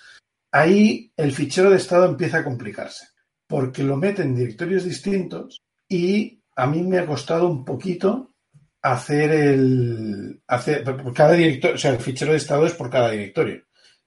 ahí 0.52 1.14
el 1.16 1.32
fichero 1.32 1.70
de 1.70 1.78
estado 1.78 2.06
empieza 2.06 2.40
a 2.40 2.44
complicarse, 2.44 3.10
porque 3.46 3.84
lo 3.84 3.96
mete 3.96 4.24
en 4.24 4.36
directorios 4.36 4.86
distintos 4.86 5.62
y 5.88 6.42
a 6.56 6.66
mí 6.66 6.82
me 6.82 6.98
ha 6.98 7.06
costado 7.06 7.48
un 7.48 7.64
poquito 7.64 8.34
hacer 8.82 9.32
el 9.32 10.42
hacer 10.48 10.84
cada 11.14 11.34
directorio, 11.34 11.76
o 11.76 11.80
sea, 11.80 11.92
el 11.92 12.00
fichero 12.00 12.32
de 12.32 12.38
estado 12.40 12.66
es 12.66 12.74
por 12.74 12.90
cada 12.90 13.12
directorio. 13.12 13.64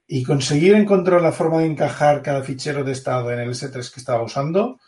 Y 0.09 0.25
conseguir 0.25 0.75
encontrar 0.75 1.23
la 1.23 1.33
forma 1.33 1.61
de 1.61 1.67
encajar 1.67 2.21
cada 2.21 2.43
fichero 2.43 2.83
de 2.83 2.93
estado 2.93 3.31
en 3.31 3.39
el 3.39 3.51
S3 3.51 3.73
que 3.73 4.01
estaba 4.01 4.25
usando 4.25 4.81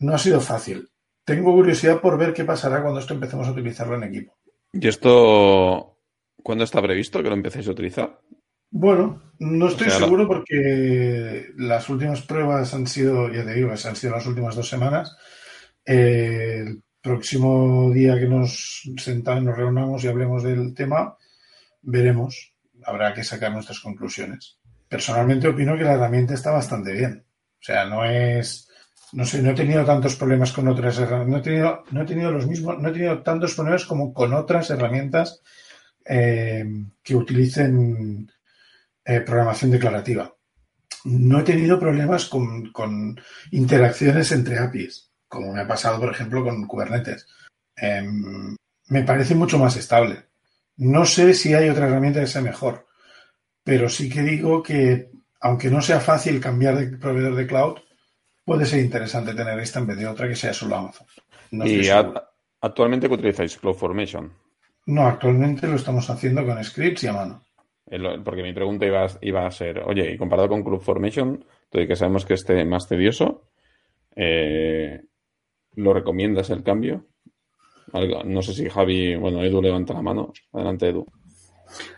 no 0.00 0.14
ha 0.14 0.18
sido 0.18 0.40
fácil. 0.40 0.90
Tengo 1.28 1.52
curiosidad 1.52 2.00
por 2.00 2.16
ver 2.16 2.32
qué 2.32 2.42
pasará 2.44 2.80
cuando 2.80 3.00
esto 3.00 3.12
empecemos 3.12 3.46
a 3.46 3.50
utilizarlo 3.50 3.96
en 3.96 4.04
equipo. 4.04 4.38
¿Y 4.72 4.88
esto 4.88 5.98
cuándo 6.42 6.64
está 6.64 6.80
previsto 6.80 7.22
que 7.22 7.28
lo 7.28 7.34
empecéis 7.34 7.68
a 7.68 7.72
utilizar? 7.72 8.18
Bueno, 8.70 9.34
no 9.38 9.68
estoy 9.68 9.90
seguro 9.90 10.26
porque 10.26 11.50
las 11.58 11.86
últimas 11.90 12.22
pruebas 12.22 12.72
han 12.72 12.86
sido, 12.86 13.30
ya 13.30 13.44
te 13.44 13.52
digo, 13.52 13.70
han 13.70 13.96
sido 13.96 14.14
las 14.14 14.26
últimas 14.26 14.56
dos 14.56 14.70
semanas. 14.70 15.18
el 15.84 16.82
próximo 17.02 17.90
día 17.92 18.18
que 18.18 18.26
nos 18.26 18.88
sentamos, 18.96 19.42
nos 19.42 19.56
reunamos 19.56 20.02
y 20.04 20.08
hablemos 20.08 20.42
del 20.42 20.72
tema, 20.72 21.14
veremos. 21.82 22.54
Habrá 22.84 23.12
que 23.12 23.22
sacar 23.22 23.52
nuestras 23.52 23.80
conclusiones 23.80 24.58
personalmente 24.88 25.48
opino 25.48 25.76
que 25.76 25.84
la 25.84 25.92
herramienta 25.92 26.34
está 26.34 26.50
bastante 26.50 26.92
bien. 26.92 27.24
O 27.60 27.62
sea, 27.62 27.84
no 27.84 28.04
es, 28.04 28.67
no 29.12 29.24
sé, 29.24 29.42
no 29.42 29.50
he 29.50 29.54
tenido 29.54 29.84
tantos 29.84 30.16
problemas 30.16 30.52
con 30.52 30.68
otras 30.68 30.98
herramientas, 30.98 31.28
no 31.28 31.38
he 31.38 31.42
tenido, 31.42 31.84
no 31.90 32.02
he 32.02 32.06
tenido 32.06 32.30
los 32.30 32.46
mismos, 32.46 32.78
no 32.78 32.88
he 32.88 32.92
tenido 32.92 33.22
tantos 33.22 33.54
problemas 33.54 33.84
como 33.84 34.12
con 34.12 34.32
otras 34.34 34.70
herramientas 34.70 35.42
eh, 36.04 36.64
que 37.02 37.16
utilicen 37.16 38.30
eh, 39.04 39.20
programación 39.20 39.70
declarativa. 39.70 40.34
No 41.04 41.40
he 41.40 41.42
tenido 41.44 41.78
problemas 41.78 42.26
con, 42.26 42.72
con, 42.72 43.20
interacciones 43.52 44.32
entre 44.32 44.58
APIs, 44.58 45.10
como 45.28 45.52
me 45.52 45.60
ha 45.60 45.66
pasado, 45.66 46.00
por 46.00 46.10
ejemplo, 46.10 46.42
con 46.44 46.66
Kubernetes. 46.66 47.26
Em, 47.76 48.56
me 48.88 49.02
parece 49.04 49.34
mucho 49.34 49.58
más 49.58 49.76
estable. 49.76 50.26
No 50.76 51.04
sé 51.06 51.34
si 51.34 51.54
hay 51.54 51.68
otra 51.68 51.86
herramienta 51.86 52.20
que 52.20 52.26
sea 52.26 52.42
mejor 52.42 52.88
pero 53.68 53.90
sí 53.90 54.08
que 54.08 54.22
digo 54.22 54.62
que, 54.62 55.10
aunque 55.42 55.68
no 55.68 55.82
sea 55.82 56.00
fácil 56.00 56.40
cambiar 56.40 56.78
de 56.78 56.96
proveedor 56.96 57.34
de 57.34 57.46
cloud, 57.46 57.76
puede 58.48 58.64
ser 58.64 58.80
interesante 58.80 59.34
tener 59.34 59.58
esta 59.58 59.78
en 59.78 59.86
vez 59.88 59.98
de 59.98 60.06
otra 60.06 60.26
que 60.26 60.34
sea 60.34 60.54
solo 60.54 60.76
Amazon. 60.76 61.06
¿Y 61.50 61.86
actualmente 62.62 63.06
qué 63.06 63.14
utilizáis? 63.14 63.58
CloudFormation. 63.58 64.32
No, 64.86 65.06
actualmente 65.06 65.68
lo 65.68 65.74
estamos 65.74 66.08
haciendo 66.08 66.46
con 66.46 66.64
scripts 66.64 67.04
y 67.04 67.08
a 67.08 67.12
mano. 67.12 67.44
Porque 68.24 68.42
mi 68.42 68.54
pregunta 68.54 68.86
iba, 68.86 69.06
iba 69.20 69.46
a 69.46 69.50
ser, 69.50 69.80
oye, 69.80 70.12
y 70.12 70.16
comparado 70.16 70.48
con 70.48 70.64
CloudFormation, 70.64 71.44
que 71.70 71.94
sabemos 71.94 72.24
que 72.24 72.34
esté 72.34 72.64
más 72.64 72.88
tedioso, 72.88 73.50
eh, 74.16 74.98
¿lo 75.74 75.92
recomiendas 75.92 76.48
el 76.48 76.62
cambio? 76.62 77.04
No 78.24 78.40
sé 78.40 78.54
si 78.54 78.70
Javi, 78.70 79.14
bueno, 79.16 79.42
Edu 79.42 79.60
levanta 79.60 79.92
la 79.92 80.00
mano. 80.00 80.32
Adelante, 80.54 80.88
Edu. 80.88 81.06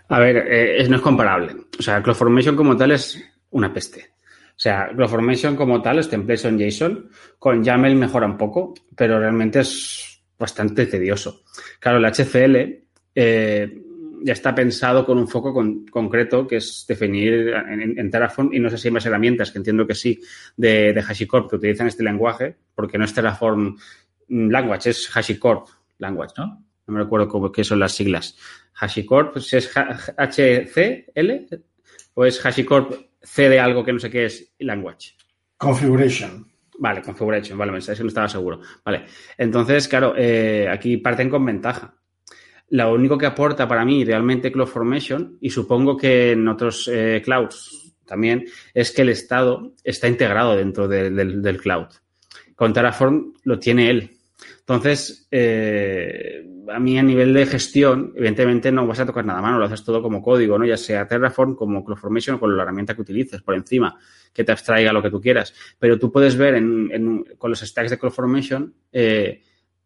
A 0.08 0.18
ver, 0.18 0.36
eh, 0.48 0.84
no 0.88 0.96
es 0.96 1.02
comparable. 1.02 1.54
O 1.78 1.82
sea, 1.82 2.02
CloudFormation 2.02 2.56
como 2.56 2.76
tal 2.76 2.90
es 2.90 3.24
una 3.50 3.72
peste. 3.72 4.14
O 4.60 4.62
sea, 4.62 4.90
CloudFormation 4.94 5.56
como 5.56 5.80
tal 5.80 6.00
es 6.00 6.10
templates 6.10 6.44
en 6.44 6.58
JSON. 6.58 7.08
Con 7.38 7.64
YAML 7.64 7.96
mejora 7.96 8.26
un 8.26 8.36
poco, 8.36 8.74
pero 8.94 9.18
realmente 9.18 9.60
es 9.60 10.22
bastante 10.38 10.84
tedioso. 10.84 11.44
Claro, 11.78 11.96
el 11.96 12.04
HCL 12.04 12.56
eh, 13.14 13.82
ya 14.22 14.32
está 14.34 14.54
pensado 14.54 15.06
con 15.06 15.16
un 15.16 15.28
foco 15.28 15.54
concreto 15.90 16.46
que 16.46 16.56
es 16.56 16.84
definir 16.86 17.54
en, 17.70 18.10
Terraform 18.10 18.52
y 18.52 18.58
no 18.58 18.68
sé 18.68 18.76
si 18.76 18.88
hay 18.88 18.92
más 18.92 19.06
herramientas, 19.06 19.50
que 19.50 19.56
entiendo 19.56 19.86
que 19.86 19.94
sí, 19.94 20.20
de, 20.58 20.92
HashiCorp 21.08 21.48
que 21.48 21.56
utilizan 21.56 21.86
este 21.86 22.04
lenguaje, 22.04 22.54
porque 22.74 22.98
no 22.98 23.06
es 23.06 23.14
Terraform 23.14 23.78
Language, 24.28 24.90
es 24.90 25.08
HashiCorp 25.16 25.68
Language, 25.96 26.34
¿no? 26.36 26.66
No 26.86 26.94
me 26.94 27.00
recuerdo 27.00 27.50
qué 27.50 27.64
son 27.64 27.78
las 27.78 27.92
siglas. 27.92 28.36
HashiCorp, 28.74 29.38
si 29.38 29.56
es 29.56 29.70
HCL 29.74 31.30
o 32.12 32.26
es 32.26 32.44
HashiCorp 32.44 33.09
C 33.22 33.48
de 33.48 33.60
algo 33.60 33.84
que 33.84 33.92
no 33.92 33.98
sé 33.98 34.10
qué 34.10 34.24
es 34.24 34.54
language. 34.58 35.14
Configuration. 35.56 36.46
Vale, 36.78 37.02
configuration, 37.02 37.58
vale, 37.58 37.76
es 37.76 37.86
que 37.86 38.02
no 38.02 38.08
estaba 38.08 38.28
seguro. 38.28 38.60
Vale, 38.82 39.04
entonces, 39.36 39.86
claro, 39.86 40.14
eh, 40.16 40.66
aquí 40.70 40.96
parten 40.96 41.28
con 41.28 41.44
ventaja. 41.44 41.94
Lo 42.70 42.94
único 42.94 43.18
que 43.18 43.26
aporta 43.26 43.68
para 43.68 43.84
mí 43.84 44.04
realmente 44.04 44.50
CloudFormation, 44.50 45.36
y 45.40 45.50
supongo 45.50 45.96
que 45.96 46.32
en 46.32 46.48
otros 46.48 46.88
eh, 46.88 47.20
clouds 47.22 47.94
también, 48.06 48.46
es 48.72 48.92
que 48.92 49.02
el 49.02 49.10
estado 49.10 49.74
está 49.84 50.08
integrado 50.08 50.56
dentro 50.56 50.88
del 50.88 51.58
cloud. 51.60 51.88
Con 52.54 52.72
Terraform 52.72 53.34
lo 53.44 53.58
tiene 53.58 53.90
él. 53.90 54.10
Entonces, 54.60 55.26
eh, 55.30 56.46
a 56.68 56.78
mí 56.78 56.98
a 56.98 57.02
nivel 57.02 57.34
de 57.34 57.46
gestión, 57.46 58.12
evidentemente 58.16 58.70
no 58.70 58.86
vas 58.86 59.00
a 59.00 59.06
tocar 59.06 59.24
nada 59.24 59.40
más, 59.40 59.58
lo 59.58 59.64
haces 59.64 59.84
todo 59.84 60.02
como 60.02 60.22
código, 60.22 60.58
¿no? 60.58 60.64
Ya 60.64 60.76
sea 60.76 61.06
Terraform, 61.06 61.56
como 61.56 61.84
CloudFormation 61.84 62.36
o 62.36 62.40
con 62.40 62.56
la 62.56 62.62
herramienta 62.62 62.94
que 62.94 63.02
utilices 63.02 63.42
por 63.42 63.54
encima, 63.54 63.98
que 64.32 64.44
te 64.44 64.52
abstraiga 64.52 64.92
lo 64.92 65.02
que 65.02 65.10
tú 65.10 65.20
quieras. 65.20 65.54
Pero 65.78 65.98
tú 65.98 66.12
puedes 66.12 66.36
ver 66.36 66.62
con 67.38 67.50
los 67.50 67.60
stacks 67.60 67.90
de 67.90 67.98
CloudFormation 67.98 68.74
eh, 68.92 69.42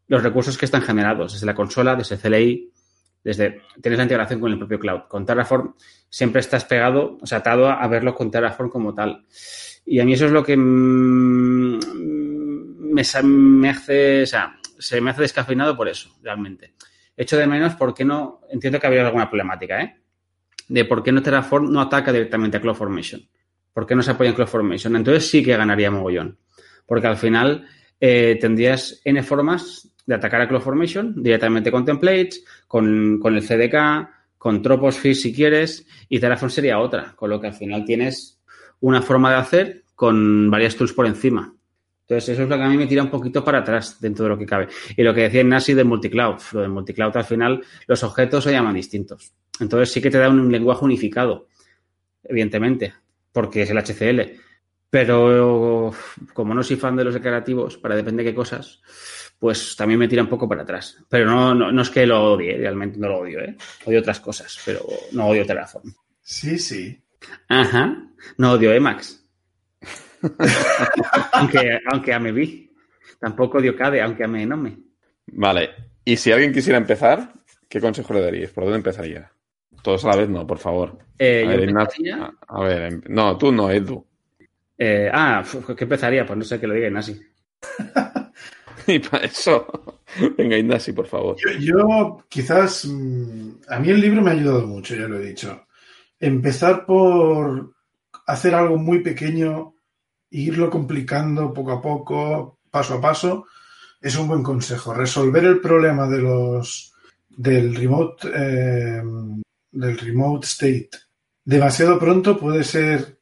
los 0.07 0.23
recursos 0.23 0.57
que 0.57 0.65
están 0.65 0.81
generados 0.81 1.33
desde 1.33 1.45
la 1.45 1.55
consola, 1.55 1.95
desde 1.95 2.17
CLI, 2.17 2.71
desde 3.23 3.61
tienes 3.81 3.97
la 3.97 4.03
integración 4.03 4.39
con 4.39 4.51
el 4.51 4.57
propio 4.59 4.79
cloud. 4.79 5.01
Con 5.07 5.25
Terraform 5.25 5.73
siempre 6.09 6.41
estás 6.41 6.65
pegado, 6.65 7.17
o 7.19 7.25
sea, 7.25 7.39
atado 7.39 7.67
a, 7.67 7.87
verlo 7.87 8.13
con 8.13 8.29
Terraform 8.29 8.69
como 8.69 8.93
tal. 8.93 9.25
Y 9.83 9.99
a 9.99 10.05
mí 10.05 10.13
eso 10.13 10.27
es 10.27 10.31
lo 10.31 10.43
que 10.43 10.55
me, 13.23 13.69
hace, 13.69 14.23
o 14.23 14.25
sea, 14.25 14.57
se 14.79 15.01
me 15.01 15.11
hace 15.11 15.21
descafeinado 15.21 15.75
por 15.75 15.87
eso, 15.87 16.15
realmente. 16.21 16.73
Hecho 17.17 17.37
de 17.37 17.47
menos 17.47 17.75
porque 17.75 18.03
no, 18.03 18.41
entiendo 18.49 18.79
que 18.79 18.87
había 18.87 19.05
alguna 19.05 19.29
problemática, 19.29 19.81
¿eh? 19.81 19.97
De 20.67 20.85
por 20.85 21.03
qué 21.03 21.11
no 21.11 21.21
Terraform 21.21 21.71
no 21.71 21.81
ataca 21.81 22.11
directamente 22.11 22.57
a 22.57 22.61
CloudFormation. 22.61 23.21
¿Por 23.73 23.85
qué 23.85 23.95
no 23.95 24.01
se 24.01 24.11
apoya 24.11 24.29
en 24.29 24.35
CloudFormation? 24.35 24.95
Entonces 24.95 25.29
sí 25.29 25.43
que 25.43 25.55
ganaría 25.55 25.91
mogollón. 25.91 26.37
Porque 26.85 27.07
al 27.07 27.17
final 27.17 27.67
eh, 27.99 28.37
tendrías 28.39 29.01
N 29.03 29.21
formas 29.23 29.91
de 30.05 30.15
atacar 30.15 30.41
a 30.41 30.47
CloudFormation 30.47 31.21
directamente 31.21 31.71
con 31.71 31.85
templates, 31.85 32.43
con, 32.67 33.19
con 33.19 33.35
el 33.35 33.43
CDK, 33.43 34.09
con 34.37 34.61
Troposphere 34.61 35.15
si 35.15 35.33
quieres, 35.33 35.87
y 36.09 36.19
Terraform 36.19 36.51
sería 36.51 36.79
otra. 36.79 37.13
Con 37.15 37.29
lo 37.29 37.39
que 37.39 37.47
al 37.47 37.53
final 37.53 37.85
tienes 37.85 38.39
una 38.79 39.01
forma 39.01 39.31
de 39.31 39.37
hacer 39.37 39.83
con 39.95 40.51
varias 40.51 40.75
tools 40.75 40.93
por 40.93 41.07
encima. 41.07 41.54
Entonces, 42.07 42.29
eso 42.29 42.43
es 42.43 42.49
lo 42.49 42.55
que 42.55 42.63
a 42.63 42.69
mí 42.69 42.77
me 42.77 42.85
tira 42.85 43.01
un 43.01 43.09
poquito 43.09 43.43
para 43.43 43.59
atrás 43.59 43.99
dentro 43.99 44.25
de 44.25 44.29
lo 44.29 44.37
que 44.37 44.45
cabe. 44.45 44.67
Y 44.95 45.01
lo 45.01 45.11
que 45.11 45.21
decía 45.21 45.43
Nasi 45.43 45.73
de 45.73 45.83
multicloud. 45.83 46.39
Lo 46.51 46.61
de 46.61 46.67
multicloud, 46.67 47.17
al 47.17 47.23
final, 47.23 47.63
los 47.87 48.03
objetos 48.03 48.43
se 48.43 48.51
llaman 48.51 48.75
distintos. 48.75 49.33
Entonces, 49.59 49.91
sí 49.91 50.01
que 50.01 50.11
te 50.11 50.19
da 50.19 50.29
un 50.29 50.51
lenguaje 50.51 50.85
unificado, 50.85 51.47
evidentemente, 52.23 52.93
porque 53.31 53.63
es 53.63 53.71
el 53.71 53.79
HCL. 53.79 54.39
Pero 54.87 55.91
como 56.33 56.53
no 56.53 56.61
soy 56.61 56.75
fan 56.75 56.95
de 56.95 57.05
los 57.05 57.15
declarativos, 57.15 57.77
para 57.77 57.95
depende 57.95 58.23
de 58.23 58.29
qué 58.29 58.35
cosas, 58.35 58.81
pues 59.39 59.75
también 59.75 59.99
me 59.99 60.07
tira 60.07 60.21
un 60.21 60.29
poco 60.29 60.47
para 60.47 60.61
atrás. 60.61 61.03
Pero 61.09 61.25
no, 61.25 61.55
no, 61.55 61.81
es 61.81 61.89
que 61.89 62.05
lo 62.05 62.33
odie, 62.33 62.55
realmente 62.55 62.99
no 62.99 63.07
lo 63.07 63.17
odio, 63.21 63.39
¿eh? 63.39 63.57
Odio 63.85 63.99
otras 63.99 64.19
cosas, 64.19 64.59
pero 64.63 64.85
no 65.13 65.27
odio 65.27 65.43
Terraform. 65.43 65.91
Sí, 66.21 66.59
sí. 66.59 67.01
Ajá. 67.49 68.07
No 68.37 68.51
odio 68.51 68.71
Emacs 68.71 69.24
aunque, 71.33 71.79
aunque 71.91 72.13
ame 72.13 72.31
vi. 72.31 72.71
Tampoco 73.19 73.61
dio 73.61 73.75
cade, 73.75 74.01
aunque 74.01 74.23
ame 74.23 74.45
no 74.45 74.57
me. 74.57 74.77
Vale. 75.27 75.69
Y 76.03 76.17
si 76.17 76.31
alguien 76.31 76.53
quisiera 76.53 76.77
empezar, 76.77 77.33
¿qué 77.67 77.81
consejo 77.81 78.13
le 78.13 78.21
darías? 78.21 78.51
¿Por 78.51 78.63
dónde 78.63 78.77
empezaría? 78.77 79.31
Todos 79.81 80.05
a 80.05 80.09
la 80.09 80.15
vez, 80.17 80.29
no, 80.29 80.45
por 80.45 80.57
favor. 80.57 80.97
Eh, 81.17 81.43
a, 81.43 82.59
ver, 82.63 82.81
em, 82.81 83.01
no, 83.09 83.37
tú 83.37 83.51
no, 83.51 83.69
Edu. 83.69 84.05
Eh, 84.77 85.09
ah, 85.11 85.43
¿qué 85.77 85.83
empezaría? 85.83 86.25
Pues 86.25 86.37
no 86.37 86.43
sé 86.43 86.59
que 86.59 86.67
lo 86.67 86.73
diga 86.73 86.87
Ignasi. 86.87 87.21
y 88.87 88.99
para 88.99 89.25
eso, 89.25 89.67
venga, 90.37 90.57
Ignasi, 90.57 90.91
por 90.93 91.07
favor. 91.07 91.35
Yo, 91.37 91.51
yo, 91.59 92.25
quizás, 92.27 92.85
mm, 92.85 93.51
a 93.69 93.79
mí 93.79 93.89
el 93.89 94.01
libro 94.01 94.21
me 94.21 94.31
ha 94.31 94.33
ayudado 94.33 94.67
mucho, 94.67 94.95
ya 94.95 95.07
lo 95.07 95.19
he 95.19 95.27
dicho. 95.27 95.67
Empezar 96.19 96.85
por 96.85 97.73
hacer 98.25 98.55
algo 98.55 98.77
muy 98.77 98.99
pequeño 99.01 99.74
irlo 100.43 100.69
complicando 100.69 101.53
poco 101.53 101.71
a 101.71 101.81
poco, 101.81 102.59
paso 102.69 102.95
a 102.95 103.01
paso, 103.01 103.45
es 104.01 104.15
un 104.17 104.27
buen 104.27 104.43
consejo. 104.43 104.93
Resolver 104.93 105.45
el 105.45 105.61
problema 105.61 106.07
de 106.07 106.19
los 106.19 106.93
del 107.29 107.75
remote 107.75 108.29
eh, 108.33 109.03
del 109.71 109.97
remote 109.97 110.47
state 110.47 110.89
demasiado 111.43 111.99
pronto 111.99 112.37
puede 112.37 112.63
ser 112.63 113.19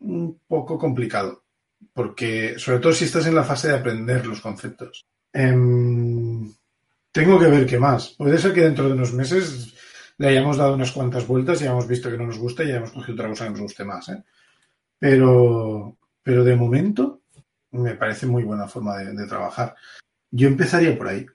un 0.00 0.40
poco 0.46 0.78
complicado, 0.78 1.44
porque 1.92 2.58
sobre 2.58 2.80
todo 2.80 2.92
si 2.92 3.04
estás 3.04 3.26
en 3.26 3.34
la 3.34 3.44
fase 3.44 3.68
de 3.68 3.76
aprender 3.76 4.26
los 4.26 4.40
conceptos. 4.40 5.06
Em, 5.32 6.52
tengo 7.10 7.38
que 7.38 7.46
ver 7.46 7.66
qué 7.66 7.78
más. 7.78 8.10
Puede 8.10 8.38
ser 8.38 8.52
que 8.52 8.62
dentro 8.62 8.86
de 8.86 8.94
unos 8.94 9.12
meses 9.12 9.74
le 10.18 10.28
hayamos 10.28 10.56
dado 10.56 10.74
unas 10.74 10.92
cuantas 10.92 11.26
vueltas 11.26 11.60
y 11.60 11.64
hayamos 11.64 11.86
visto 11.86 12.10
que 12.10 12.18
no 12.18 12.26
nos 12.26 12.38
gusta 12.38 12.64
y 12.64 12.70
hayamos 12.70 12.92
cogido 12.92 13.14
otra 13.14 13.28
cosa 13.28 13.44
que 13.44 13.50
nos 13.50 13.60
guste 13.60 13.84
más. 13.84 14.08
¿eh? 14.08 14.22
Pero, 14.98 15.96
pero 16.22 16.44
de 16.44 16.56
momento 16.56 17.22
me 17.70 17.94
parece 17.94 18.26
muy 18.26 18.44
buena 18.44 18.68
forma 18.68 18.98
de, 18.98 19.26
trabajar. 19.26 19.74
Yo 20.30 20.48
empezaría 20.48 20.96
por 20.96 21.08
ahí. 21.08 21.26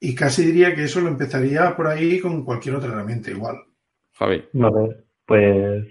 Y 0.00 0.14
casi 0.14 0.44
diría 0.44 0.74
que 0.74 0.84
eso 0.84 1.00
lo 1.00 1.08
empezaría 1.08 1.74
por 1.76 1.88
ahí 1.88 2.20
con 2.20 2.44
cualquier 2.44 2.76
otra 2.76 2.90
herramienta 2.90 3.30
igual. 3.30 3.56
Javi. 4.12 4.44
Vale, 4.52 5.04
pues 5.26 5.86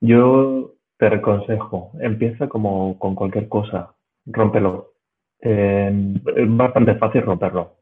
yo 0.00 0.76
te 0.98 1.06
aconsejo, 1.06 1.92
empieza 2.00 2.48
como 2.48 2.98
con 2.98 3.14
cualquier 3.14 3.48
cosa, 3.48 3.94
rómpelo. 4.26 4.94
es 5.40 5.92
bastante 6.56 6.94
fácil 6.96 7.22
romperlo. 7.22 7.78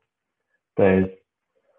Entonces, 0.75 1.19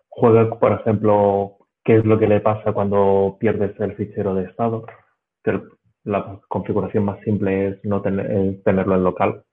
juega, 0.09 0.59
por 0.59 0.73
ejemplo, 0.73 1.57
qué 1.83 1.97
es 1.97 2.05
lo 2.05 2.19
que 2.19 2.27
le 2.27 2.41
pasa 2.41 2.73
cuando 2.73 3.37
pierdes 3.39 3.79
el 3.79 3.95
fichero 3.95 4.35
de 4.35 4.45
estado 4.45 4.85
la 6.03 6.39
configuración 6.47 7.05
más 7.05 7.19
simple 7.21 7.69
es 7.69 7.85
no 7.85 8.01
tener, 8.01 8.61
tenerlo 8.63 8.95
en 8.95 9.03
local, 9.03 9.43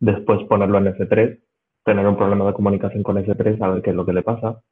después 0.00 0.42
ponerlo 0.48 0.78
en 0.78 0.94
S3, 0.94 1.38
tener 1.84 2.06
un 2.06 2.16
problema 2.16 2.46
de 2.46 2.54
comunicación 2.54 3.02
con 3.02 3.16
S3, 3.16 3.62
a 3.62 3.68
ver 3.68 3.82
qué 3.82 3.90
es 3.90 3.96
lo 3.96 4.06
que 4.06 4.12
le 4.12 4.22
pasa, 4.22 4.62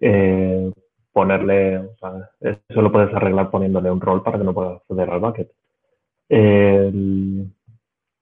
eh, 0.00 0.72
ponerle, 1.12 1.78
o 1.78 1.96
sea, 1.98 2.30
eso 2.40 2.82
lo 2.82 2.92
puedes 2.92 3.14
arreglar 3.14 3.50
poniéndole 3.50 3.90
un 3.90 4.00
rol 4.00 4.22
para 4.22 4.38
que 4.38 4.44
no 4.44 4.54
pueda 4.54 4.74
acceder 4.76 5.10
al 5.10 5.20
bucket. 5.20 5.50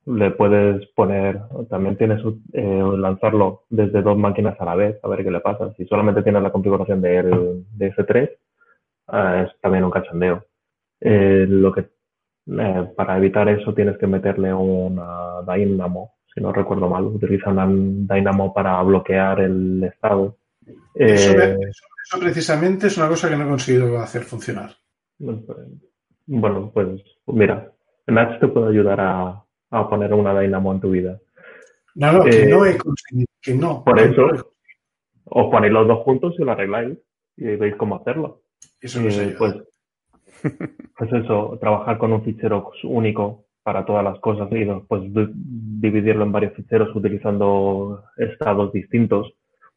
le 0.05 0.31
puedes 0.33 0.87
poner, 0.94 1.40
también 1.70 1.96
tienes 1.96 2.20
eh, 2.52 2.83
lanzarlo 2.96 3.62
desde 3.70 4.02
dos 4.02 4.18
máquinas 4.18 4.61
a 4.61 4.64
la 4.64 4.74
vez, 4.74 4.98
a 5.02 5.09
ver 5.09 5.24
qué 5.24 5.31
le 5.31 5.40
pasa. 5.40 5.72
Si 5.76 5.87
solamente 5.87 6.22
tienes 6.22 6.42
la 6.42 6.52
configuración 6.52 7.00
de, 7.00 7.22
de 7.22 7.92
S3, 7.92 8.31
eh, 9.12 9.46
es 9.46 9.61
también 9.61 9.85
un 9.85 9.90
cachondeo. 9.90 10.44
lo 11.00 11.72
que 11.72 11.87
eh, 12.46 12.92
para 12.96 13.16
evitar 13.18 13.48
eso 13.48 13.72
tienes 13.72 13.96
que 13.98 14.07
meterle 14.07 14.52
una 14.52 15.42
Dynamo, 15.46 16.14
si 16.35 16.40
no 16.40 16.52
recuerdo 16.52 16.88
mal, 16.88 17.05
utiliza 17.05 17.50
una 17.50 17.66
Dynamo 17.66 18.52
para 18.52 18.83
bloquear 18.83 19.40
el 19.40 19.85
estado. 19.85 20.38
Eso, 20.94 21.38
eh, 21.38 21.57
precisamente 22.18 22.88
es 22.88 22.96
una 22.96 23.09
cosa 23.09 23.28
que 23.28 23.37
no 23.37 23.44
he 23.44 23.48
conseguido 23.48 23.98
hacer 23.98 24.22
funcionar. 24.22 24.72
Bueno, 25.18 26.70
pues 26.72 27.02
mira, 27.26 27.70
Natch 28.07 28.40
te 28.40 28.48
puede 28.48 28.70
ayudar 28.70 29.00
a, 29.00 29.44
poner 29.88 30.12
una 30.12 30.38
Dynamo 30.38 30.72
en 30.72 30.81
tu 30.81 30.90
vida. 30.90 31.20
No, 31.94 32.12
no, 32.12 32.24
que 32.24 32.42
eh, 32.42 32.46
no 32.46 32.64
he 32.64 32.76
conseguido, 32.76 33.26
que 33.40 33.55
no. 33.55 33.85
Por 33.85 34.00
eso, 34.00 34.55
os 35.24 35.50
ponéis 35.50 35.72
los 35.72 35.87
dos 35.87 35.98
juntos 36.00 36.35
y 36.38 36.44
lo 36.44 36.52
arregláis 36.52 36.98
y 37.37 37.44
veis 37.57 37.76
cómo 37.76 37.96
hacerlo. 37.96 38.42
Eso 38.81 39.00
no 39.00 39.11
sé. 39.11 39.35
Pues, 39.38 39.55
pues 40.98 41.12
eso, 41.12 41.59
trabajar 41.61 41.98
con 41.98 42.12
un 42.12 42.22
fichero 42.22 42.70
único 42.85 43.44
para 43.62 43.85
todas 43.85 44.05
las 44.05 44.18
cosas 44.18 44.50
y 44.52 44.64
después 44.64 45.02
dividirlo 45.05 46.24
en 46.24 46.33
varios 46.33 46.55
ficheros 46.55 46.94
utilizando 46.94 48.05
estados 48.16 48.72
distintos, 48.72 49.33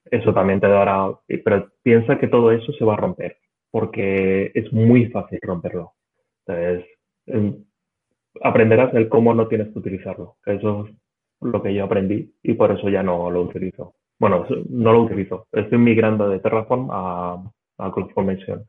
eso 0.09 0.33
también 0.33 0.59
te 0.59 0.67
dará, 0.67 1.11
pero 1.43 1.69
piensa 1.83 2.17
que 2.17 2.27
todo 2.27 2.51
eso 2.51 2.71
se 2.73 2.85
va 2.85 2.93
a 2.93 2.97
romper, 2.97 3.37
porque 3.71 4.51
es 4.53 4.71
muy 4.73 5.07
fácil 5.07 5.39
romperlo. 5.41 5.93
Entonces, 6.45 6.85
em, 7.27 7.63
aprenderás 8.41 8.93
el 8.93 9.09
cómo 9.09 9.33
no 9.33 9.47
tienes 9.47 9.69
que 9.69 9.79
utilizarlo, 9.79 10.37
eso 10.45 10.87
es 10.87 10.95
lo 11.41 11.61
que 11.61 11.73
yo 11.73 11.85
aprendí 11.85 12.33
y 12.43 12.53
por 12.53 12.71
eso 12.71 12.89
ya 12.89 13.03
no 13.03 13.29
lo 13.29 13.43
utilizo. 13.43 13.95
Bueno, 14.19 14.45
no 14.69 14.93
lo 14.93 15.03
utilizo, 15.03 15.47
estoy 15.51 15.77
migrando 15.77 16.29
de 16.29 16.39
Terraform 16.39 16.89
a, 16.91 17.51
a 17.77 17.91
CloudFormation. 17.91 18.65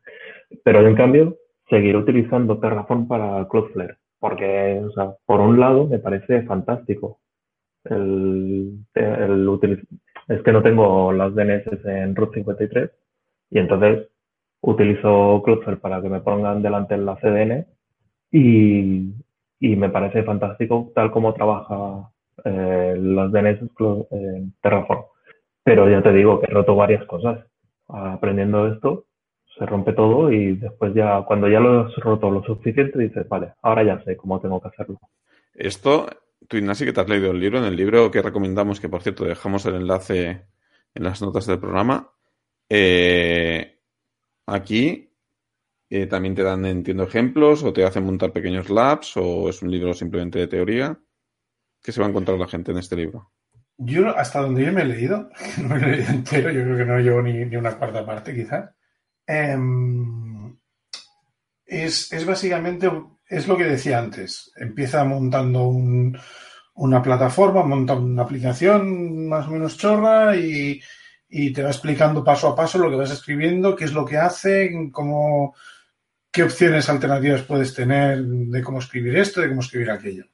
Pero 0.63 0.85
en 0.85 0.95
cambio, 0.95 1.37
seguir 1.69 1.95
utilizando 1.95 2.59
Terraform 2.59 3.07
para 3.07 3.47
Cloudflare, 3.47 3.97
porque, 4.19 4.81
o 4.83 4.91
sea, 4.91 5.13
por 5.25 5.39
un 5.41 5.59
lado 5.59 5.87
me 5.87 5.99
parece 5.99 6.43
fantástico. 6.43 7.19
El, 7.83 8.79
el 8.93 9.59
es 10.27 10.41
que 10.43 10.51
no 10.51 10.61
tengo 10.61 11.13
las 11.13 11.33
DNS 11.33 11.85
en 11.85 12.15
Route 12.15 12.39
53 12.39 12.91
y 13.51 13.59
entonces 13.59 14.09
utilizo 14.61 15.41
Cloudflare 15.43 15.77
para 15.77 16.01
que 16.01 16.09
me 16.09 16.21
pongan 16.21 16.61
delante 16.61 16.97
la 16.97 17.15
CDN 17.17 17.65
y, 18.31 19.13
y 19.59 19.75
me 19.75 19.89
parece 19.89 20.23
fantástico 20.23 20.91
tal 20.93 21.11
como 21.11 21.33
trabaja 21.33 22.11
eh, 22.43 22.95
las 22.99 23.31
DNS 23.31 23.59
en 24.11 24.53
Terraform. 24.61 25.03
Pero 25.63 25.89
ya 25.89 26.01
te 26.01 26.13
digo 26.13 26.39
que 26.39 26.47
he 26.47 26.53
roto 26.53 26.75
varias 26.75 27.05
cosas 27.05 27.45
aprendiendo 27.87 28.67
esto 28.67 29.05
se 29.57 29.65
rompe 29.65 29.93
todo 29.93 30.31
y 30.31 30.55
después 30.55 30.93
ya, 30.93 31.23
cuando 31.25 31.49
ya 31.49 31.59
lo 31.59 31.81
has 31.81 31.95
roto 31.95 32.29
lo 32.29 32.43
suficiente, 32.43 32.99
dices, 32.99 33.27
vale, 33.27 33.53
ahora 33.61 33.83
ya 33.83 34.03
sé 34.03 34.15
cómo 34.15 34.39
tengo 34.39 34.61
que 34.61 34.67
hacerlo. 34.67 34.99
Esto, 35.53 36.07
tú 36.47 36.57
Ignacio, 36.57 36.85
que 36.85 36.93
te 36.93 37.01
has 37.01 37.09
leído 37.09 37.31
el 37.31 37.39
libro, 37.39 37.57
en 37.57 37.65
el 37.65 37.75
libro 37.75 38.11
que 38.11 38.21
recomendamos, 38.21 38.79
que 38.79 38.89
por 38.89 39.01
cierto 39.01 39.25
dejamos 39.25 39.65
el 39.65 39.75
enlace 39.75 40.45
en 40.93 41.03
las 41.03 41.21
notas 41.21 41.47
del 41.47 41.59
programa, 41.59 42.11
eh, 42.69 43.79
aquí 44.45 45.07
eh, 45.89 46.05
también 46.05 46.35
te 46.35 46.43
dan, 46.43 46.65
entiendo, 46.65 47.03
ejemplos 47.03 47.63
o 47.63 47.71
te 47.71 47.85
hacen 47.85 48.05
montar 48.05 48.31
pequeños 48.33 48.69
labs 48.69 49.15
o 49.15 49.49
es 49.49 49.61
un 49.61 49.71
libro 49.71 49.93
simplemente 49.93 50.39
de 50.39 50.47
teoría. 50.47 50.99
¿Qué 51.81 51.91
se 51.91 52.01
va 52.01 52.07
a 52.07 52.09
encontrar 52.09 52.37
la 52.37 52.47
gente 52.47 52.71
en 52.71 52.77
este 52.77 52.97
libro? 52.97 53.31
Yo, 53.77 54.09
hasta 54.09 54.41
donde 54.41 54.65
yo 54.65 54.73
me 54.73 54.81
he 54.81 54.85
leído, 54.85 55.29
no 55.61 55.75
me 55.75 55.77
he 55.77 55.97
leído 55.97 56.09
entero, 56.09 56.51
yo 56.51 56.63
creo 56.63 56.77
que 56.77 56.85
no 56.85 56.99
llevo 56.99 57.21
ni, 57.21 57.55
una 57.55 57.77
cuarta 57.77 58.05
parte 58.05 58.33
quizás, 58.33 58.71
em, 59.27 60.57
es, 61.65 62.11
es, 62.11 62.25
básicamente, 62.25 62.89
es 63.27 63.47
lo 63.47 63.57
que 63.57 63.65
decía 63.65 63.99
antes, 63.99 64.51
empieza 64.55 65.03
montando 65.03 65.67
un, 65.67 66.17
una 66.75 67.01
plataforma, 67.01 67.63
monta 67.63 67.95
una 67.95 68.23
aplicación 68.23 69.27
más 69.27 69.47
o 69.47 69.51
menos 69.51 69.77
chorra 69.77 70.35
y, 70.35 70.81
y, 71.29 71.51
te 71.51 71.63
va 71.63 71.69
explicando 71.69 72.23
paso 72.23 72.47
a 72.47 72.55
paso 72.55 72.77
lo 72.77 72.89
que 72.89 72.95
vas 72.95 73.11
escribiendo, 73.11 73.75
qué 73.75 73.85
es 73.85 73.93
lo 73.93 74.05
que 74.05 74.17
hace, 74.17 74.89
cómo, 74.91 75.55
qué 76.31 76.43
opciones 76.43 76.87
alternativas 76.87 77.41
puedes 77.41 77.73
tener 77.73 78.23
de 78.23 78.63
cómo 78.63 78.79
escribir 78.79 79.17
esto, 79.17 79.41
de 79.41 79.49
cómo 79.49 79.61
escribir 79.61 79.91
aquello. 79.91 80.25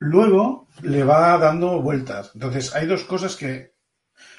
luego 0.00 0.66
le 0.82 1.04
va 1.04 1.38
dando 1.38 1.80
vueltas. 1.80 2.32
Entonces, 2.34 2.74
hay 2.74 2.86
dos 2.86 3.04
cosas 3.04 3.36
que... 3.36 3.72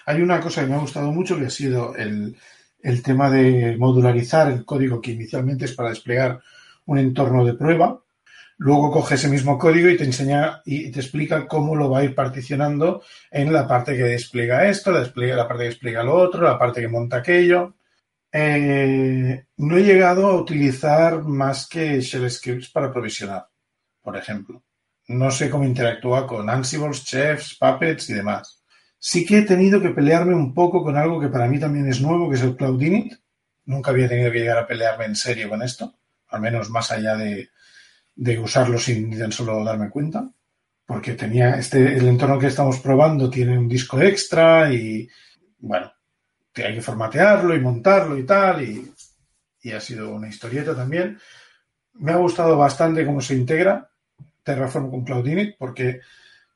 Hay 0.05 0.21
una 0.21 0.39
cosa 0.39 0.61
que 0.61 0.67
me 0.67 0.75
ha 0.75 0.79
gustado 0.79 1.11
mucho 1.11 1.37
que 1.37 1.45
ha 1.45 1.49
sido 1.49 1.95
el, 1.95 2.35
el 2.81 3.03
tema 3.03 3.29
de 3.29 3.75
modularizar 3.77 4.51
el 4.51 4.65
código 4.65 5.01
que 5.01 5.11
inicialmente 5.11 5.65
es 5.65 5.73
para 5.73 5.89
desplegar 5.89 6.41
un 6.85 6.97
entorno 6.97 7.45
de 7.45 7.53
prueba 7.53 8.01
Luego 8.63 8.91
coge 8.91 9.15
ese 9.15 9.27
mismo 9.27 9.57
código 9.57 9.89
y 9.89 9.97
te 9.97 10.03
enseña 10.03 10.61
y 10.65 10.91
te 10.91 10.99
explica 10.99 11.47
cómo 11.47 11.75
lo 11.75 11.89
va 11.89 11.99
a 11.99 12.03
ir 12.03 12.13
particionando 12.13 13.01
en 13.31 13.51
la 13.51 13.67
parte 13.67 13.97
que 13.97 14.03
despliega 14.03 14.69
esto, 14.69 14.91
la, 14.91 14.99
parte 15.47 15.63
que 15.63 15.69
despliega 15.69 16.03
lo 16.03 16.13
otro, 16.13 16.43
la 16.43 16.59
parte 16.59 16.79
que 16.79 16.87
monta 16.87 17.17
aquello. 17.17 17.73
Eh, 18.31 19.45
no 19.57 19.77
he 19.77 19.81
llegado 19.81 20.27
a 20.27 20.39
utilizar 20.39 21.23
más 21.23 21.67
que 21.67 22.01
shell 22.01 22.29
scripts 22.29 22.69
para 22.69 22.93
provisionar, 22.93 23.47
por 23.99 24.15
ejemplo. 24.15 24.61
No 25.07 25.31
sé 25.31 25.49
cómo 25.49 25.65
interactúa 25.65 26.27
con 26.27 26.47
Ansible, 26.47 26.91
Chefs, 26.91 27.57
Puppets 27.59 28.11
y 28.11 28.13
demás. 28.13 28.60
Sí 29.03 29.25
que 29.25 29.39
he 29.39 29.41
tenido 29.41 29.81
que 29.81 29.89
pelearme 29.89 30.35
un 30.35 30.53
poco 30.53 30.83
con 30.83 30.95
algo 30.95 31.19
que 31.19 31.29
para 31.29 31.47
mí 31.47 31.59
también 31.59 31.87
es 31.87 32.01
nuevo, 32.01 32.29
que 32.29 32.35
es 32.35 32.43
el 32.43 32.55
Cloud 32.55 32.79
Init. 32.79 33.15
Nunca 33.65 33.89
había 33.89 34.07
tenido 34.07 34.31
que 34.31 34.37
llegar 34.37 34.59
a 34.59 34.67
pelearme 34.67 35.05
en 35.05 35.15
serio 35.15 35.49
con 35.49 35.63
esto, 35.63 35.95
al 36.27 36.39
menos 36.39 36.69
más 36.69 36.91
allá 36.91 37.15
de, 37.15 37.49
usarlo 38.39 38.77
sin 38.77 39.17
tan 39.17 39.31
solo 39.31 39.63
darme 39.63 39.89
cuenta, 39.89 40.29
porque 40.85 41.13
tenía 41.13 41.55
este, 41.55 41.97
el 41.97 42.07
entorno 42.07 42.37
que 42.37 42.45
estamos 42.45 42.79
probando 42.79 43.27
tiene 43.27 43.57
un 43.57 43.67
disco 43.67 43.99
extra 43.99 44.71
y, 44.71 45.09
bueno, 45.57 45.91
hay 46.53 46.75
que 46.75 46.81
formatearlo 46.81 47.55
y 47.55 47.59
montarlo 47.59 48.15
y 48.19 48.23
tal, 48.23 48.61
y, 48.61 48.93
y 49.63 49.71
ha 49.71 49.79
sido 49.79 50.13
una 50.13 50.29
historieta 50.29 50.75
también. 50.75 51.17
Me 51.93 52.11
ha 52.11 52.17
gustado 52.17 52.55
bastante 52.55 53.03
cómo 53.03 53.19
se 53.19 53.33
integra 53.33 53.89
Terraform 54.43 54.91
con 54.91 55.03
Cloudinit, 55.03 55.55
porque 55.57 56.01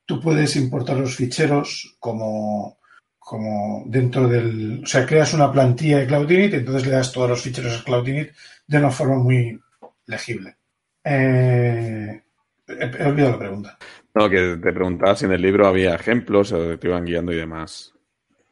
tú 0.06 0.20
puedes 0.22 0.56
importar 0.56 0.98
los 0.98 1.16
ficheros 1.16 1.96
como, 2.00 2.78
como 3.20 3.84
dentro 3.88 4.28
del... 4.28 4.82
O 4.84 4.88
sea, 4.88 5.06
creas 5.06 5.34
una 5.34 5.52
plantilla 5.52 6.00
de 6.00 6.08
Cloudinit 6.08 6.54
y 6.54 6.58
entonces 6.58 6.86
le 6.86 6.94
das 6.94 7.12
todos 7.12 7.30
los 7.30 7.42
ficheros 7.42 7.80
a 7.80 7.84
Cloudinit 7.84 8.32
de 8.68 8.78
una 8.78 8.92
forma 8.92 9.18
muy 9.18 9.60
legible. 10.06 10.58
Eh, 11.04 12.22
he, 12.68 13.04
olvidado 13.04 13.32
la 13.32 13.40
pregunta. 13.40 13.78
No, 14.14 14.30
que 14.30 14.58
te 14.62 14.74
preguntaba 14.74 15.16
si 15.16 15.26
en 15.26 15.34
el 15.34 15.42
libro 15.42 15.68
había 15.68 15.96
ejemplos 15.96 16.52
o 16.52 16.78
te 16.78 16.88
iban 16.88 17.06
guiando 17.06 17.34
y 17.34 17.38
demás. 17.38 17.94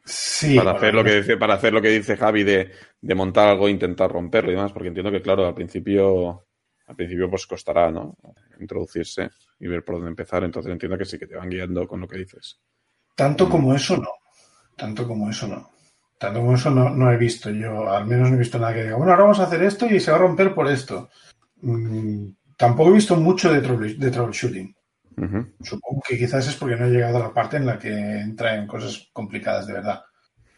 Sí. 0.04 0.56
Para 0.56 0.72
hacer, 0.72 0.94
lo 0.94 1.02
que 1.02 1.16
dice, 1.16 1.36
para 1.36 1.54
hacer 1.54 1.72
lo 1.72 1.80
que 1.80 1.88
dice 1.88 2.16
Javi 2.16 2.44
de, 2.44 2.70
montar 3.14 3.48
algo 3.48 3.68
e 3.68 3.70
intentar 3.70 4.10
romperlo 4.10 4.50
y 4.50 4.54
demás, 4.54 4.72
porque 4.72 4.88
entiendo 4.88 5.10
que, 5.10 5.22
claro, 5.22 5.46
al 5.46 5.54
principio, 5.54 6.44
al 6.86 6.96
principio 6.96 7.30
pues 7.30 7.46
costará, 7.46 7.90
¿no? 7.90 8.16
Introducirse 8.60 9.30
y 9.58 9.68
ver 9.68 9.84
por 9.84 9.96
dónde 9.96 10.10
empezar. 10.10 10.44
Entonces 10.44 10.72
entiendo 10.72 10.98
que 10.98 11.04
sí 11.04 11.18
que 11.18 11.26
te 11.26 11.36
van 11.36 11.48
guiando 11.48 11.86
con 11.86 12.00
lo 12.00 12.08
que 12.08 12.18
dices. 12.18 12.60
Tanto 13.14 13.48
como 13.48 13.74
eso 13.74 13.96
no. 13.96 14.10
Tanto 14.76 15.06
como 15.06 15.30
eso 15.30 15.46
no. 15.46 15.70
Tanto 16.18 16.40
como 16.40 16.54
eso 16.54 16.70
no, 16.70 16.90
no 16.90 17.12
he 17.12 17.16
visto. 17.16 17.50
Yo 17.50 17.90
al 17.90 18.06
menos 18.06 18.30
no 18.30 18.36
he 18.36 18.40
visto 18.40 18.58
nada 18.58 18.74
que 18.74 18.84
diga, 18.84 18.96
bueno, 18.96 19.12
ahora 19.12 19.24
vamos 19.24 19.40
a 19.40 19.44
hacer 19.44 19.62
esto 19.62 19.86
y 19.86 20.00
se 20.00 20.10
va 20.10 20.16
a 20.16 20.20
romper 20.20 20.54
por 20.54 20.68
esto. 20.68 21.10
Mm, 21.62 22.28
tampoco 22.56 22.90
he 22.90 22.94
visto 22.94 23.16
mucho 23.16 23.52
de, 23.52 23.60
troubleshooting. 23.60 24.74
Supongo 25.60 26.02
que 26.06 26.18
quizás 26.18 26.48
es 26.48 26.56
porque 26.56 26.76
no 26.76 26.86
he 26.86 26.90
llegado 26.90 27.18
a 27.18 27.28
la 27.28 27.32
parte 27.32 27.56
en 27.56 27.66
la 27.66 27.78
que 27.78 27.92
entra 27.92 28.56
en 28.56 28.66
cosas 28.66 29.10
complicadas 29.12 29.66
de 29.66 29.74
verdad. 29.74 30.02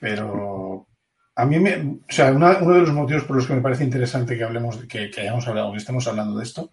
Pero 0.01 0.87
a 1.35 1.45
mí 1.45 1.59
me, 1.59 1.77
o 1.77 2.01
sea, 2.09 2.33
uno 2.33 2.49
de 2.55 2.81
los 2.81 2.93
motivos 2.93 3.25
por 3.25 3.37
los 3.37 3.47
que 3.47 3.55
me 3.55 3.61
parece 3.61 3.85
interesante 3.85 4.37
que 4.37 4.45
hablemos, 4.45 4.79
que, 4.87 5.11
que 5.11 5.21
hayamos 5.21 5.47
hablado, 5.47 5.73
que 5.73 5.79
estemos 5.79 6.07
hablando 6.09 6.39
de 6.39 6.45
esto, 6.45 6.73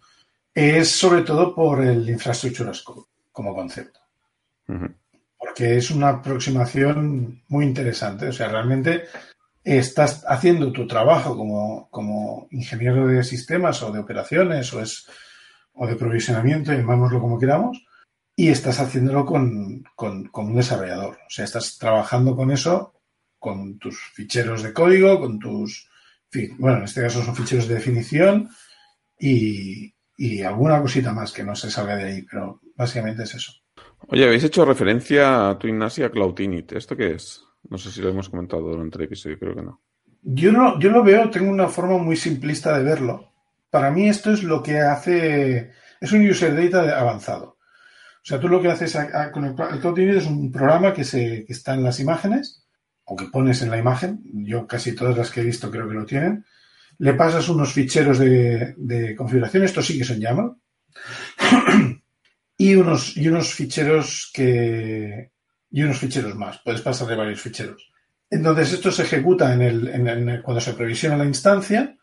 es 0.54 0.92
sobre 0.92 1.24
todo 1.24 1.56
por 1.56 1.84
el 1.84 2.10
infrastructure 2.10 2.70
as 2.70 2.82
code 2.82 3.08
como 3.32 3.56
concepto. 3.56 4.00
Porque 5.38 5.78
es 5.78 5.92
una 5.92 6.10
aproximación 6.10 7.44
muy 7.48 7.66
interesante. 7.66 8.28
O 8.28 8.34
sea, 8.34 8.48
realmente 8.48 9.06
estás 9.64 10.24
haciendo 10.28 10.72
tu 10.72 10.88
trabajo 10.88 11.36
como, 11.36 11.90
como, 11.90 12.48
ingeniero 12.52 13.08
de 13.08 13.24
sistemas 13.24 13.82
o 13.82 13.92
de 13.92 14.00
operaciones 14.00 14.74
o, 14.74 14.82
es, 14.82 15.08
o 15.74 15.88
de 15.88 15.96
provisionamiento, 15.96 16.72
llamémoslo 16.72 17.20
como 17.20 17.40
queramos, 17.40 17.84
y 18.36 18.50
estás 18.50 18.80
haciéndolo 18.80 19.26
con, 19.26 19.84
con, 19.96 20.30
un 20.34 20.56
desarrollador. 20.56 21.18
O 21.28 21.30
sea, 21.30 21.46
estás 21.46 21.78
trabajando 21.78 22.36
con 22.36 22.52
eso, 22.52 22.94
con 23.40 23.78
tus 23.78 23.98
ficheros 24.14 24.64
de 24.64 24.74
código, 24.74 25.20
con 25.20 25.40
tus, 25.40 25.90
bueno, 26.58 26.78
en 26.80 26.84
este 26.84 27.02
caso 27.02 27.24
son 27.24 27.36
ficheros 27.36 27.68
de 27.68 27.76
definición 27.76 28.50
y, 29.20 29.93
y 30.18 30.42
alguna 30.42 30.82
cosita 30.82 31.12
más 31.14 31.32
que 31.32 31.44
no 31.44 31.56
se 31.56 31.72
salga 31.72 31.96
de 31.96 32.04
ahí, 32.04 32.22
pero 32.24 32.62
básicamente 32.76 33.24
es 33.24 33.36
eso. 33.36 33.54
Oye, 34.08 34.26
habéis 34.26 34.44
hecho 34.44 34.66
referencia 34.66 35.50
a 35.50 35.58
tu 35.58 35.68
Ignacia 35.68 36.10
Cloudinit. 36.10 36.74
¿Esto 36.74 36.96
qué 36.96 37.14
es? 37.14 37.44
No 37.70 37.78
sé 37.78 37.92
si 37.92 38.02
lo 38.02 38.10
hemos 38.10 38.30
comentado 38.30 38.62
durante 38.64 38.98
el 38.98 39.06
episodio, 39.06 39.40
creo 39.40 39.56
que 39.56 39.62
no. 39.62 39.82
Yo 40.22 40.52
no, 40.52 40.80
yo 40.80 40.90
lo 40.90 41.04
veo, 41.04 41.30
tengo 41.30 41.50
una 41.50 41.68
forma 41.68 41.98
muy 41.98 42.16
simplista 42.16 42.78
de 42.78 42.84
verlo. 42.84 43.32
Para 43.70 43.92
mí 43.92 44.08
esto 44.08 44.32
es 44.32 44.44
lo 44.44 44.62
que 44.62 44.80
hace, 44.80 45.72
es 46.00 46.12
un 46.12 46.28
user 46.30 46.56
data 46.56 47.00
avanzado. 47.00 47.58
O 48.24 48.26
sea, 48.26 48.40
tú 48.40 48.48
lo 48.48 48.62
que 48.62 48.70
haces 48.70 48.98
con 49.34 49.44
el, 49.44 49.56
el 49.96 50.10
es 50.18 50.26
un 50.26 50.52
programa 50.52 50.94
que, 50.94 51.04
se, 51.04 51.44
que 51.46 51.52
está 51.52 51.74
en 51.74 51.84
las 51.84 52.00
imágenes, 52.00 52.64
o 53.06 53.16
que 53.16 53.26
pones 53.26 53.62
en 53.62 53.70
la 53.70 53.78
imagen, 53.78 54.22
yo 54.24 54.66
casi 54.66 54.96
todas 54.96 55.18
las 55.18 55.30
que 55.30 55.42
he 55.42 55.44
visto 55.44 55.70
creo 55.70 55.88
que 55.88 55.96
lo 55.96 56.06
tienen, 56.06 56.46
le 57.04 57.16
pasas 57.16 57.50
unos 57.50 57.74
ficheros 57.74 58.18
de, 58.18 59.14
configuración, 59.18 59.66
estos 59.66 59.86
sí 59.86 59.98
que 59.98 60.06
son 60.06 60.22
YAML, 60.22 60.56
y 62.58 62.76
unos, 62.76 63.54
ficheros 63.54 64.32
que, 64.34 65.32
y 65.70 65.82
unos 65.84 65.98
ficheros 65.98 66.34
más. 66.36 66.62
Puedes 66.64 66.80
pasar 66.80 67.10
de 67.10 67.18
varios 67.18 67.42
ficheros. 67.42 67.92
Entonces, 68.30 68.72
esto 68.72 68.90
se 68.90 69.04
ejecuta 69.04 69.54
en 69.54 69.62
el, 70.08 70.42
cuando 70.44 70.62
se 70.62 70.76
provisiona 70.76 71.18
la 71.18 71.26
instancia 71.26 71.94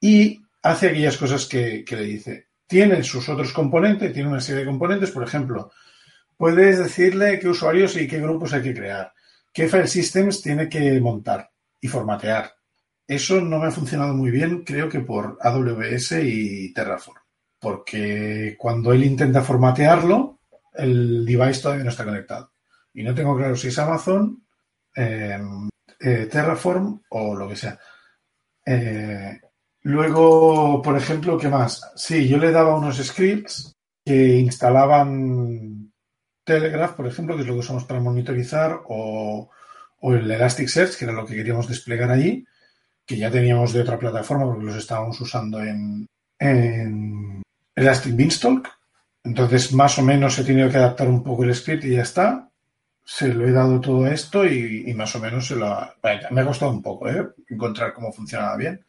y 0.00 0.40
hace 0.62 0.88
aquellas 0.88 1.18
cosas 1.18 1.44
que, 1.44 1.84
le 1.86 2.04
dice. 2.04 2.46
Tiene 2.66 3.04
sus 3.04 3.28
otros 3.28 3.52
componentes, 3.52 4.10
tiene 4.10 4.30
una 4.30 4.40
serie 4.40 4.60
de 4.60 4.70
componentes, 4.70 5.10
por 5.10 5.22
ejemplo, 5.22 5.70
puedes 6.38 6.78
decirle 6.78 7.38
qué 7.38 7.48
usuarios 7.48 7.94
y 7.94 8.08
qué 8.08 8.18
grupos 8.18 8.54
hay 8.54 8.62
que 8.62 8.74
crear, 8.74 9.12
qué 9.52 9.68
file 9.68 9.86
systems 9.86 10.40
tiene 10.40 10.66
que 10.66 10.98
montar 10.98 11.50
y 11.78 11.88
formatear. 11.88 12.54
Eso 13.10 13.40
no 13.40 13.58
me 13.58 13.66
ha 13.66 13.72
funcionado 13.72 14.14
muy 14.14 14.30
bien, 14.30 14.62
creo 14.62 14.88
que 14.88 15.00
por 15.00 15.36
AWS 15.40 16.12
y 16.22 16.72
Terraform, 16.72 17.20
porque 17.58 18.54
cuando 18.56 18.92
él 18.92 19.02
intenta 19.02 19.42
formatearlo, 19.42 20.38
el 20.74 21.26
device 21.26 21.60
todavía 21.60 21.82
no 21.82 21.90
está 21.90 22.04
conectado 22.04 22.52
y 22.94 23.02
no 23.02 23.12
tengo 23.12 23.36
claro 23.36 23.56
si 23.56 23.66
es 23.66 23.78
Amazon, 23.80 24.44
em, 24.94 25.68
eh, 25.98 26.28
Terraform 26.30 27.00
o 27.08 27.34
lo 27.34 27.48
que 27.48 27.56
sea. 27.56 27.80
Eh, 28.64 29.40
luego, 29.82 30.80
por 30.80 30.96
ejemplo, 30.96 31.36
¿qué 31.36 31.48
más? 31.48 31.82
Sí, 31.96 32.28
yo 32.28 32.38
le 32.38 32.52
daba 32.52 32.76
unos 32.76 32.98
scripts 33.04 33.76
que 34.04 34.36
instalaban 34.36 35.92
Telegraph, 36.44 36.92
por 36.92 37.08
ejemplo, 37.08 37.34
que 37.34 37.42
es 37.42 37.48
lo 37.48 37.54
que 37.54 37.60
usamos 37.60 37.84
para 37.86 37.98
monitorizar, 37.98 38.82
o, 38.86 39.50
el 40.02 40.30
Elasticsearch, 40.30 40.96
que 40.96 41.06
era 41.06 41.12
lo 41.12 41.26
que 41.26 41.34
queríamos 41.34 41.66
desplegar 41.66 42.12
allí, 42.12 42.46
que 43.10 43.16
ya 43.16 43.28
teníamos 43.28 43.72
de 43.72 43.80
otra 43.80 43.98
plataforma 43.98 44.44
porque 44.44 44.66
los 44.66 44.76
estábamos 44.76 45.20
usando 45.20 45.60
en, 45.60 46.06
en 46.38 47.42
Elastic 47.74 48.14
Beanstalk. 48.14 48.70
Entonces, 49.24 49.72
más 49.72 49.98
o 49.98 50.02
menos 50.02 50.38
he 50.38 50.44
tenido 50.44 50.70
que 50.70 50.76
adaptar 50.76 51.08
un 51.08 51.24
poco 51.24 51.42
el 51.42 51.52
script 51.52 51.84
y 51.86 51.96
ya 51.96 52.02
está 52.02 52.50
se 53.04 53.26
lo 53.34 53.44
he 53.44 53.50
dado 53.50 53.80
todo 53.80 54.06
esto 54.06 54.46
y, 54.46 54.94
más 54.94 55.16
o 55.16 55.18
menos 55.18 55.48
se 55.48 55.56
lo 55.56 55.66
ha, 55.66 55.96
me 56.30 56.40
ha 56.40 56.46
costado 56.46 56.70
un 56.70 56.80
poco 56.80 57.08
¿eh? 57.08 57.26
encontrar 57.48 57.92
cómo 57.92 58.12
funcionaba 58.12 58.56
bien. 58.56 58.84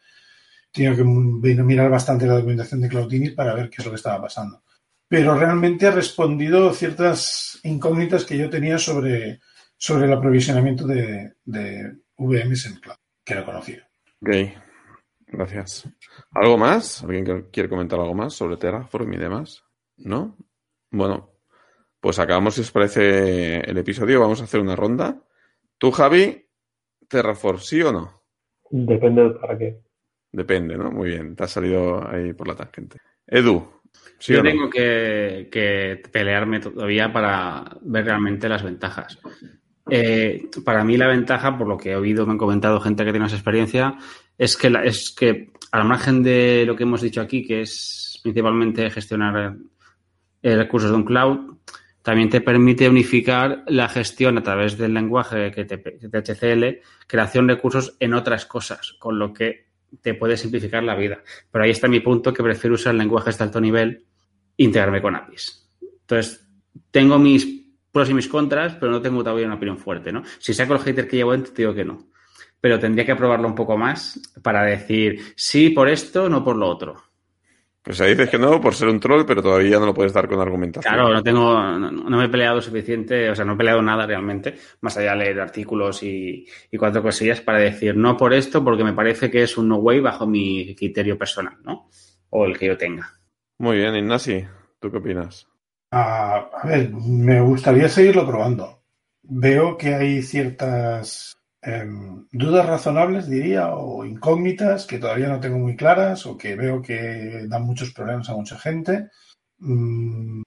Tengo 0.70 0.94
que 0.94 1.02
mirar 1.02 1.90
bastante 1.90 2.24
la 2.24 2.34
documentación 2.34 2.80
de 2.80 2.88
Cloudini 2.88 3.30
para 3.30 3.52
ver 3.52 3.68
qué 3.68 3.76
es 3.78 3.84
lo 3.84 3.90
que 3.90 3.96
estaba 3.96 4.22
pasando. 4.22 4.62
Pero 5.08 5.36
realmente 5.36 5.88
ha 5.88 5.90
respondido 5.90 6.72
ciertas 6.72 7.58
incógnitas 7.64 8.24
que 8.24 8.38
yo 8.38 8.48
tenía 8.48 8.78
sobre, 8.78 9.40
sobre 9.76 10.06
el 10.06 10.12
aprovisionamiento 10.12 10.86
de, 10.86 11.34
de 11.44 11.96
VMs 12.16 12.66
en 12.66 12.76
cloud, 12.76 12.96
que 13.24 13.34
no 13.34 13.44
conocía. 13.44 13.88
Ok, 14.22 14.30
gracias. 15.26 15.88
¿Algo 16.30 16.56
más? 16.56 17.02
¿Alguien 17.02 17.48
quiere 17.50 17.68
comentar 17.68 17.98
algo 17.98 18.14
más 18.14 18.34
sobre 18.34 18.56
Terraform 18.56 19.12
y 19.14 19.16
demás? 19.16 19.64
¿No? 19.96 20.36
Bueno, 20.92 21.32
pues 21.98 22.20
acabamos, 22.20 22.54
si 22.54 22.60
os 22.60 22.70
parece, 22.70 23.68
el 23.68 23.76
episodio. 23.78 24.20
Vamos 24.20 24.40
a 24.40 24.44
hacer 24.44 24.60
una 24.60 24.76
ronda. 24.76 25.20
Tú, 25.76 25.90
Javi, 25.90 26.48
Terraform, 27.08 27.58
¿sí 27.58 27.82
o 27.82 27.90
no? 27.90 28.22
Depende 28.70 29.24
de 29.24 29.30
para 29.30 29.58
qué. 29.58 29.80
Depende, 30.30 30.76
¿no? 30.76 30.92
Muy 30.92 31.08
bien, 31.08 31.34
te 31.34 31.42
has 31.42 31.50
salido 31.50 32.08
ahí 32.08 32.32
por 32.32 32.46
la 32.46 32.54
tangente. 32.54 32.98
Edu, 33.26 33.82
¿sí 34.20 34.34
Yo 34.34 34.42
tengo 34.42 34.70
que, 34.70 36.00
pelearme 36.12 36.60
todavía 36.60 37.12
para 37.12 37.76
ver 37.82 38.04
realmente 38.04 38.48
las 38.48 38.62
ventajas. 38.62 39.18
Eh, 39.94 40.48
para 40.64 40.84
mí 40.84 40.96
la 40.96 41.06
ventaja, 41.06 41.58
por 41.58 41.68
lo 41.68 41.76
que 41.76 41.90
he 41.90 41.96
oído, 41.96 42.24
me 42.24 42.32
han 42.32 42.38
comentado 42.38 42.80
gente 42.80 43.04
que 43.04 43.10
tiene 43.10 43.26
esa 43.26 43.36
experiencia, 43.36 43.98
es 44.38 44.56
que, 44.56 44.72
es 44.84 45.10
que 45.10 45.52
al 45.70 45.84
margen 45.84 46.22
de 46.22 46.64
lo 46.66 46.74
que 46.74 46.84
hemos 46.84 47.02
dicho 47.02 47.20
aquí, 47.20 47.46
que 47.46 47.60
es 47.60 48.18
principalmente 48.22 48.88
gestionar 48.88 49.54
eh, 50.40 50.56
recursos 50.56 50.88
de 50.88 50.96
un 50.96 51.04
cloud, 51.04 51.58
también 52.00 52.30
te 52.30 52.40
permite 52.40 52.88
unificar 52.88 53.64
la 53.66 53.86
gestión 53.86 54.38
a 54.38 54.42
través 54.42 54.78
del 54.78 54.94
lenguaje 54.94 55.50
que 55.50 55.66
te, 55.66 55.76
THCL, 55.76 56.80
creación 57.06 57.46
de 57.46 57.56
recursos 57.56 57.94
en 58.00 58.14
otras 58.14 58.46
cosas, 58.46 58.94
con 58.98 59.18
lo 59.18 59.34
que 59.34 59.66
te 60.00 60.14
puede 60.14 60.38
simplificar 60.38 60.82
la 60.82 60.94
vida. 60.94 61.22
Pero 61.50 61.64
ahí 61.64 61.70
está 61.70 61.86
mi 61.86 62.00
punto, 62.00 62.32
que 62.32 62.42
prefiero 62.42 62.76
usar 62.76 62.94
lenguajes 62.94 63.36
de 63.36 63.44
alto 63.44 63.60
nivel, 63.60 64.06
integrarme 64.56 65.02
con 65.02 65.16
APIs. 65.16 65.70
Entonces, 65.82 66.48
tengo 66.90 67.18
mis 67.18 67.61
pros 67.92 68.10
y 68.10 68.14
mis 68.14 68.28
contras, 68.28 68.74
pero 68.74 68.90
no 68.90 69.02
tengo 69.02 69.22
todavía 69.22 69.46
una 69.46 69.56
opinión 69.56 69.78
fuerte, 69.78 70.10
¿no? 70.12 70.22
Si 70.38 70.54
saco 70.54 70.74
el 70.74 70.80
hater 70.80 71.06
que 71.06 71.16
llevo 71.16 71.32
dentro, 71.32 71.52
te 71.52 71.62
digo 71.62 71.74
que 71.74 71.84
no. 71.84 72.08
Pero 72.60 72.78
tendría 72.78 73.04
que 73.04 73.16
probarlo 73.16 73.48
un 73.48 73.54
poco 73.54 73.76
más 73.76 74.20
para 74.42 74.64
decir 74.64 75.20
sí 75.36 75.70
por 75.70 75.88
esto, 75.88 76.28
no 76.28 76.42
por 76.42 76.56
lo 76.56 76.68
otro. 76.68 77.12
O 77.84 77.92
sea, 77.92 78.06
dices 78.06 78.30
que 78.30 78.38
no 78.38 78.60
por 78.60 78.74
ser 78.74 78.88
un 78.88 79.00
troll, 79.00 79.24
pero 79.26 79.42
todavía 79.42 79.80
no 79.80 79.86
lo 79.86 79.94
puedes 79.94 80.12
dar 80.12 80.28
con 80.28 80.38
argumentación. 80.38 80.94
Claro, 80.94 81.12
no 81.12 81.20
tengo, 81.20 81.60
no, 81.60 82.16
me 82.16 82.24
he 82.24 82.28
peleado 82.28 82.60
suficiente, 82.60 83.28
o 83.28 83.34
sea, 83.34 83.44
no 83.44 83.54
he 83.54 83.56
peleado 83.56 83.82
nada 83.82 84.06
realmente, 84.06 84.54
más 84.80 84.96
allá 84.96 85.12
de 85.12 85.24
leer 85.24 85.40
artículos 85.40 86.00
y, 86.04 86.46
cuatro 86.78 87.02
cosillas 87.02 87.40
para 87.40 87.58
decir 87.58 87.96
no 87.96 88.16
por 88.16 88.34
esto, 88.34 88.62
porque 88.62 88.84
me 88.84 88.92
parece 88.92 89.32
que 89.32 89.42
es 89.42 89.58
un 89.58 89.68
no 89.68 89.78
way 89.78 89.98
bajo 89.98 90.28
mi 90.28 90.76
criterio 90.76 91.18
personal, 91.18 91.56
¿no? 91.64 91.88
O 92.30 92.46
el 92.46 92.56
que 92.56 92.66
yo 92.66 92.76
tenga. 92.76 93.10
Muy 93.58 93.78
bien, 93.78 93.96
Ignasi, 93.96 94.44
¿tú 94.78 94.90
qué 94.90 94.98
opinas? 94.98 95.51
Ah, 95.92 96.50
a 96.62 96.66
ver, 96.66 96.90
me 96.92 97.40
gustaría 97.40 97.88
seguirlo 97.88 98.26
probando. 98.26 98.82
Veo 99.22 99.76
que 99.76 99.94
hay 99.94 100.22
ciertas 100.22 101.36
Em, 101.64 102.26
dudas 102.32 102.66
razonables, 102.66 103.28
diría, 103.28 103.68
o 103.76 104.04
incógnitas 104.04 104.84
que 104.84 104.98
todavía 104.98 105.28
no 105.28 105.38
tengo 105.38 105.58
muy 105.58 105.76
claras 105.76 106.26
o 106.26 106.36
que 106.36 106.56
veo 106.56 106.82
que 106.82 107.46
dan 107.46 107.62
muchos 107.62 107.92
problemas 107.92 108.28
a 108.28 108.34
mucha 108.34 108.58
gente. 108.58 109.10
Mm, 109.58 110.42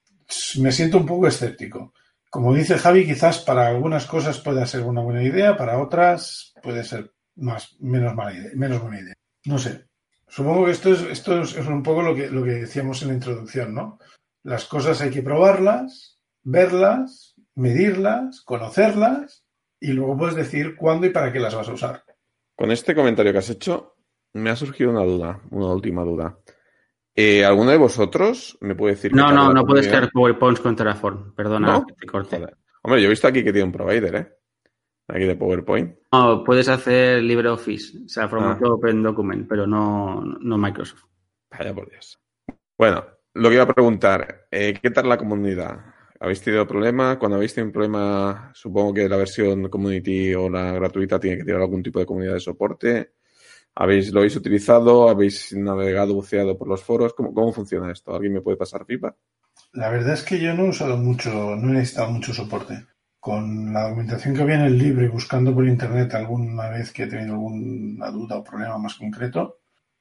me 0.60 0.72
siento 0.72 0.98
un 0.98 1.06
poco 1.06 1.26
escéptico. 1.26 1.94
Como 2.28 2.54
dice 2.54 2.76
Javi, 2.76 3.06
quizás 3.06 3.38
para 3.38 3.68
algunas 3.68 4.04
cosas 4.06 4.38
pueda 4.40 4.66
ser 4.66 4.82
una 4.82 5.00
buena 5.00 5.22
idea, 5.22 5.56
para 5.56 5.78
otras 5.78 6.52
puede 6.62 6.84
ser 6.84 7.12
más, 7.36 7.76
menos, 7.80 8.12
idea, 8.34 8.50
menos 8.54 8.82
buena 8.82 9.00
idea. 9.00 9.14
No 9.46 9.58
sé. 9.58 9.86
Supongo 10.28 10.66
que 10.66 10.72
esto 10.72 10.92
es, 10.92 11.00
esto 11.02 11.40
es 11.40 11.56
un 11.56 11.82
poco 11.82 12.02
lo 12.02 12.14
que, 12.14 12.28
lo 12.28 12.44
que 12.44 12.50
decíamos 12.50 13.00
en 13.02 13.08
la 13.08 13.14
introducción, 13.14 13.74
¿no? 13.74 13.98
Las 14.46 14.66
cosas 14.66 15.00
hay 15.00 15.10
que 15.10 15.22
probarlas, 15.22 16.20
verlas, 16.44 17.34
medirlas, 17.56 18.42
conocerlas 18.42 19.44
y 19.80 19.92
luego 19.92 20.16
puedes 20.16 20.36
decir 20.36 20.76
cuándo 20.76 21.08
y 21.08 21.10
para 21.10 21.32
qué 21.32 21.40
las 21.40 21.56
vas 21.56 21.68
a 21.68 21.72
usar. 21.72 22.04
Con 22.54 22.70
este 22.70 22.94
comentario 22.94 23.32
que 23.32 23.38
has 23.38 23.50
hecho, 23.50 23.96
me 24.34 24.50
ha 24.50 24.54
surgido 24.54 24.90
una 24.90 25.02
duda, 25.02 25.40
una 25.50 25.66
última 25.72 26.04
duda. 26.04 26.38
Eh, 27.12 27.44
¿Alguno 27.44 27.72
de 27.72 27.76
vosotros 27.76 28.56
me 28.60 28.76
puede 28.76 28.94
decir? 28.94 29.12
No, 29.12 29.32
no, 29.32 29.52
no 29.52 29.66
puedes 29.66 29.88
crear 29.88 30.12
PowerPoints 30.12 30.60
con 30.60 30.76
Terraform. 30.76 31.34
Perdona, 31.34 31.84
te 31.84 32.06
corte. 32.06 32.36
Hombre, 32.82 33.02
yo 33.02 33.08
he 33.08 33.10
visto 33.10 33.26
aquí 33.26 33.42
que 33.42 33.52
tiene 33.52 33.66
un 33.66 33.72
provider, 33.72 34.14
¿eh? 34.14 34.32
Aquí 35.08 35.24
de 35.24 35.34
PowerPoint. 35.34 35.98
No, 36.12 36.44
puedes 36.44 36.68
hacer 36.68 37.20
LibreOffice, 37.20 38.04
o 38.04 38.08
sea, 38.08 38.28
formato 38.28 38.64
ah. 38.66 38.74
Open 38.74 39.02
Document, 39.02 39.48
pero 39.48 39.66
no, 39.66 40.20
no 40.22 40.56
Microsoft. 40.56 41.02
Vaya 41.50 41.74
por 41.74 41.90
Dios. 41.90 42.20
Bueno, 42.78 43.15
lo 43.36 43.48
que 43.48 43.54
iba 43.54 43.64
a 43.64 43.74
preguntar, 43.74 44.46
eh, 44.50 44.78
¿qué 44.80 44.90
tal 44.90 45.08
la 45.08 45.18
comunidad? 45.18 45.78
¿Habéis 46.18 46.40
tenido 46.40 46.66
problemas? 46.66 47.18
Cuando 47.18 47.36
habéis 47.36 47.54
tenido 47.54 47.68
un 47.68 47.72
problema, 47.72 48.50
supongo 48.54 48.94
que 48.94 49.08
la 49.08 49.16
versión 49.16 49.68
community 49.68 50.34
o 50.34 50.48
la 50.48 50.72
gratuita 50.72 51.20
tiene 51.20 51.36
que 51.38 51.44
tener 51.44 51.60
algún 51.60 51.82
tipo 51.82 51.98
de 51.98 52.06
comunidad 52.06 52.32
de 52.32 52.40
soporte. 52.40 53.12
¿Habéis, 53.74 54.10
¿Lo 54.10 54.20
habéis 54.20 54.36
utilizado? 54.36 55.10
¿Habéis 55.10 55.52
navegado, 55.52 56.14
buceado 56.14 56.56
por 56.56 56.66
los 56.66 56.82
foros? 56.82 57.12
¿Cómo, 57.12 57.34
cómo 57.34 57.52
funciona 57.52 57.92
esto? 57.92 58.14
¿Alguien 58.14 58.32
me 58.32 58.40
puede 58.40 58.56
pasar 58.56 58.86
pipa? 58.86 59.14
La 59.72 59.90
verdad 59.90 60.14
es 60.14 60.22
que 60.22 60.40
yo 60.40 60.54
no 60.54 60.64
he 60.64 60.68
usado 60.70 60.96
mucho, 60.96 61.30
no 61.56 61.68
he 61.70 61.74
necesitado 61.74 62.10
mucho 62.10 62.32
soporte. 62.32 62.86
Con 63.20 63.74
la 63.74 63.82
documentación 63.82 64.34
que 64.34 64.42
había 64.42 64.54
en 64.54 64.62
el 64.62 64.78
libro 64.78 65.04
y 65.04 65.08
buscando 65.08 65.54
por 65.54 65.66
internet 65.66 66.14
alguna 66.14 66.70
vez 66.70 66.90
que 66.90 67.02
he 67.02 67.06
tenido 67.06 67.34
alguna 67.34 68.10
duda 68.10 68.38
o 68.38 68.44
problema 68.44 68.78
más 68.78 68.94
concreto, 68.94 69.58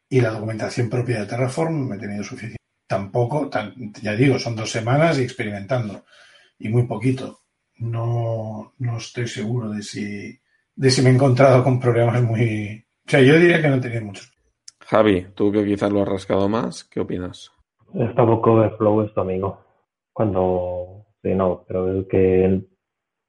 y 0.08 0.22
la 0.22 0.30
documentación 0.30 0.90
propia 0.90 1.20
de 1.20 1.26
Terraform 1.26 1.90
me 1.90 1.96
he 1.98 2.00
tenido 2.00 2.24
suficiente 2.24 2.65
tampoco, 2.88 3.50
ya 4.02 4.16
digo, 4.16 4.40
son 4.40 4.56
dos 4.56 4.70
semanas 4.70 5.20
y 5.20 5.24
experimentando 5.24 6.04
y 6.60 6.70
muy 6.70 6.84
poquito. 6.84 7.40
No, 7.78 8.74
no 8.80 8.98
estoy 8.98 9.28
seguro 9.28 9.70
de 9.70 9.82
si, 9.82 10.40
de 10.76 10.90
si 10.90 11.02
me 11.02 11.10
he 11.10 11.14
encontrado 11.14 11.64
con 11.64 11.80
problemas 11.80 12.22
muy... 12.24 12.86
O 13.06 13.10
sea, 13.10 13.22
yo 13.22 13.38
diría 13.38 13.62
que 13.62 13.70
no 13.70 13.80
tenía 13.80 14.02
muchos. 14.02 14.32
Javi, 14.80 15.28
tú 15.36 15.52
que 15.52 15.66
quizás 15.66 15.92
lo 15.92 16.02
has 16.02 16.08
rascado 16.08 16.48
más, 16.48 16.84
¿qué 16.86 17.00
opinas? 17.00 17.52
Está 17.94 18.24
un 18.24 18.36
poco 18.36 18.62
de 18.62 18.70
flow 18.72 19.02
esto, 19.02 19.22
amigo. 19.22 19.60
Cuando... 20.14 21.06
Sí, 21.22 21.34
no, 21.34 21.66
pero 21.68 22.02
es 22.02 22.08
que 22.08 22.62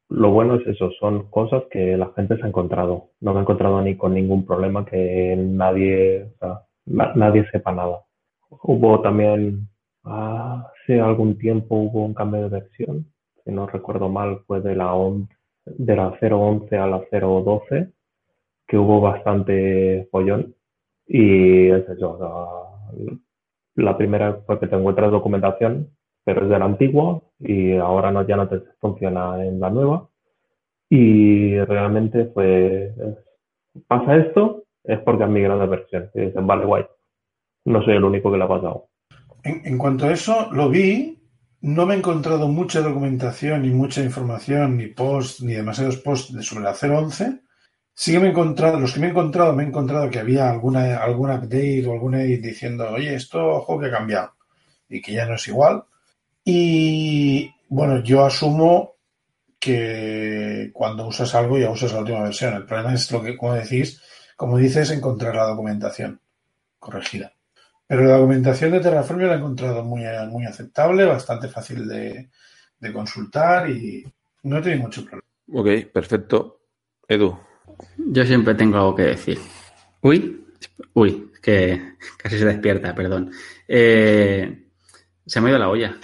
lo 0.09 0.31
bueno 0.31 0.57
es 0.57 0.67
eso, 0.67 0.91
son 1.01 1.31
cosas 1.31 1.65
que 1.71 1.97
la 1.97 2.13
gente 2.15 2.37
se 2.37 2.45
ha 2.45 2.49
encontrado. 2.49 3.11
No 3.21 3.33
me 3.33 3.41
he 3.41 3.43
encontrado 3.43 3.81
ni 3.83 3.97
con 3.97 4.15
ningún 4.15 4.47
problema 4.47 4.85
que 4.85 5.35
nadie, 5.37 6.25
o 6.25 6.39
sea, 6.39 6.63
nadie 6.87 7.45
sepa 7.51 7.73
nada. 7.73 8.06
Hubo 8.51 9.01
también, 9.01 9.69
hace 10.05 11.01
algún 11.01 11.39
tiempo 11.39 11.77
hubo 11.77 12.05
un 12.05 12.15
cambio 12.15 12.43
de 12.43 12.49
versión, 12.49 13.07
si 13.45 13.51
no 13.53 13.67
recuerdo 13.67 14.09
mal, 14.09 14.41
fue 14.47 14.61
de 14.61 14.75
la, 14.77 14.93
de 15.65 15.97
la 15.97 16.19
0.11 16.21 16.73
a 16.79 16.87
la 16.87 17.01
0.12, 17.11 17.93
que 18.67 18.79
hubo 18.79 19.01
bastante 19.01 20.09
follón. 20.11 20.55
Y 21.07 21.69
es 21.69 21.89
eso, 21.89 22.19
la 23.77 23.97
primera 23.97 24.41
fue 24.47 24.59
que 24.59 24.67
te 24.67 24.77
encuentras 24.77 25.11
documentación, 25.11 25.91
pero 26.25 26.43
es 26.43 26.49
de 26.49 26.59
la 26.59 26.65
antigua 26.65 27.23
y 27.39 27.77
ahora 27.77 28.11
no, 28.11 28.27
ya 28.27 28.37
no 28.37 28.49
te 28.49 28.61
funciona 28.81 29.45
en 29.45 29.61
la 29.61 29.71
nueva. 29.71 30.09
Y 30.89 31.59
realmente 31.61 32.27
fue, 32.27 32.93
pasa 33.87 34.17
esto, 34.17 34.65
es 34.85 34.99
porque 35.01 35.25
han 35.25 35.33
migrado 35.33 35.61
de 35.61 35.67
versión. 35.67 36.11
Y 36.15 36.21
dicen, 36.23 36.47
vale, 36.47 36.65
guay, 36.65 36.85
no 37.67 37.83
soy 37.83 37.97
el 37.97 38.05
único 38.05 38.31
que 38.31 38.39
le 38.39 38.45
ha 38.45 38.49
pasado. 38.49 38.89
En, 39.43 39.79
cuanto 39.79 40.07
a 40.07 40.13
eso, 40.13 40.49
lo 40.53 40.69
vi. 40.69 41.13
No 41.61 41.87
me 41.87 41.95
he 41.95 41.99
encontrado 41.99 42.49
mucha 42.49 42.81
documentación, 42.81 43.63
ni 43.63 43.71
mucha 43.71 44.03
información, 44.03 44.77
ni 44.77 44.87
post, 44.87 45.41
ni 45.41 45.55
demasiados 45.55 45.97
posts 45.99 46.47
sobre 46.47 46.65
la 46.65 46.75
011. 46.75 47.41
Sí 47.95 48.13
que 48.13 48.21
me 48.21 48.27
he 48.27 48.31
encontrado, 48.31 48.79
los 48.79 48.93
que 48.93 49.01
me 49.01 49.07
he 49.07 49.11
encontrado, 49.11 49.53
me 49.53 49.65
he 49.65 49.67
encontrado 49.67 50.11
que 50.11 50.19
había 50.19 50.51
alguna, 50.51 50.99
alguna 50.99 51.37
update 51.37 51.87
o 51.87 51.93
alguna 51.93 52.19
diciendo, 52.19 52.91
oye, 52.91 53.15
esto, 53.15 53.45
ojo, 53.45 53.81
que 53.81 53.87
ha 53.87 53.91
cambiado. 53.91 54.33
Y 54.89 55.01
que 55.01 55.13
ya 55.13 55.27
no 55.27 55.35
es 55.35 55.49
igual. 55.49 55.85
Y 56.45 57.51
bueno, 57.69 58.01
yo 58.03 58.25
asumo 58.25 58.97
que 59.59 60.71
cuando 60.73 61.07
usas 61.07 61.35
algo 61.35 61.59
ya 61.59 61.71
usas 61.71 61.93
la 61.93 62.01
última 62.01 62.23
versión. 62.23 62.55
El 62.55 62.67
problema 62.67 62.95
es 62.95 63.11
lo 63.11 63.23
que, 63.23 63.37
como 63.37 63.55
decís, 63.55 64.01
como 64.37 64.59
dices, 64.59 64.91
encontrar 64.91 65.35
la 65.35 65.47
documentación 65.47 66.21
corregida. 66.79 67.36
Pero 67.87 68.05
la 68.05 68.17
documentación 68.17 68.73
de 68.73 68.81
Terraform 68.81 69.21
yo 69.21 69.27
la 69.27 69.35
he 69.35 69.39
encontrado 69.39 69.85
muy, 69.85 70.03
muy 70.29 70.45
aceptable, 70.45 71.05
bastante 71.05 71.49
fácil 71.49 71.87
de, 71.87 72.29
consultar 72.93 73.69
y 73.71 74.05
no 74.45 74.63
tiene 74.63 74.81
mucho 74.81 75.05
problema. 75.05 75.23
Ok, 75.53 75.91
perfecto. 75.93 76.61
Edu. 77.09 77.37
Yo 77.99 78.25
siempre 78.25 78.55
tengo 78.55 78.77
algo 78.77 78.95
que 78.95 79.03
decir. 79.03 79.39
Uy, 80.03 80.47
uy, 80.95 81.33
que 81.43 81.95
casi 82.17 82.39
se 82.39 82.45
despierta, 82.45 82.95
perdón. 82.95 83.31
Eh, 83.67 84.67
se 85.25 85.41
me 85.41 85.49
ha 85.49 85.51
ido 85.51 85.59
la 85.59 85.69
olla. 85.69 85.97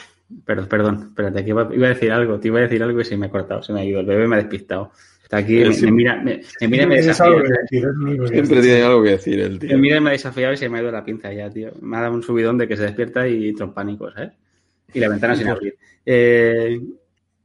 Perdón, 0.44 0.66
perdón, 0.68 1.06
espérate, 1.08 1.44
que 1.44 1.50
iba, 1.50 1.68
iba, 1.74 1.86
a 1.86 1.90
decir 1.90 2.10
algo, 2.10 2.40
te 2.40 2.48
iba 2.48 2.58
a 2.58 2.62
decir 2.62 2.82
algo 2.82 3.00
y 3.00 3.04
se 3.04 3.16
me 3.16 3.26
ha 3.26 3.30
cortado, 3.30 3.62
se 3.62 3.72
me 3.72 3.80
ha 3.80 3.84
ido. 3.84 4.00
El 4.00 4.06
bebé 4.06 4.26
me 4.26 4.36
ha 4.36 4.38
despistado. 4.38 4.92
Está 5.32 5.38
aquí, 5.38 5.64
me, 5.64 5.70
me, 5.70 5.92
mira, 5.92 6.16
me, 6.16 6.42
me 6.60 6.68
mira 6.68 6.82
y 6.82 6.86
me 6.88 6.96
desafía. 6.96 7.42
Siempre 7.70 8.60
tiene 8.60 8.82
algo 8.82 9.02
que 9.02 9.12
decir 9.12 9.40
el 9.40 9.58
tío. 9.58 9.70
Me 9.70 9.78
mira 9.78 9.96
y 9.96 10.00
me 10.02 10.10
ha 10.10 10.12
desafiado 10.12 10.52
y 10.52 10.58
se 10.58 10.68
me 10.68 10.76
ha 10.76 10.82
ido 10.82 10.92
la 10.92 11.02
pinza 11.02 11.32
ya, 11.32 11.48
tío. 11.48 11.72
Me 11.80 11.96
ha 11.96 12.00
dado 12.02 12.12
un 12.12 12.22
subidón 12.22 12.58
de 12.58 12.68
que 12.68 12.76
se 12.76 12.82
despierta 12.82 13.26
y 13.26 13.48
entra 13.48 13.64
en 13.64 13.72
pánico, 13.72 14.12
¿sabes? 14.12 14.32
Y 14.92 15.00
la 15.00 15.08
ventana 15.08 15.34
sin 15.34 15.48
abrir. 15.48 15.74
Eh, 16.04 16.78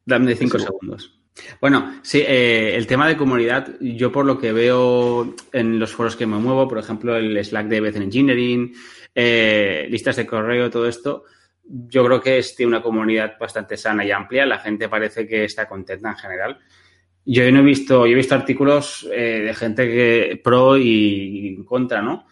dame 0.04 0.36
cinco 0.36 0.60
segundos. 0.60 1.18
Bueno, 1.62 2.02
sí, 2.02 2.22
eh, 2.28 2.74
el 2.76 2.88
tema 2.88 3.08
de 3.08 3.16
comunidad, 3.16 3.76
yo 3.80 4.12
por 4.12 4.26
lo 4.26 4.38
que 4.38 4.52
veo 4.52 5.34
en 5.54 5.80
los 5.80 5.94
foros 5.94 6.18
que 6.18 6.26
me 6.28 6.40
muevo, 6.40 6.68
por 6.68 6.80
ejemplo, 6.80 7.16
el 7.16 7.42
Slack 7.42 7.68
de 7.68 7.80
Beth 7.80 7.96
Engineering, 7.96 8.74
eh, 9.16 9.88
listas 9.90 10.18
de 10.18 10.26
correo, 10.26 10.70
todo 10.70 10.90
esto, 10.90 11.24
yo 11.64 12.04
creo 12.04 12.20
que 12.20 12.40
es 12.40 12.54
tiene 12.54 12.68
una 12.68 12.82
comunidad 12.82 13.38
bastante 13.40 13.78
sana 13.78 14.04
y 14.04 14.12
amplia. 14.12 14.46
La 14.46 14.60
gente 14.60 14.90
parece 14.90 15.26
que 15.26 15.46
está 15.46 15.70
contenta 15.70 16.10
en 16.10 16.18
general. 16.18 16.60
Yo 17.30 17.52
no 17.52 17.60
he 17.60 17.64
visto, 17.64 18.08
yo 18.08 18.14
he 18.14 18.16
visto 18.16 18.36
artículos 18.36 19.06
eh, 19.12 19.42
de 19.46 19.54
gente 19.54 19.86
que 19.86 20.40
pro 20.42 20.78
y 20.78 21.62
contra, 21.66 22.02
¿no? 22.02 22.26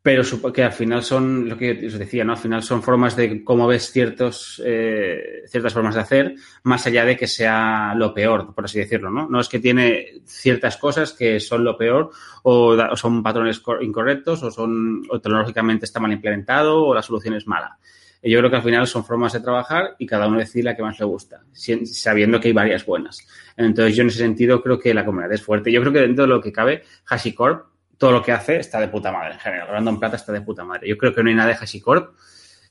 Pero 0.00 0.22
que 0.54 0.64
al 0.64 0.72
final 0.72 1.02
son, 1.02 1.50
lo 1.50 1.58
que 1.58 1.86
os 1.86 1.98
decía, 1.98 2.24
¿no? 2.24 2.32
Al 2.32 2.38
final 2.38 2.62
son 2.62 2.82
formas 2.82 3.14
de 3.14 3.44
cómo 3.44 3.66
ves 3.66 3.92
ciertos, 3.92 4.62
eh, 4.64 5.42
ciertas 5.48 5.74
formas 5.74 5.96
de 5.96 6.00
hacer, 6.00 6.34
más 6.62 6.86
allá 6.86 7.04
de 7.04 7.14
que 7.14 7.26
sea 7.26 7.92
lo 7.94 8.14
peor, 8.14 8.54
por 8.54 8.64
así 8.64 8.78
decirlo, 8.78 9.10
¿no? 9.10 9.28
No 9.28 9.38
es 9.38 9.50
que 9.50 9.58
tiene 9.58 10.22
ciertas 10.24 10.78
cosas 10.78 11.12
que 11.12 11.40
son 11.40 11.62
lo 11.62 11.76
peor, 11.76 12.10
o, 12.44 12.68
o 12.68 12.96
son 12.96 13.22
patrones 13.22 13.60
incorrectos, 13.82 14.42
o 14.44 14.50
son, 14.50 15.02
o 15.10 15.20
tecnológicamente 15.20 15.84
está 15.84 16.00
mal 16.00 16.12
implementado, 16.12 16.86
o 16.86 16.94
la 16.94 17.02
solución 17.02 17.34
es 17.34 17.46
mala. 17.46 17.76
Yo 18.22 18.38
creo 18.38 18.50
que 18.50 18.56
al 18.56 18.62
final 18.62 18.86
son 18.86 19.04
formas 19.04 19.32
de 19.32 19.40
trabajar 19.40 19.94
y 19.98 20.06
cada 20.06 20.26
uno 20.26 20.38
decide 20.38 20.64
la 20.64 20.76
que 20.76 20.82
más 20.82 20.98
le 20.98 21.06
gusta, 21.06 21.42
sabiendo 21.52 22.40
que 22.40 22.48
hay 22.48 22.54
varias 22.54 22.84
buenas. 22.84 23.26
Entonces, 23.56 23.94
yo 23.94 24.02
en 24.02 24.08
ese 24.08 24.18
sentido 24.18 24.60
creo 24.60 24.78
que 24.78 24.92
la 24.92 25.04
comunidad 25.04 25.32
es 25.32 25.42
fuerte. 25.42 25.70
Yo 25.70 25.80
creo 25.80 25.92
que 25.92 26.00
dentro 26.00 26.24
de 26.24 26.28
lo 26.28 26.40
que 26.40 26.50
cabe, 26.50 26.82
HashiCorp, 27.06 27.66
todo 27.96 28.12
lo 28.12 28.22
que 28.22 28.32
hace 28.32 28.58
está 28.58 28.80
de 28.80 28.88
puta 28.88 29.12
madre 29.12 29.34
en 29.34 29.40
general. 29.40 29.68
Random 29.68 30.00
Plata 30.00 30.16
está 30.16 30.32
de 30.32 30.40
puta 30.40 30.64
madre. 30.64 30.88
Yo 30.88 30.96
creo 30.96 31.14
que 31.14 31.22
no 31.22 31.28
hay 31.28 31.34
nada 31.36 31.48
de 31.48 31.56
HashiCorp 31.56 32.14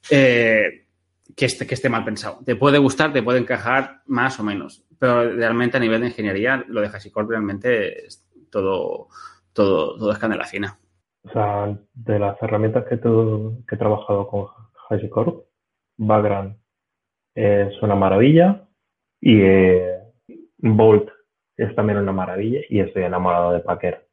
eh, 0.09 0.85
que, 1.35 1.45
esté, 1.45 1.65
que 1.65 1.75
esté 1.75 1.89
mal 1.89 2.03
pensado. 2.03 2.39
Te 2.45 2.55
puede 2.55 2.77
gustar, 2.77 3.13
te 3.13 3.23
puede 3.23 3.39
encajar 3.39 4.01
más 4.05 4.39
o 4.39 4.43
menos, 4.43 4.85
pero 4.99 5.31
realmente 5.33 5.77
a 5.77 5.79
nivel 5.79 6.01
de 6.01 6.07
ingeniería, 6.07 6.63
lo 6.67 6.81
de 6.81 6.87
HashiCorp 6.87 7.29
realmente 7.29 8.05
es 8.05 8.27
todo, 8.49 9.07
todo, 9.53 9.97
todo 9.97 10.11
es 10.11 10.17
candela 10.17 10.45
fina. 10.45 10.77
O 11.23 11.29
sea, 11.29 11.77
de 11.93 12.19
las 12.19 12.41
herramientas 12.41 12.85
que, 12.87 12.97
tú, 12.97 13.63
que 13.67 13.75
he 13.75 13.77
trabajado 13.77 14.27
con 14.27 14.47
HashiCorp, 14.89 15.45
Vagrant 15.97 16.57
es 17.35 17.81
una 17.81 17.95
maravilla 17.95 18.67
y 19.21 19.41
eh, 19.41 19.99
Bolt 20.57 21.09
es 21.55 21.75
también 21.75 21.99
una 21.99 22.11
maravilla 22.11 22.61
y 22.69 22.79
estoy 22.79 23.03
enamorado 23.03 23.53
de 23.53 23.59
Packer. 23.59 24.07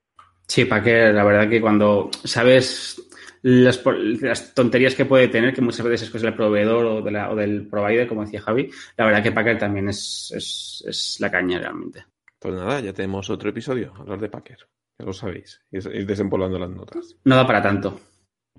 Sí, 0.46 0.64
Packer, 0.64 1.14
la 1.14 1.24
verdad 1.24 1.48
que 1.48 1.60
cuando 1.60 2.10
sabes 2.24 3.00
las, 3.42 3.82
las, 3.84 4.54
tonterías 4.54 4.94
que 4.94 5.04
puede 5.04 5.28
tener, 5.28 5.54
que 5.54 5.60
muchas 5.60 5.86
veces 5.86 6.02
es 6.02 6.10
cosa 6.10 6.26
del 6.26 6.34
proveedor 6.34 6.84
o, 6.86 7.02
de 7.02 7.10
la, 7.10 7.30
o, 7.30 7.36
del 7.36 7.66
provider, 7.66 8.06
como 8.06 8.22
decía 8.24 8.40
Javi, 8.40 8.70
la 8.96 9.06
verdad 9.06 9.22
que 9.22 9.32
Packer 9.32 9.58
también 9.58 9.88
es, 9.88 10.32
es, 10.34 10.84
es, 10.86 11.20
la 11.20 11.30
caña 11.30 11.58
realmente. 11.58 12.04
Pues 12.38 12.54
nada, 12.54 12.80
ya 12.80 12.92
tenemos 12.92 13.28
otro 13.30 13.50
episodio, 13.50 13.92
hablar 13.98 14.20
de 14.20 14.28
Packer, 14.28 14.58
ya 14.98 15.06
lo 15.06 15.12
sabéis, 15.12 15.62
ir 15.70 16.06
desempolvando 16.06 16.58
las 16.58 16.70
notas. 16.70 17.16
No 17.24 17.36
da 17.36 17.46
para 17.46 17.62
tanto. 17.62 18.00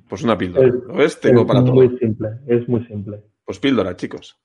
Pues 0.08 0.24
una 0.24 0.38
píldora. 0.38 0.68
¿Lo 0.68 0.96
ves? 0.96 1.20
Tengo 1.20 1.42
es 1.42 1.48
para 1.48 1.62
todo. 1.62 1.74
muy 1.74 1.98
simple, 1.98 2.30
es 2.48 2.68
muy 2.68 2.86
simple. 2.86 3.24
Pues 3.44 3.60
píldora, 3.60 3.96
chicos. 3.96 4.40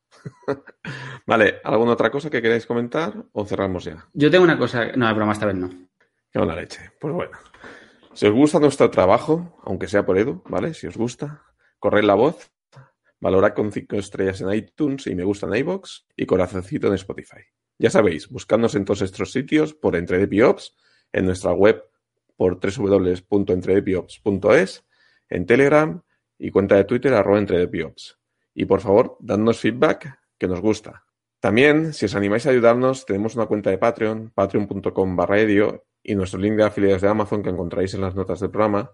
vale, 1.27 1.61
¿alguna 1.65 1.93
otra 1.93 2.11
cosa 2.11 2.31
que 2.31 2.43
queráis 2.43 2.67
comentar 2.67 3.25
o 3.33 3.45
cerramos 3.45 3.85
ya? 3.85 4.09
Yo 4.13 4.31
tengo 4.31 4.45
una 4.45 4.59
cosa. 4.59 4.93
No, 4.97 5.13
broma, 5.15 5.33
esta 5.33 5.47
vez 5.47 5.57
no. 5.57 5.71
Qué 6.31 6.39
la 6.39 6.55
leche. 6.55 6.93
Pues 7.01 7.15
bueno. 7.15 7.33
Si 8.13 8.27
os 8.27 8.33
gusta 8.33 8.59
nuestro 8.59 8.91
trabajo, 8.91 9.61
aunque 9.65 9.87
sea 9.87 10.05
por 10.05 10.19
Edu, 10.19 10.43
¿vale? 10.49 10.75
Si 10.75 10.87
os 10.87 10.97
gusta, 10.97 11.43
corred 11.79 12.05
la 12.05 12.15
voz, 12.15 12.51
valorad 13.21 13.55
con 13.55 13.73
5 13.73 13.97
estrellas 13.97 14.41
en 14.41 14.53
iTunes 14.53 15.07
y 15.07 15.15
me 15.15 15.25
gusta 15.25 15.47
en 15.47 15.55
iBox 15.55 16.07
y 16.17 16.27
corazoncito 16.27 16.89
en 16.89 16.95
Spotify. 16.95 17.41
Ya 17.79 17.91
sabéis, 17.91 18.29
buscadnos 18.29 18.75
en 18.75 18.85
todos 18.85 19.03
estos 19.03 19.33
sitios 19.33 19.75
por 19.75 19.95
EntredePiops, 19.97 20.77
en 21.13 21.27
nuestra 21.27 21.53
web 21.53 21.85
por 22.37 22.61
www.entredepiops.es 22.61 24.85
en 25.31 25.47
Telegram 25.47 26.03
y 26.39 26.51
cuenta 26.51 26.77
de 26.77 26.85
Twitter 26.85 27.15
arroba 27.15 27.39
entredepiops. 27.39 28.19
Y 28.55 28.67
por 28.67 28.81
favor, 28.81 29.17
dadnos 29.21 29.61
feedback 29.61 30.19
que 30.37 30.49
nos 30.49 30.61
gusta. 30.61 31.05
También, 31.39 31.95
si 31.95 32.05
os 32.05 32.15
animáis 32.15 32.47
a 32.47 32.51
ayudarnos, 32.51 33.07
tenemos 33.07 33.35
una 33.35 33.47
cuenta 33.47 33.71
de 33.71 33.79
Patreon, 33.79 34.33
patreon.com 34.35 35.17
barra 35.17 35.41
y 36.03 36.15
nuestro 36.15 36.39
link 36.39 36.57
de 36.57 36.65
afiliados 36.65 37.03
de 37.03 37.09
Amazon 37.09 37.43
que 37.43 37.51
encontráis 37.51 37.95
en 37.95 38.03
las 38.03 38.15
notas 38.15 38.41
del 38.41 38.51
programa, 38.51 38.93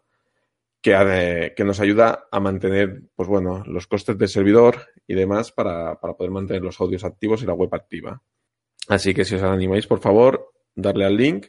que, 0.80 1.52
que 1.56 1.64
nos 1.64 1.80
ayuda 1.80 2.28
a 2.30 2.38
mantener, 2.38 3.02
pues 3.16 3.28
bueno, 3.28 3.64
los 3.66 3.86
costes 3.86 4.16
del 4.18 4.28
servidor 4.28 4.76
y 5.06 5.14
demás 5.14 5.50
para, 5.50 5.98
para 5.98 6.14
poder 6.14 6.30
mantener 6.30 6.62
los 6.62 6.80
audios 6.80 7.04
activos 7.04 7.42
y 7.42 7.46
la 7.46 7.54
web 7.54 7.74
activa. 7.74 8.22
Así 8.88 9.14
que 9.14 9.24
si 9.24 9.34
os 9.34 9.42
animáis, 9.42 9.86
por 9.86 9.98
favor, 9.98 10.52
darle 10.74 11.04
al 11.04 11.16
link 11.16 11.46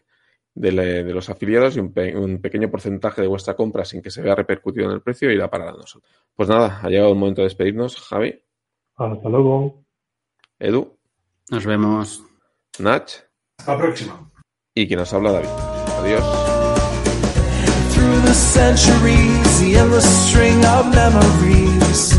de, 0.58 0.72
le, 0.72 1.04
de 1.04 1.14
los 1.14 1.30
afiliados 1.30 1.78
y 1.78 1.80
un, 1.80 1.94
pe 1.94 2.16
un, 2.16 2.40
pequeño 2.40 2.70
porcentaje 2.70 3.22
de 3.22 3.28
vuestra 3.28 3.56
compra 3.56 3.86
sin 3.86 4.02
que 4.02 4.10
se 4.10 4.22
vea 4.22 4.36
repercutido 4.36 4.86
en 4.88 4.92
el 4.94 5.02
precio 5.02 5.32
irá 5.32 5.50
para 5.50 5.72
nosotros. 5.72 6.04
Pues 6.36 6.50
nada, 6.50 6.80
ha 6.82 6.90
llegado 6.90 7.12
el 7.12 7.18
momento 7.18 7.42
de 7.42 7.48
despedirnos. 7.48 7.98
Javi. 7.98 8.42
Hasta 8.96 9.30
luego. 9.30 9.84
Edu. 10.60 10.98
Nos 11.52 11.66
vemos. 11.66 12.24
Nach. 12.80 13.12
Hasta 13.60 13.74
la 13.74 13.78
próxima. 13.78 14.32
Y 14.74 14.88
quien 14.88 15.00
nos 15.00 15.14
habla, 15.14 15.32
David. 15.32 15.50
Adiós. 16.02 16.24
Through 17.94 18.22
the 18.22 18.34
centuries, 18.34 19.60
the 19.60 19.78
endless 19.78 20.06
string 20.30 20.64
of 20.66 20.94
memories, 20.94 22.14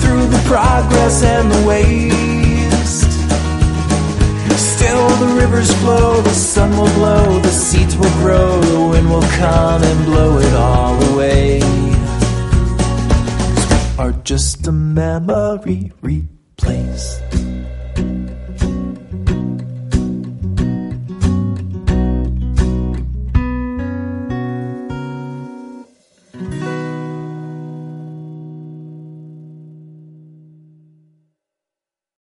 through 0.00 0.26
the 0.28 0.42
progress 0.46 1.22
and 1.22 1.50
the 1.50 1.66
waste. 1.66 2.39
Still 4.80 5.08
the 5.16 5.34
rivers 5.34 5.70
flow, 5.82 6.22
the 6.22 6.30
sun 6.30 6.70
will 6.70 6.90
blow, 6.94 7.38
the 7.40 7.50
seeds 7.50 7.94
will 7.98 8.16
grow, 8.22 8.62
the 8.62 8.80
wind 8.80 9.10
will 9.10 9.28
come 9.36 9.82
and 9.82 10.06
blow 10.06 10.38
it 10.38 10.54
all 10.54 11.12
away. 11.12 11.60
Cause 13.54 13.98
we 13.98 14.02
Are 14.02 14.12
just 14.24 14.66
a 14.66 14.72
memory 14.72 15.92
replaced. 16.00 17.49